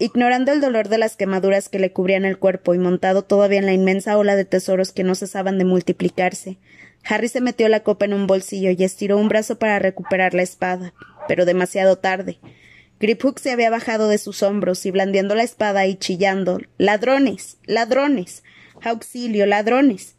Ignorando 0.00 0.52
el 0.52 0.60
dolor 0.60 0.88
de 0.88 0.98
las 0.98 1.16
quemaduras 1.16 1.68
que 1.68 1.78
le 1.78 1.92
cubrían 1.92 2.24
el 2.24 2.38
cuerpo 2.38 2.74
y 2.74 2.78
montado 2.78 3.22
todavía 3.22 3.58
en 3.58 3.66
la 3.66 3.72
inmensa 3.72 4.16
ola 4.16 4.36
de 4.36 4.44
tesoros 4.44 4.92
que 4.92 5.04
no 5.04 5.14
cesaban 5.14 5.58
de 5.58 5.64
multiplicarse, 5.64 6.58
Harry 7.04 7.28
se 7.28 7.40
metió 7.40 7.68
la 7.68 7.80
copa 7.80 8.04
en 8.04 8.14
un 8.14 8.26
bolsillo 8.26 8.70
y 8.70 8.84
estiró 8.84 9.18
un 9.18 9.28
brazo 9.28 9.58
para 9.58 9.78
recuperar 9.78 10.34
la 10.34 10.42
espada, 10.42 10.92
pero 11.26 11.44
demasiado 11.44 11.96
tarde. 11.96 12.38
Griphook 13.00 13.38
se 13.38 13.52
había 13.52 13.70
bajado 13.70 14.08
de 14.08 14.18
sus 14.18 14.42
hombros 14.42 14.84
y 14.84 14.90
blandiendo 14.90 15.34
la 15.34 15.44
espada 15.44 15.86
y 15.86 15.96
chillando 15.96 16.60
ladrones. 16.78 17.58
ladrones. 17.64 18.42
auxilio. 18.82 19.46
ladrones. 19.46 20.16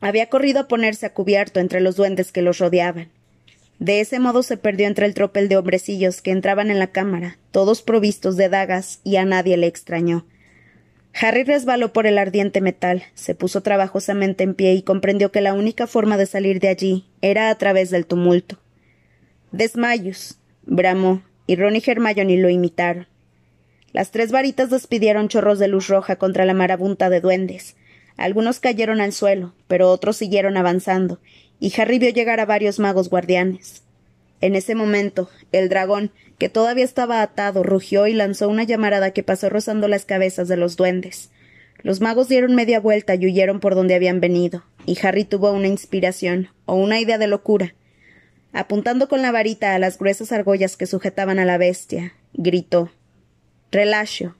había 0.00 0.28
corrido 0.28 0.60
a 0.60 0.68
ponerse 0.68 1.06
a 1.06 1.14
cubierto 1.14 1.60
entre 1.60 1.80
los 1.80 1.96
duendes 1.96 2.32
que 2.32 2.42
los 2.42 2.58
rodeaban. 2.58 3.10
De 3.78 4.00
ese 4.00 4.20
modo 4.20 4.42
se 4.42 4.56
perdió 4.56 4.86
entre 4.86 5.06
el 5.06 5.14
tropel 5.14 5.48
de 5.48 5.56
hombrecillos 5.56 6.22
que 6.22 6.30
entraban 6.30 6.70
en 6.70 6.78
la 6.78 6.92
cámara, 6.92 7.38
todos 7.50 7.82
provistos 7.82 8.36
de 8.36 8.48
dagas, 8.48 9.00
y 9.02 9.16
a 9.16 9.24
nadie 9.24 9.56
le 9.56 9.66
extrañó. 9.66 10.24
Harry 11.14 11.44
resbaló 11.44 11.92
por 11.92 12.06
el 12.06 12.18
ardiente 12.18 12.60
metal, 12.60 13.04
se 13.14 13.34
puso 13.34 13.60
trabajosamente 13.60 14.44
en 14.44 14.54
pie 14.54 14.74
y 14.74 14.82
comprendió 14.82 15.30
que 15.30 15.42
la 15.42 15.52
única 15.52 15.86
forma 15.86 16.16
de 16.16 16.26
salir 16.26 16.58
de 16.58 16.68
allí 16.68 17.06
era 17.20 17.50
a 17.50 17.58
través 17.58 17.90
del 17.90 18.06
tumulto. 18.06 18.58
Desmayos, 19.50 20.38
bramó, 20.62 21.22
y 21.46 21.56
Ron 21.56 21.76
y 21.76 21.82
Hermione 21.84 22.38
lo 22.38 22.48
imitaron. 22.48 23.06
Las 23.92 24.10
tres 24.10 24.32
varitas 24.32 24.70
despidieron 24.70 25.28
chorros 25.28 25.58
de 25.58 25.68
luz 25.68 25.88
roja 25.88 26.16
contra 26.16 26.46
la 26.46 26.54
marabunta 26.54 27.10
de 27.10 27.20
duendes. 27.20 27.76
Algunos 28.16 28.58
cayeron 28.58 29.02
al 29.02 29.12
suelo, 29.12 29.54
pero 29.68 29.90
otros 29.90 30.16
siguieron 30.16 30.56
avanzando, 30.56 31.20
y 31.60 31.78
Harry 31.78 31.98
vio 31.98 32.10
llegar 32.10 32.40
a 32.40 32.46
varios 32.46 32.78
magos 32.78 33.10
guardianes. 33.10 33.82
En 34.42 34.56
ese 34.56 34.74
momento, 34.74 35.30
el 35.52 35.68
dragón, 35.68 36.10
que 36.36 36.48
todavía 36.48 36.84
estaba 36.84 37.22
atado, 37.22 37.62
rugió 37.62 38.08
y 38.08 38.12
lanzó 38.12 38.48
una 38.48 38.64
llamarada 38.64 39.12
que 39.12 39.22
pasó 39.22 39.48
rozando 39.48 39.86
las 39.86 40.04
cabezas 40.04 40.48
de 40.48 40.56
los 40.56 40.76
duendes. 40.76 41.30
Los 41.82 42.00
magos 42.00 42.28
dieron 42.28 42.56
media 42.56 42.80
vuelta 42.80 43.14
y 43.14 43.24
huyeron 43.24 43.60
por 43.60 43.76
donde 43.76 43.94
habían 43.94 44.20
venido, 44.20 44.64
y 44.84 44.98
Harry 45.06 45.24
tuvo 45.24 45.52
una 45.52 45.68
inspiración, 45.68 46.48
o 46.66 46.74
una 46.74 46.98
idea 46.98 47.18
de 47.18 47.28
locura. 47.28 47.76
Apuntando 48.52 49.08
con 49.08 49.22
la 49.22 49.30
varita 49.30 49.76
a 49.76 49.78
las 49.78 49.96
gruesas 49.96 50.32
argollas 50.32 50.76
que 50.76 50.86
sujetaban 50.86 51.38
a 51.38 51.44
la 51.44 51.56
bestia, 51.56 52.14
gritó 52.32 52.90
Relacio. 53.70 54.36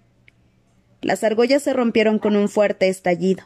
Las 1.01 1.23
argollas 1.23 1.63
se 1.63 1.73
rompieron 1.73 2.19
con 2.19 2.35
un 2.35 2.49
fuerte 2.49 2.89
estallido. 2.89 3.45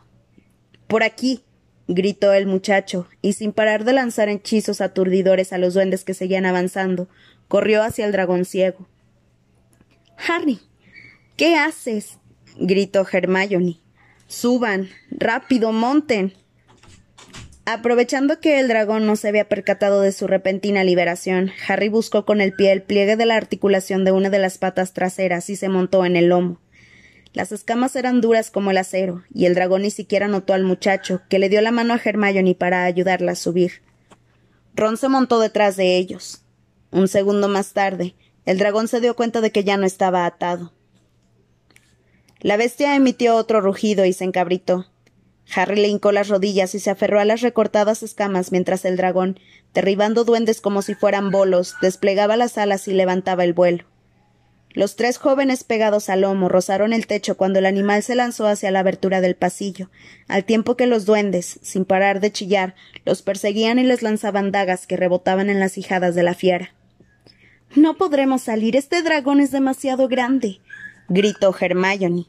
Por 0.88 1.02
aquí 1.02 1.44
gritó 1.88 2.32
el 2.32 2.46
muchacho, 2.46 3.08
y 3.22 3.34
sin 3.34 3.52
parar 3.52 3.84
de 3.84 3.92
lanzar 3.92 4.28
hechizos 4.28 4.80
aturdidores 4.80 5.52
a 5.52 5.58
los 5.58 5.74
duendes 5.74 6.04
que 6.04 6.14
seguían 6.14 6.46
avanzando, 6.46 7.08
corrió 7.48 7.82
hacia 7.82 8.06
el 8.06 8.12
dragón 8.12 8.44
ciego. 8.44 8.86
Harry. 10.16 10.60
¿Qué 11.36 11.56
haces? 11.56 12.18
gritó 12.58 13.06
Hermione. 13.10 13.80
Suban. 14.26 14.88
rápido, 15.10 15.72
monten. 15.72 16.32
Aprovechando 17.64 18.40
que 18.40 18.60
el 18.60 18.68
dragón 18.68 19.06
no 19.06 19.16
se 19.16 19.28
había 19.28 19.48
percatado 19.48 20.00
de 20.00 20.12
su 20.12 20.28
repentina 20.28 20.84
liberación, 20.84 21.50
Harry 21.66 21.88
buscó 21.88 22.24
con 22.24 22.40
el 22.40 22.52
pie 22.52 22.70
el 22.70 22.82
pliegue 22.82 23.16
de 23.16 23.26
la 23.26 23.36
articulación 23.36 24.04
de 24.04 24.12
una 24.12 24.30
de 24.30 24.38
las 24.38 24.56
patas 24.58 24.92
traseras 24.92 25.50
y 25.50 25.56
se 25.56 25.68
montó 25.68 26.04
en 26.04 26.14
el 26.14 26.28
lomo. 26.28 26.60
Las 27.32 27.52
escamas 27.52 27.96
eran 27.96 28.20
duras 28.20 28.50
como 28.50 28.70
el 28.70 28.78
acero, 28.78 29.24
y 29.32 29.46
el 29.46 29.54
dragón 29.54 29.82
ni 29.82 29.90
siquiera 29.90 30.28
notó 30.28 30.54
al 30.54 30.64
muchacho, 30.64 31.22
que 31.28 31.38
le 31.38 31.48
dio 31.48 31.60
la 31.60 31.70
mano 31.70 31.94
a 31.94 32.00
Hermione 32.02 32.54
para 32.54 32.84
ayudarla 32.84 33.32
a 33.32 33.36
subir. 33.36 33.82
Ron 34.74 34.96
se 34.96 35.08
montó 35.08 35.38
detrás 35.38 35.76
de 35.76 35.96
ellos. 35.96 36.42
Un 36.90 37.08
segundo 37.08 37.48
más 37.48 37.72
tarde, 37.72 38.14
el 38.44 38.58
dragón 38.58 38.88
se 38.88 39.00
dio 39.00 39.16
cuenta 39.16 39.40
de 39.40 39.50
que 39.50 39.64
ya 39.64 39.76
no 39.76 39.86
estaba 39.86 40.24
atado. 40.24 40.72
La 42.40 42.56
bestia 42.56 42.94
emitió 42.94 43.36
otro 43.36 43.60
rugido 43.60 44.04
y 44.04 44.12
se 44.12 44.24
encabritó. 44.24 44.86
Harry 45.54 45.76
le 45.76 45.88
hincó 45.88 46.12
las 46.12 46.28
rodillas 46.28 46.74
y 46.74 46.80
se 46.80 46.90
aferró 46.90 47.20
a 47.20 47.24
las 47.24 47.40
recortadas 47.40 48.02
escamas 48.02 48.52
mientras 48.52 48.84
el 48.84 48.96
dragón, 48.96 49.38
derribando 49.74 50.24
duendes 50.24 50.60
como 50.60 50.82
si 50.82 50.94
fueran 50.94 51.30
bolos, 51.30 51.74
desplegaba 51.80 52.36
las 52.36 52.58
alas 52.58 52.88
y 52.88 52.92
levantaba 52.92 53.44
el 53.44 53.52
vuelo. 53.52 53.84
Los 54.76 54.94
tres 54.94 55.16
jóvenes 55.16 55.64
pegados 55.64 56.10
al 56.10 56.20
lomo 56.20 56.50
rozaron 56.50 56.92
el 56.92 57.06
techo 57.06 57.38
cuando 57.38 57.60
el 57.60 57.64
animal 57.64 58.02
se 58.02 58.14
lanzó 58.14 58.46
hacia 58.46 58.70
la 58.70 58.80
abertura 58.80 59.22
del 59.22 59.34
pasillo, 59.34 59.88
al 60.28 60.44
tiempo 60.44 60.76
que 60.76 60.86
los 60.86 61.06
duendes, 61.06 61.58
sin 61.62 61.86
parar 61.86 62.20
de 62.20 62.30
chillar, 62.30 62.74
los 63.06 63.22
perseguían 63.22 63.78
y 63.78 63.84
les 63.84 64.02
lanzaban 64.02 64.52
dagas 64.52 64.86
que 64.86 64.98
rebotaban 64.98 65.48
en 65.48 65.60
las 65.60 65.78
hijadas 65.78 66.14
de 66.14 66.22
la 66.22 66.34
fiera. 66.34 66.74
No 67.74 67.96
podremos 67.96 68.42
salir. 68.42 68.76
Este 68.76 69.00
dragón 69.00 69.40
es 69.40 69.50
demasiado 69.50 70.08
grande. 70.08 70.60
gritó 71.08 71.56
Hermione. 71.58 72.26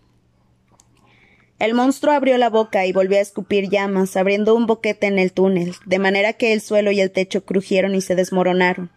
El 1.59 1.73
monstruo 1.73 2.13
abrió 2.13 2.37
la 2.37 2.49
boca 2.49 2.85
y 2.85 2.93
volvió 2.93 3.17
a 3.17 3.21
escupir 3.21 3.67
llamas, 3.67 4.15
abriendo 4.15 4.55
un 4.55 4.67
boquete 4.67 5.07
en 5.07 5.19
el 5.19 5.33
túnel, 5.33 5.75
de 5.85 5.99
manera 5.99 6.31
que 6.31 6.53
el 6.53 6.61
suelo 6.61 6.91
y 6.91 7.01
el 7.01 7.11
techo 7.11 7.43
crujieron 7.43 7.93
y 7.93 7.99
se 7.99 8.15
desmoronaron. 8.15 8.89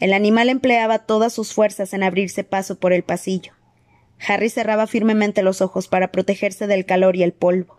El 0.00 0.14
animal 0.14 0.48
empleaba 0.48 1.00
todas 1.00 1.32
sus 1.32 1.52
fuerzas 1.52 1.92
en 1.92 2.02
abrirse 2.02 2.42
paso 2.42 2.78
por 2.78 2.92
el 2.92 3.02
pasillo. 3.02 3.52
Harry 4.26 4.48
cerraba 4.48 4.86
firmemente 4.86 5.42
los 5.42 5.60
ojos 5.60 5.88
para 5.88 6.10
protegerse 6.10 6.66
del 6.66 6.86
calor 6.86 7.16
y 7.16 7.22
el 7.22 7.32
polvo. 7.32 7.78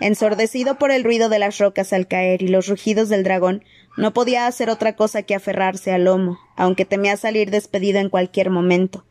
Ensordecido 0.00 0.78
por 0.78 0.90
el 0.90 1.04
ruido 1.04 1.28
de 1.28 1.38
las 1.38 1.58
rocas 1.58 1.92
al 1.92 2.06
caer 2.06 2.42
y 2.42 2.48
los 2.48 2.68
rugidos 2.68 3.08
del 3.08 3.24
dragón, 3.24 3.64
no 3.96 4.12
podía 4.12 4.46
hacer 4.46 4.70
otra 4.70 4.94
cosa 4.94 5.22
que 5.22 5.34
aferrarse 5.34 5.92
al 5.92 6.04
lomo, 6.04 6.38
aunque 6.56 6.84
temía 6.84 7.16
salir 7.16 7.50
despedido 7.50 7.98
en 7.98 8.10
cualquier 8.10 8.50
momento. 8.50 9.04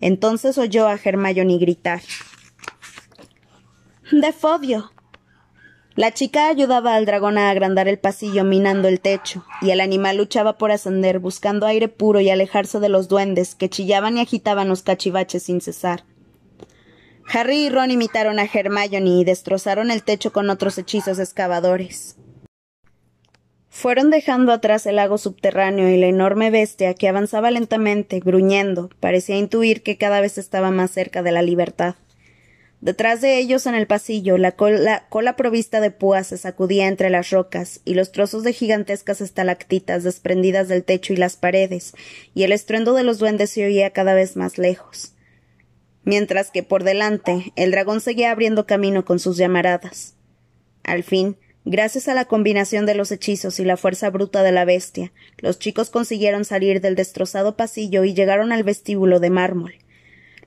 Entonces 0.00 0.58
oyó 0.58 0.88
a 0.88 0.98
Hermione 1.02 1.58
gritar. 1.58 2.00
Defodio. 4.10 4.93
La 5.96 6.12
chica 6.12 6.48
ayudaba 6.48 6.96
al 6.96 7.06
dragón 7.06 7.38
a 7.38 7.50
agrandar 7.50 7.86
el 7.86 8.00
pasillo 8.00 8.42
minando 8.42 8.88
el 8.88 9.00
techo, 9.00 9.44
y 9.62 9.70
el 9.70 9.80
animal 9.80 10.16
luchaba 10.16 10.58
por 10.58 10.72
ascender, 10.72 11.20
buscando 11.20 11.66
aire 11.66 11.86
puro 11.86 12.20
y 12.20 12.30
alejarse 12.30 12.80
de 12.80 12.88
los 12.88 13.06
duendes 13.06 13.54
que 13.54 13.70
chillaban 13.70 14.16
y 14.16 14.20
agitaban 14.20 14.68
los 14.68 14.82
cachivaches 14.82 15.44
sin 15.44 15.60
cesar. 15.60 16.02
Harry 17.32 17.66
y 17.66 17.68
Ron 17.68 17.92
imitaron 17.92 18.40
a 18.40 18.48
Hermione 18.52 19.20
y 19.20 19.24
destrozaron 19.24 19.92
el 19.92 20.02
techo 20.02 20.32
con 20.32 20.50
otros 20.50 20.78
hechizos 20.78 21.20
excavadores. 21.20 22.16
Fueron 23.68 24.10
dejando 24.10 24.52
atrás 24.52 24.86
el 24.86 24.96
lago 24.96 25.16
subterráneo 25.16 25.88
y 25.88 25.96
la 25.96 26.06
enorme 26.06 26.50
bestia 26.50 26.94
que 26.94 27.08
avanzaba 27.08 27.52
lentamente, 27.52 28.18
gruñendo, 28.18 28.90
parecía 28.98 29.36
intuir 29.36 29.82
que 29.82 29.96
cada 29.96 30.20
vez 30.20 30.38
estaba 30.38 30.70
más 30.72 30.90
cerca 30.90 31.22
de 31.22 31.32
la 31.32 31.42
libertad. 31.42 31.94
Detrás 32.84 33.22
de 33.22 33.38
ellos 33.38 33.64
en 33.64 33.74
el 33.74 33.86
pasillo, 33.86 34.36
la 34.36 34.52
cola, 34.52 35.36
provista 35.36 35.80
de 35.80 35.90
púas 35.90 36.26
se 36.26 36.36
sacudía 36.36 36.86
entre 36.86 37.08
las 37.08 37.30
rocas, 37.30 37.80
y 37.86 37.94
los 37.94 38.12
trozos 38.12 38.42
de 38.42 38.52
gigantescas 38.52 39.22
estalactitas 39.22 40.02
desprendidas 40.02 40.68
del 40.68 40.84
techo 40.84 41.14
y 41.14 41.16
las 41.16 41.36
paredes, 41.36 41.94
y 42.34 42.42
el 42.42 42.52
estruendo 42.52 42.92
de 42.92 43.02
los 43.02 43.18
duendes 43.18 43.48
se 43.48 43.64
oía 43.64 43.88
cada 43.92 44.12
vez 44.12 44.36
más 44.36 44.58
lejos. 44.58 45.14
Mientras 46.02 46.50
que 46.50 46.62
por 46.62 46.84
delante 46.84 47.54
el 47.56 47.70
dragón 47.70 48.02
seguía 48.02 48.30
abriendo 48.30 48.66
camino 48.66 49.06
con 49.06 49.18
sus 49.18 49.38
llamaradas. 49.38 50.12
Al 50.82 51.04
fin, 51.04 51.38
gracias 51.64 52.06
a 52.08 52.12
la 52.12 52.26
combinación 52.26 52.84
de 52.84 52.96
los 52.96 53.10
hechizos 53.12 53.60
y 53.60 53.64
la 53.64 53.78
fuerza 53.78 54.10
bruta 54.10 54.42
de 54.42 54.52
la 54.52 54.66
bestia, 54.66 55.10
los 55.38 55.58
chicos 55.58 55.88
consiguieron 55.88 56.44
salir 56.44 56.82
del 56.82 56.96
destrozado 56.96 57.56
pasillo 57.56 58.04
y 58.04 58.12
llegaron 58.12 58.52
al 58.52 58.62
vestíbulo 58.62 59.20
de 59.20 59.30
mármol. 59.30 59.72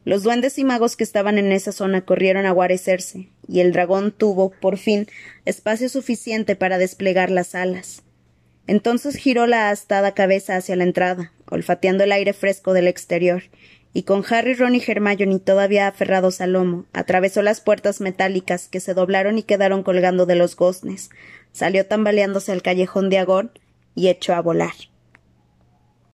Los 0.08 0.24
duendes 0.24 0.58
y 0.58 0.64
magos 0.64 0.96
que 0.96 1.04
estaban 1.04 1.38
en 1.38 1.52
esa 1.52 1.74
zona 1.74 2.06
corrieron 2.06 2.46
a 2.46 2.52
guarecerse, 2.52 3.28
y 3.46 3.60
el 3.60 3.74
dragón 3.74 4.14
tuvo, 4.14 4.52
por 4.52 4.78
fin, 4.78 5.06
espacio 5.44 5.90
suficiente 5.90 6.56
para 6.56 6.78
desplegar 6.78 7.30
las 7.30 7.56
alas. 7.56 8.04
Entonces 8.68 9.18
giró 9.18 9.48
la 9.48 9.70
astada 9.70 10.14
cabeza 10.14 10.56
hacia 10.56 10.78
la 10.78 10.86
entrada, 10.86 11.34
olfateando 11.52 12.06
el 12.06 12.14
aire 12.14 12.32
fresco 12.32 12.72
del 12.72 12.88
exterior, 12.88 13.44
y 13.94 14.04
con 14.04 14.24
Harry, 14.30 14.54
Ron 14.54 14.76
y 14.76 14.82
Hermione 14.88 15.40
todavía 15.40 15.90
aferrados 15.90 16.40
al 16.40 16.54
lomo, 16.54 16.86
atravesó 16.94 17.42
las 17.42 17.60
puertas 17.60 18.00
metálicas 18.00 18.70
que 18.70 18.80
se 18.80 18.94
doblaron 18.94 19.38
y 19.38 19.44
quedaron 19.44 19.84
colgando 19.84 20.26
de 20.26 20.36
los 20.36 20.56
goznes, 20.56 21.10
salió 21.52 21.86
tambaleándose 21.86 22.54
al 22.54 22.62
callejón 22.62 23.10
de 23.10 23.18
Agón 23.18 23.52
y 23.94 24.08
echó 24.08 24.36
a 24.36 24.42
volar. 24.42 24.72